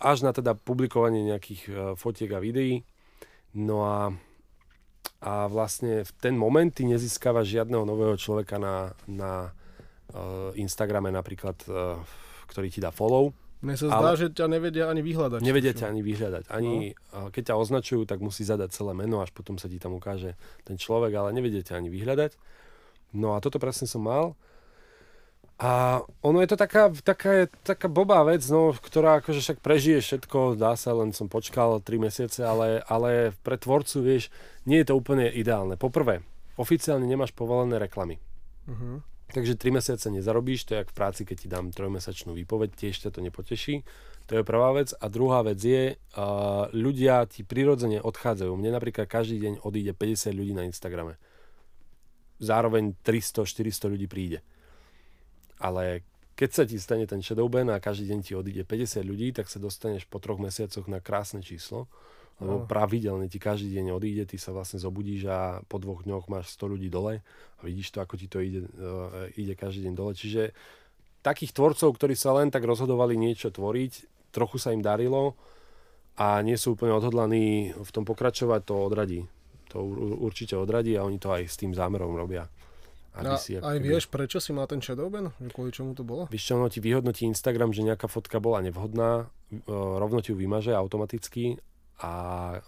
[0.00, 2.80] až na teda publikovanie nejakých uh, fotiek a videí.
[3.60, 4.16] No a,
[5.20, 9.52] a vlastne v ten moment ty nezískavaš žiadneho nového človeka na, na
[10.16, 12.00] uh, Instagrame napríklad, uh,
[12.48, 13.36] ktorý ti dá follow.
[13.58, 15.40] Mne sa Ale- zdá, že ťa nevedia ani vyhľadať.
[15.42, 16.44] Nevedia ťa ani vyhľadať.
[16.46, 17.34] Ani no.
[17.34, 20.78] keď ťa označujú, tak musí zadať celé meno, až potom sa ti tam ukáže ten
[20.78, 22.38] človek, ale nevedia ťa ani vyhľadať.
[23.18, 24.38] No a toto presne som mal.
[25.58, 30.54] A ono je to taká, taká, taká bobá vec, no, ktorá akože však prežije všetko,
[30.54, 34.30] dá sa, len som počkal 3 mesiace, ale, ale pre tvorcu, vieš,
[34.70, 35.74] nie je to úplne ideálne.
[35.74, 36.22] Poprvé,
[36.54, 38.22] oficiálne nemáš povolené reklamy.
[38.70, 39.17] Mhm.
[39.28, 42.96] Takže 3 mesiace nezarobíš, to je jak v práci, keď ti dám trojmesačnú výpoveď, tiež
[43.04, 43.84] ťa to nepoteší.
[44.28, 44.96] To je prvá vec.
[44.96, 48.52] A druhá vec je, uh, ľudia ti prirodzene odchádzajú.
[48.56, 51.20] Mne napríklad každý deň odíde 50 ľudí na Instagrame.
[52.40, 54.40] Zároveň 300-400 ľudí príde.
[55.60, 56.08] Ale
[56.38, 59.60] keď sa ti stane ten shadowban a každý deň ti odíde 50 ľudí, tak sa
[59.60, 61.90] dostaneš po troch mesiacoch na krásne číslo.
[62.38, 62.66] Lebo Áno.
[62.66, 66.70] pravidelne ti každý deň odíde, ty sa vlastne zobudíš a po dvoch dňoch máš 100
[66.70, 67.18] ľudí dole
[67.58, 70.14] a vidíš to, ako ti to ide, uh, ide každý deň dole.
[70.14, 70.54] Čiže
[71.20, 73.92] takých tvorcov, ktorí sa len tak rozhodovali niečo tvoriť,
[74.30, 75.34] trochu sa im darilo
[76.14, 79.26] a nie sú úplne odhodlaní v tom pokračovať, to odradí.
[79.70, 82.46] To ur- určite odradí a oni to aj s tým zámerom robia.
[83.12, 85.34] A, Aby si ako aj keby- vieš, prečo si mal ten shadowban?
[85.36, 86.30] Že kvôli čomu to bolo?
[86.30, 90.38] Vieš čo, ono ti vyhodnotí Instagram, že nejaká fotka bola nevhodná, e, rovno ti ju
[90.38, 91.58] vymaže automaticky
[91.98, 92.10] a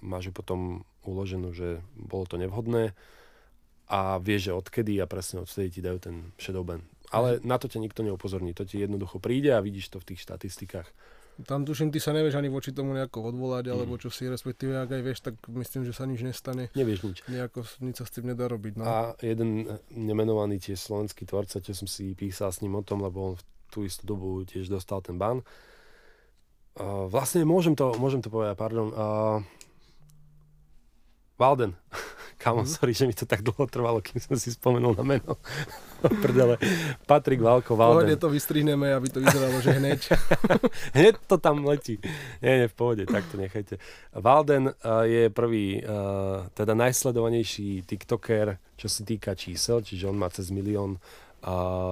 [0.03, 2.93] máš ju potom uloženú, že bolo to nevhodné
[3.91, 6.83] a vieš, že odkedy a presne odtedy ti dajú ten shadowban.
[7.11, 10.22] Ale na to ťa nikto neupozorní, to ti jednoducho príde a vidíš to v tých
[10.22, 10.87] štatistikách.
[11.41, 13.72] Tam tuším, ty sa nevieš ani voči tomu nejako odvolať, Mm.
[13.72, 16.68] alebo čo si, respektíve ak aj vieš, tak myslím, že sa nič nestane.
[16.76, 17.18] Nevieš nič.
[17.33, 18.76] Nejako, nič sa s tým nedá robiť.
[18.76, 18.85] No.
[18.85, 23.33] A jeden nemenovaný tiež slovenský tvorca, čo som si písal s ním o tom, lebo
[23.33, 25.41] on v tú istú dobu tiež dostal ten ban.
[26.81, 28.89] Uh, vlastne môžem to, môžem to povedať, pardon.
[28.89, 29.39] Uh,
[31.37, 31.76] Walden.
[32.39, 32.68] Kamo, Mhm.
[32.70, 35.37] sorry, že mi to tak dlho trvalo, kým som si spomenul na meno.
[36.24, 36.57] Prdele.
[37.05, 38.16] Patrik Valko, Pohode Walden.
[38.16, 40.01] to vystrihneme, aby to vyzeralo, že hneď.
[40.97, 42.01] Hneď to tam letí.
[42.41, 43.76] Nie, nie, v pohode, tak to nechajte.
[44.14, 50.33] Walden uh, je prvý, uh, teda najsledovanejší TikToker, čo sa týka čísel, čiže on má
[50.33, 50.97] cez milión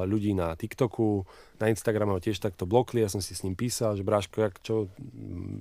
[0.05, 1.25] ľudí na TikToku.
[1.59, 4.63] Na Instagrame ho tiež takto blokli, ja som si s ním písal, že Bráško, jak,
[4.63, 4.87] čo,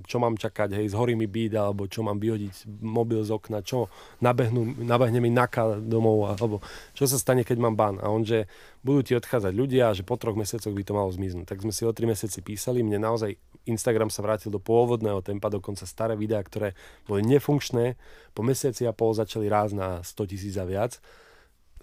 [0.06, 3.90] čo mám čakať, hej, zhorí mi byt, alebo čo mám vyhodiť mobil z okna, čo
[4.22, 6.62] nabehnú, nabehne mi naka domov, alebo
[6.94, 7.98] čo sa stane, keď mám ban.
[7.98, 8.46] A on, že
[8.86, 11.50] budú ti odchádzať ľudia že po troch mesiacoch by to malo zmiznúť.
[11.50, 13.34] Tak sme si o tri mesiaci písali, mne naozaj
[13.66, 16.78] Instagram sa vrátil do pôvodného tempa, dokonca staré videá, ktoré
[17.10, 17.98] boli nefunkčné,
[18.38, 21.02] po mesiaci a pol začali rásť na 100 tisíc a viac.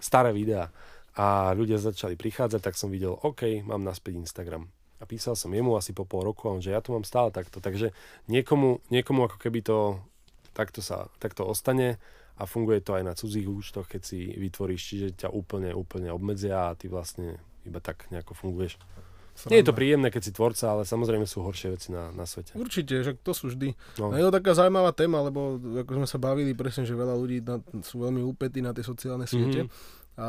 [0.00, 0.72] Staré videá.
[1.16, 4.68] A ľudia začali prichádzať, tak som videl, OK, mám naspäť Instagram.
[5.00, 7.32] A písal som jemu asi po pol roku, a on, že ja to mám stále
[7.32, 7.60] takto.
[7.60, 7.92] Takže
[8.28, 10.00] niekomu, niekomu ako keby to
[10.52, 11.96] takto, sa, takto ostane
[12.36, 16.72] a funguje to aj na cudzích účtoch, keď si vytvoríš, čiže ťa úplne, úplne obmedzia
[16.72, 18.76] a ty vlastne iba tak nejako funguješ.
[19.52, 22.56] Nie je to príjemné, keď si tvorca, ale samozrejme sú horšie veci na, na svete.
[22.56, 23.76] Určite, že to sú vždy.
[24.00, 24.16] No.
[24.16, 27.60] Je to taká zaujímavá téma, lebo ako sme sa bavili presne, že veľa ľudí na,
[27.84, 29.68] sú veľmi úpetí na tie sociálne siete.
[29.68, 29.70] Mhm.
[30.16, 30.28] A,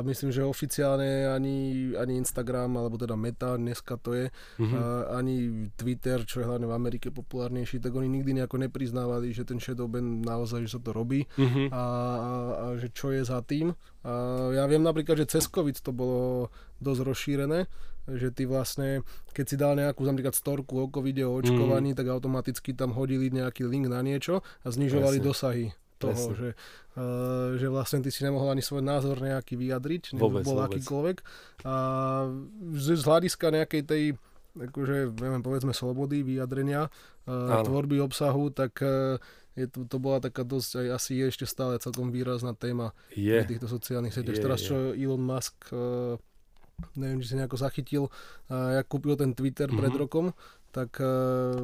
[0.00, 1.56] myslím, že oficiálne ani,
[1.92, 4.72] ani Instagram, alebo teda Meta, dneska to je, Mhm.
[4.72, 4.80] a,
[5.14, 5.36] ani
[5.74, 10.20] Twitter, čo je hlavne v Amerike populárnejší, tak oni nikdy nejako nepriznávali, že ten shadowban
[10.20, 11.68] naozaj, že sa to robí Mhm.
[11.68, 11.82] a,
[12.18, 13.76] a, a že čo je za tým.
[14.00, 14.12] A
[14.50, 16.48] ja viem napríklad, že cez COVID to bolo
[16.78, 17.60] dosť rozšírené,
[18.10, 22.72] že ty vlastne, keď si dal nejakú napríklad storku o covide, o očkovaní, tak automaticky
[22.72, 25.28] tam hodili nejaký link na niečo a znižovali Presne.
[25.28, 25.66] dosahy
[26.00, 26.34] toho, Presne.
[26.34, 26.48] že,
[26.96, 27.02] uh,
[27.54, 30.74] že vlastne ty si nemohol ani svoj názor nejaký vyjadriť, Vôbec, bol vôbec.
[30.74, 31.16] akýkoľvek.
[31.62, 31.74] A
[32.72, 34.02] z, z hľadiska nejakej tej
[34.52, 39.14] akože, neviem, povedzme, slobody, vyjadrenia, uh, tvorby obsahu, tak uh,
[39.52, 43.44] je to, to bola taká dosť, aj asi je ešte stále celkom výrazná téma Je.
[43.44, 44.40] týchto sociálnych sieťach.
[44.40, 46.18] Teraz, čo Elon Musk, uh,
[46.94, 50.00] neviem, či si nejako zachytil, uh, jak kúpil ten Twitter pred Mhm.
[50.00, 50.26] rokom,
[50.70, 51.54] tak uh,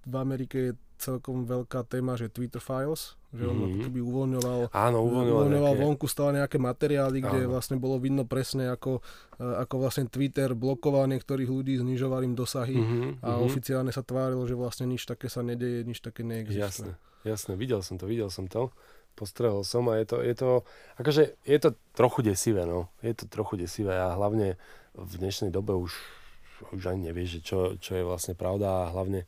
[0.00, 0.72] v Amerike je
[1.04, 3.84] celkom veľká téma, že Twitter Files, že on Mhm.
[3.84, 5.84] keby uvoľňoval Áno, uvoľňoval uvoľňoval nejaké...
[5.84, 7.50] vonku stále nejaké materiály, kde Áno.
[7.52, 9.04] vlastne bolo vidno presne, ako,
[9.36, 13.40] uh, ako vlastne Twitter blokoval niektorých ľudí, znižoval im dosahy Mhm, a mhm.
[13.44, 16.90] oficiálne sa tvárilo, že vlastne nič také sa nedeje, nič také neexistuje.
[16.90, 16.90] Jasné.
[17.22, 18.72] jasné, videl som to, videl som to.
[19.14, 20.50] Postrehol som a je to, je to,
[20.98, 22.90] akože je to trochu desivé, no.
[22.98, 24.58] Je to trochu desivé a hlavne
[24.90, 25.94] v dnešnej dobe už,
[26.74, 29.22] už ani nevieš, čo, čo je vlastne pravda a hlavne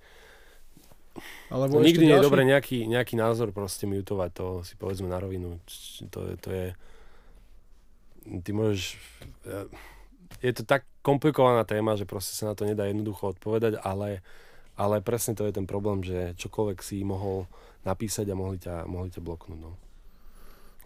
[1.46, 5.60] Alebo nikdy nie je dobre nejaký, nejaký názor proste mutovať, to si povedzme na rovinu.
[6.08, 6.66] To, je- to je,
[8.40, 8.96] ty môžeš,
[9.44, 9.66] eh,
[10.42, 14.20] je to tak komplikovaná téma, že proste sa na to nedá jednoducho odpovedať, ale,
[14.74, 17.46] ale presne to je ten problém, že čokoľvek si mohol
[17.82, 19.56] napísať a mohli ťa, mohli ťa bloknúť.
[19.56, 19.78] No.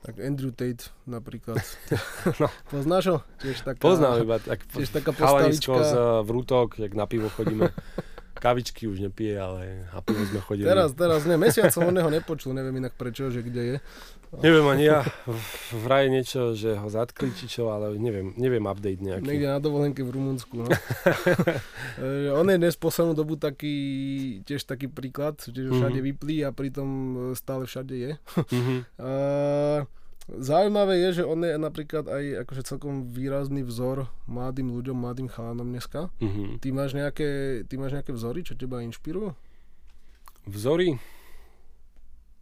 [0.01, 1.61] Tak Andrew Tate napríklad.
[2.41, 2.49] No.
[2.69, 3.19] Poznáš ho?
[3.39, 5.77] Tiež taká, Poznám iba tak Tiež taká postavička.
[5.77, 7.69] z eh, vrútok, jak na pivo chodíme.
[8.41, 10.65] Kavičky už nepije, ale na pivo sme chodili.
[10.65, 13.77] Teraz, teraz ne, mesiac som od neho nepočul, neviem inak prečo, že kde je.
[14.33, 15.03] Neviem ani ja,
[15.77, 19.27] vraj niečo, že ho zatkli či čo, ale neviem, neviem update nejaký.
[19.27, 20.55] Niekde na dovolenke v Rumunsku.
[20.57, 20.71] No.
[21.93, 23.77] E, on je dnes poslednú dobu taký,
[24.43, 26.07] tiež taký príklad, že všade Mhm.
[26.07, 28.13] vyplí a pritom e, stále všade je.
[28.49, 28.77] Mhm.
[28.97, 29.11] A
[30.29, 35.69] zaujímavé je, že on je napríklad aj akože celkom výrazný vzor mladým ľuďom, mladým chalanom
[35.69, 36.13] dneska.
[36.21, 36.61] Mhm.
[36.61, 39.33] Ty máš nejaké, ty máš nejaké vzory, čo teba inšpirujú?
[40.51, 40.97] Vzory?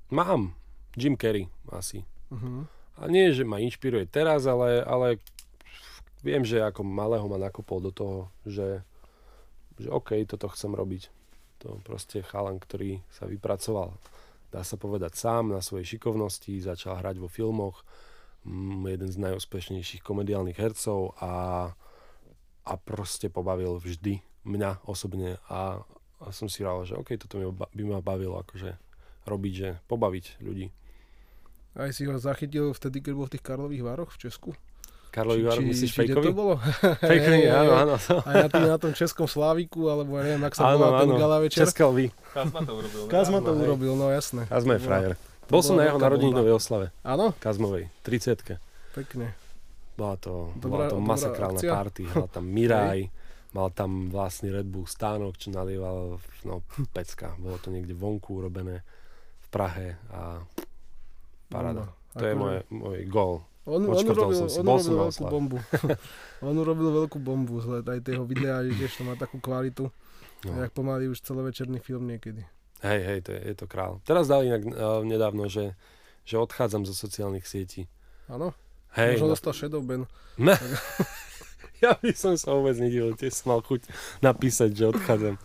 [0.09, 0.57] Mám.
[0.97, 2.03] Jim Carrey asi.
[2.33, 2.65] Uh-huh.
[2.99, 5.23] A nie, že ma inšpiruje teraz, ale, ale
[6.27, 8.83] viem, že ako malého ma nakopol do toho, že,
[9.79, 11.13] že OK, toto chcem robiť.
[11.63, 13.95] To proste chalan, ktorý sa vypracoval,
[14.49, 17.85] dá sa povedať sám na svojej šikovnosti, začal hrať vo filmoch,
[18.89, 21.33] jeden z najúspešnejších komediálnych hercov a,
[22.65, 25.85] a proste pobavil vždy mňa osobne a,
[26.23, 28.79] a som si hovoril, že OK, toto by ma bavilo akože
[29.29, 30.73] robiť, že pobaviť ľudí.
[31.77, 34.51] Aj si ho zachytil vtedy, keď bol v tých Karlových Vároch v Česku?
[35.09, 36.55] Karlový Var, myslíš to bolo?
[37.11, 37.95] Fejkový, Hej, áno, áno.
[38.29, 41.11] Aj na, tým, na tom českom Sláviku, alebo ja neviem, ak sa Áno, volá ten
[41.17, 41.65] gala večer.
[41.65, 42.07] Českal vy.
[42.31, 43.01] Kazma to urobil.
[43.05, 43.11] ne?
[43.11, 44.45] Kazma to urobil, no jasné.
[44.47, 45.13] Kazma je frajer.
[45.49, 46.87] Bol som na jeho narodeninovej oslave.
[47.01, 48.61] Áno, Kazmovej, 30
[48.93, 49.33] pekne.
[49.97, 51.73] Bola to, Dobrá- bola to masakrálna akcia.
[51.73, 52.03] party.
[52.15, 53.01] Mal tam Miraj,
[53.51, 56.55] mal tam vlastný Red Bull stánok, čo nalieval, no,
[56.93, 57.33] pecka.
[57.41, 58.85] Bolo to niekde vonku urobené
[59.43, 60.45] v Prahe a
[61.49, 61.89] paráda.
[61.89, 61.97] Bomba.
[62.19, 63.43] To je môj, môj gól.
[63.69, 65.33] On, on Odškrtol urobil, som si, on urobil veľkú oslave.
[65.37, 65.59] bombu.
[66.49, 69.93] on urobil veľkú bombu, zle, aj tieho videa, že tiež to má takú kvalitu.
[70.49, 70.53] No.
[70.65, 72.49] Jak pomaly už celovečerný film niekedy.
[72.81, 74.01] Hej, hej, to je, je to král.
[74.09, 75.77] Teraz dali inak uh, nedávno, že,
[76.25, 77.91] že odchádzam zo sociálnych sietí.
[78.31, 78.57] Áno,
[78.97, 80.09] Hej, možno no, dostal Shadow Ban.
[80.41, 80.57] Ne.
[81.85, 83.85] ja by som sa vôbec nedivil, tiež som mal chuť
[84.25, 85.37] napísať, že odchádzam.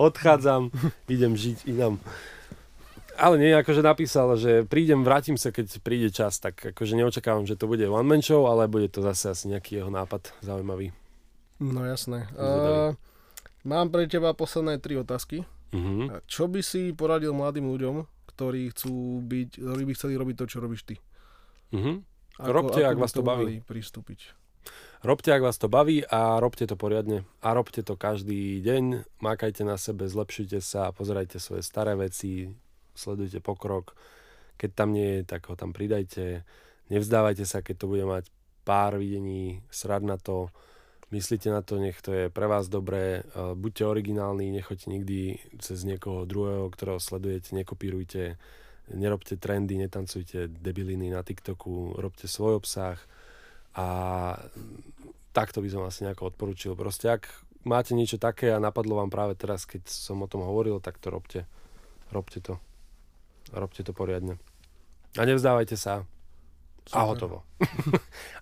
[0.00, 0.72] Odchádzam,
[1.14, 2.00] idem žiť inám.
[3.20, 7.60] Ale nie, akože napísal, že prídem, vrátim sa, keď príde čas, tak akože neočakávam, že
[7.60, 10.96] to bude one man show, ale bude to zase asi nejaký jeho nápad zaujímavý.
[11.60, 12.24] No jasné.
[12.32, 12.96] Uh,
[13.68, 15.44] mám pre teba posledné tri otázky.
[16.10, 18.02] A Čo by si poradil mladým ľuďom,
[18.32, 20.96] ktorí chcú byť, ktorí by chceli robiť to, čo robíš ty?
[21.76, 22.02] Mhm.
[22.40, 23.60] Robte, ak by vás to baví.
[23.68, 24.32] pristúpiť?
[25.04, 27.28] Robte, ak vás to baví a robte to poriadne.
[27.44, 32.52] A robte to každý deň, mákajte na sebe, zlepšujte sa, pozerajte svoje staré veci,
[32.94, 33.96] sledujte pokrok.
[34.60, 36.44] Keď tam nie je, tak ho tam pridajte.
[36.92, 38.28] Nevzdávajte sa, keď to bude mať
[38.64, 40.52] pár videní, srad na to.
[41.10, 43.22] Myslíte na to, nech to je pre vás dobré.
[43.22, 45.18] Eh, Buďte originálni, nechoďte nikdy
[45.58, 48.38] cez niekoho druhého, ktorého sledujete, nekopírujte,
[48.94, 52.98] nerobte trendy, netancujte debiliny na TikToku, robte svoj obsah
[53.74, 53.86] a
[55.30, 56.74] takto by som asi nejako odporučil.
[56.74, 57.26] Proste ak
[57.66, 61.10] máte niečo také a napadlo vám práve teraz, keď som o tom hovoril, tak to
[61.10, 61.46] robte.
[62.10, 62.69] Robte to.
[63.50, 64.38] A robte to poriadne.
[65.18, 66.02] A nevzdávajte sa.
[66.96, 67.08] A Super.
[67.12, 67.36] hotovo.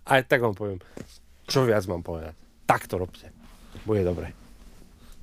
[0.09, 0.79] Aj tak vám poviem.
[1.45, 2.33] Čo viac mám povedať?
[2.65, 3.29] Tak to robte.
[3.85, 4.33] Bude dobre.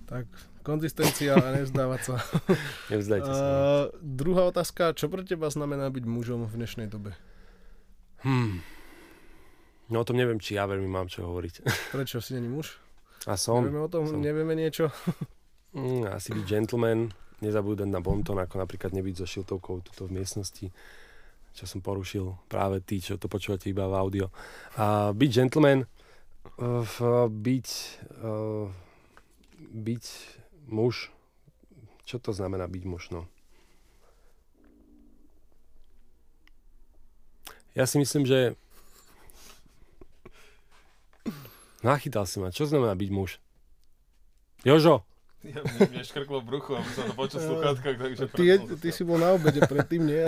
[0.06, 0.30] Tak,
[0.62, 2.16] konzistencia a nevzdávať sa.
[2.94, 3.46] Nevzdajte sa.
[3.46, 7.18] Uh, druhá otázka, čo pre teba znamená byť mužom v dnešnej dobe?
[8.22, 8.62] Hmm.
[9.90, 11.66] No o tom neviem, či ja veľmi mám čo hovoriť.
[11.98, 12.78] Prečo si není muž?
[13.26, 13.66] A som.
[13.66, 14.22] Nevieme o tom, som.
[14.22, 14.90] nevieme niečo?
[15.74, 17.10] Mm, asi byť gentleman,
[17.44, 20.72] nezabúdať na bonton, ako napríklad nebyť so šiltovkou tuto v miestnosti,
[21.56, 24.26] čo som porušil práve tí, čo to počúvate iba v audio.
[24.76, 25.88] A byť gentleman,
[26.60, 27.68] v- byť,
[28.22, 28.68] uh,
[29.74, 30.06] byť
[30.70, 31.12] muž,
[32.06, 33.28] čo to znamená byť muž, no?
[37.76, 38.56] Ja si myslím, že
[41.84, 42.54] Nachytal si ma.
[42.56, 43.38] Čo znamená byť muž?
[44.66, 45.06] Jožo,
[45.46, 48.26] Ja, mne, mne škrklo v bruchu, aby som to počul sluchátkach, takže...
[48.34, 48.46] Ty,
[48.82, 50.26] ty si bol na obede predtým, nie?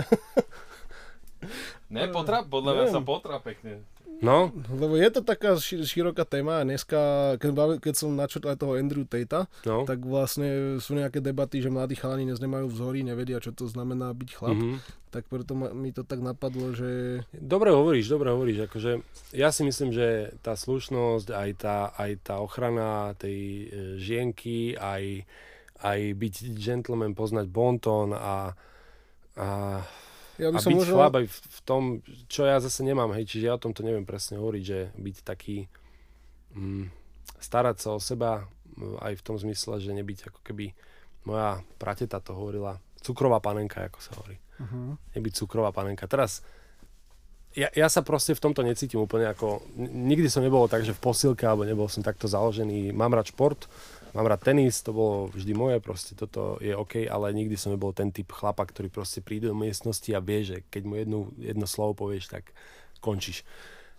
[1.90, 3.82] Ne, potra, podľa mňa sa potra pekne.
[4.18, 4.50] No?
[4.68, 6.98] Lebo je to taká ši- široká téma a dneska,
[7.36, 9.84] keď, bavi, keď som načrtal toho Andrew Tate, No.
[9.84, 14.10] tak vlastne sú nejaké debaty, že mladí chalani dnes nemajú vzory, nevedia, čo to znamená
[14.10, 14.58] byť chlap.
[14.58, 14.78] Mhm.
[15.08, 18.66] Tak preto ma, mi to tak napadlo, že Dobre hovoríš, dobre hovoríš.
[18.66, 19.00] Akože
[19.32, 23.64] ja si myslím, že tá slušnosť, aj tá, aj tá ochrana tej e,
[23.96, 25.24] žienky, aj,
[25.80, 28.52] aj byť gentleman, poznať bonton a,
[29.34, 29.48] a,
[30.38, 30.94] ja by a som byť možno...
[30.94, 31.82] chlap aj v, v tom,
[32.30, 35.16] čo ja zase nemám, hej, čiže ja o tom to neviem presne hovoriť, že byť
[35.26, 35.66] taký,
[36.54, 36.88] mm,
[37.42, 38.46] starať sa o seba,
[38.78, 40.72] mm, aj v tom zmysle, že nebyť ako keby,
[41.26, 44.98] moja prateta to hovorila, cukrová panenka, ako sa hovorí Uh-huh.
[45.14, 46.10] nebyť cukrová panenka.
[46.10, 46.42] Teraz,
[47.54, 50.98] ja, ja sa proste v tomto necítim úplne ako, nikdy som nebol tak, že v
[50.98, 52.90] posilke, alebo nebol som takto založený.
[52.90, 53.70] Mám rád šport,
[54.14, 57.92] mám rád tenis, to bolo vždy moje, proste toto je OK, ale nikdy som nebol
[57.92, 61.66] ten typ chlapa, ktorý proste príde do miestnosti a vie, že keď mu jednu, jedno
[61.68, 62.50] slovo povieš, tak
[63.00, 63.44] končíš.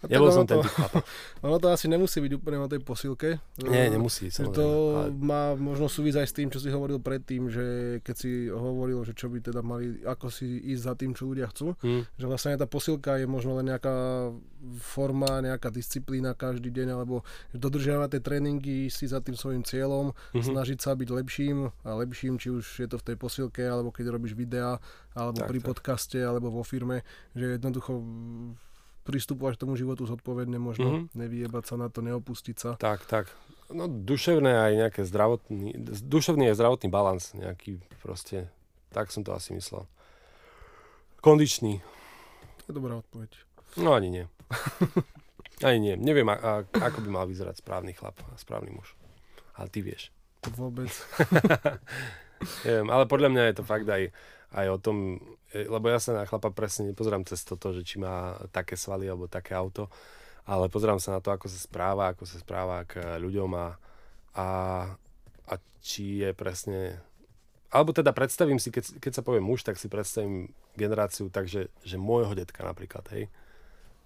[0.07, 1.03] Nebol som ten chlapa.
[1.45, 3.43] Ono to asi nemusí byť úplne o tej posilke.
[3.67, 4.55] Nie, nemusí, samozrejme.
[4.55, 8.31] To Ale, má možno súvisť aj s tým, čo si hovoril predtým, že keď si
[8.47, 12.15] hovoril, že čo by teda mali, ako si ísť za tým, čo ľudia chcú, hm,
[12.15, 14.31] že vlastne tá posilka je možno len nejaká
[14.79, 20.43] forma, nejaká disciplína každý deň, alebo dodržiavať tie tréningy, si za tým svojim cieľom, mhm.
[20.47, 24.15] snažiť sa byť lepším a lepším, či už je to v tej posilke, alebo keď
[24.15, 24.79] robíš videá,
[25.11, 25.67] alebo Tak, pri tak.
[25.67, 27.03] podcaste, alebo vo firme,
[27.35, 27.99] že jednoducho
[29.01, 31.01] pristupovať k tomu životu zodpovedne možno, Mhm.
[31.13, 32.69] nevyjebať sa na to, neopustiť sa.
[32.75, 33.25] Tak, tak.
[33.69, 38.49] No duševné aj nejaké zdravotný, duševný a zdravotný balans nejaký proste,
[38.89, 39.85] tak som to asi myslel.
[41.17, 41.83] Kondičný,
[42.59, 43.29] To je dobrá odpoveď.
[43.75, 44.25] no ani nie.
[45.59, 45.95] Ani nie.
[45.95, 48.95] Neviem, a, a, ako by mal vyzerať správny chlap a správny muž.
[49.53, 50.07] Ale ty vieš.
[50.49, 50.87] Vôbec.
[52.63, 54.07] Neviem, ale podľa mňa je to fakt aj,
[54.53, 54.97] aj o tom,
[55.53, 59.05] e, lebo ja sa na chlapa presne nepozerám cez toto, že či má také svaly
[59.05, 59.89] alebo také auto,
[60.49, 63.67] ale pozerám sa na to, ako sa správa, ako sa správa k ľuďom a,
[64.33, 64.47] a,
[65.45, 66.97] a či je presne...
[67.69, 71.69] Alebo teda predstavím si, keď, keď sa povie muž, tak si predstavím generáciu tak, že,
[72.01, 73.29] môjho detka napríklad, hej.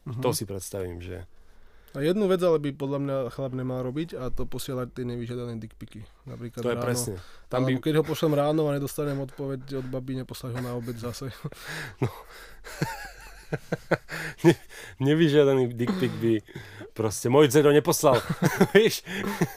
[0.03, 0.19] Mhm.
[0.19, 1.23] To si predstavím, že...
[1.93, 5.55] A jednu vec ale by podľa mňa chlap nemal robiť a to posielať tie nevyžiadané
[5.55, 6.01] dickpiky.
[6.25, 6.83] Napríklad To je ráno.
[6.83, 7.13] presne.
[7.47, 10.95] Tam by, keď ho pošlem ráno a nedostanem odpoveď od babi, neposlať ho na obed
[10.95, 11.29] zase.
[14.99, 16.41] nevyžiadaný dick pic by
[16.91, 18.17] proste môj dzedo neposlal.
[18.73, 19.05] Vieš?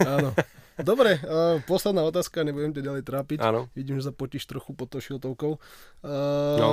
[0.00, 0.32] Áno.
[0.76, 3.38] Dobre, uh, posledná otázka, nebudem ťa ďalej trápiť.
[3.40, 3.72] Áno.
[3.72, 5.56] Vidím, že sa potíš trochu pod to šiltovkou.
[6.02, 6.70] Uh, No.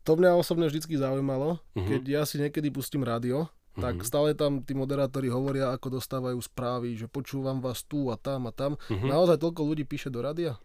[0.00, 1.88] To mňa osobne vždy zaujímalo, Mhm.
[1.90, 4.04] keď ja si niekedy pustím rádio, tak Mhm.
[4.04, 8.52] stále tam tí moderátori hovoria, ako dostávajú správy, že počúvam vás tu a tam a
[8.52, 8.80] tam.
[8.88, 9.06] Mhm.
[9.06, 10.56] Naozaj toľko ľudí píše do rádia?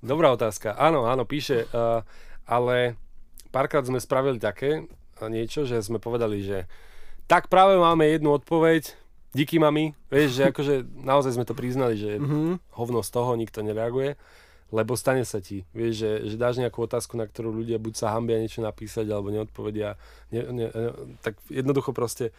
[0.00, 0.72] Dobrá otázka.
[0.72, 2.06] Áno, áno, píše, uh,
[2.44, 2.94] ale
[3.50, 6.70] párkrát sme spravili také uh, niečo, že sme povedali, že
[7.24, 8.94] tak práve máme jednu odpoveď,
[9.30, 12.60] díky mami, vieš, že akože naozaj sme to priznali, že Mhm.
[12.72, 14.14] hovno z toho, nikto nereaguje,
[14.72, 18.16] lebo stane sa ti, vieš, že, že dáš nejakú otázku, na ktorú ľudia buď sa
[18.16, 20.00] hambia niečo napísať, alebo neodpovedia,
[20.32, 20.88] ne, ne, ne,
[21.20, 22.32] tak jednoducho proste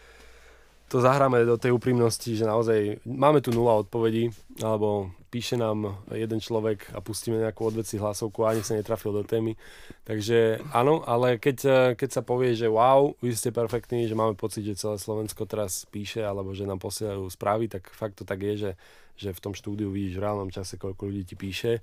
[0.88, 4.28] to zahráme do tej úprimnosti, že naozaj máme tu nula odpovedí,
[4.60, 9.24] alebo píše nám jeden človek a pustíme nejakú odveci hlasovku a ani sa netrafil do
[9.24, 9.56] témy.
[10.04, 14.62] Takže áno, ale keď, keď sa povie, že wow, vy ste perfektní, že máme pocit,
[14.62, 18.54] že celé Slovensko teraz píše, alebo že nám posielajú správy, tak fakt to tak je,
[18.54, 18.72] že,
[19.18, 21.80] že v tom štúdiu vidíš v reálnom čase, koľko ľudí ti píše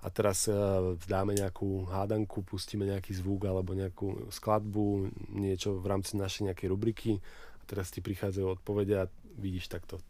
[0.00, 0.56] a teraz e,
[1.04, 7.12] dáme nejakú hádanku, pustíme nejaký zvuk alebo nejakú skladbu, niečo v rámci našej nejakej rubriky.
[7.60, 9.04] A teraz ti prichádzajú odpovede a
[9.36, 10.00] vidíš takto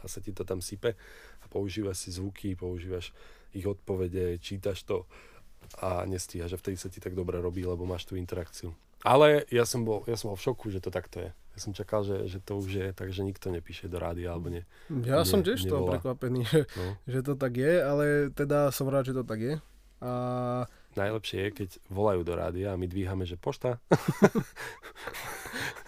[0.00, 0.92] a sa ti to tam sype.
[1.40, 3.16] A používaš si zvuky, používaš
[3.56, 5.08] ich odpovede, čítaš to
[5.80, 8.74] a nestíhaš a vtedy sa ti tak dobre robí, lebo máš tú interakciu.
[9.00, 11.30] Ale ja som bol, ja som bol v šoku, že to takto je.
[11.30, 14.62] Ja som čakal, že, že to už je, takže nikto nepíše do rádia alebo nie.
[15.02, 16.94] Ja Nie, som tiež toho prekvapený, že, No.
[17.08, 19.54] že to tak je, ale teda som rád, že to tak je.
[20.00, 20.12] A
[20.90, 23.78] Najlepšie je, keď volajú do rádia a my dvíhame, že pošta.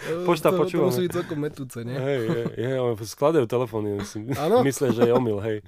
[0.02, 0.90] Pošta, to, to počúvame.
[0.90, 1.94] musí byť celkom metúce, nie?
[1.94, 2.18] Hej,
[2.54, 4.02] je, oni skladajú telefóny,
[4.66, 5.62] myslia, že je omyl, hej.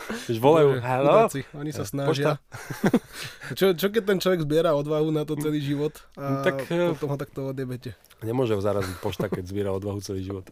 [0.00, 1.26] Keď volajú, halo?
[1.26, 2.38] chudáci, Oni sa Eh, snažia.
[3.58, 7.10] čo, čo keď ten človek zbiera odvahu na to celý život a Tak, eh, potom
[7.10, 7.98] ho takto odjebete.
[8.22, 10.46] Nemôže ho zaraziť pošta, keď zbiera odvahu celý život.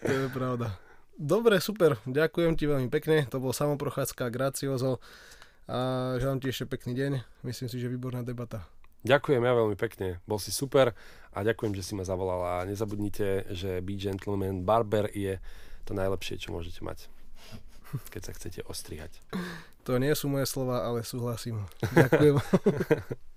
[0.00, 0.74] To je pravda.
[1.14, 2.00] Dobre, super.
[2.04, 3.28] Ďakujem ti veľmi pekne.
[3.30, 4.98] To bol samoprochádzka Graciozo.
[5.64, 5.76] A
[6.20, 7.12] želám ti ešte pekný deň.
[7.44, 8.68] Myslím si, že výborná debata.
[9.04, 10.96] Ďakujem ja veľmi pekne, bol si super
[11.36, 15.36] a ďakujem, že si ma zavolal a nezabudnite, že Be Gentleman Barber je
[15.84, 17.12] to najlepšie, čo môžete mať,
[18.12, 19.20] keď sa chcete ostrihať.
[19.84, 21.68] To nie sú moje slova, ale súhlasím.
[21.92, 22.40] Ďakujem.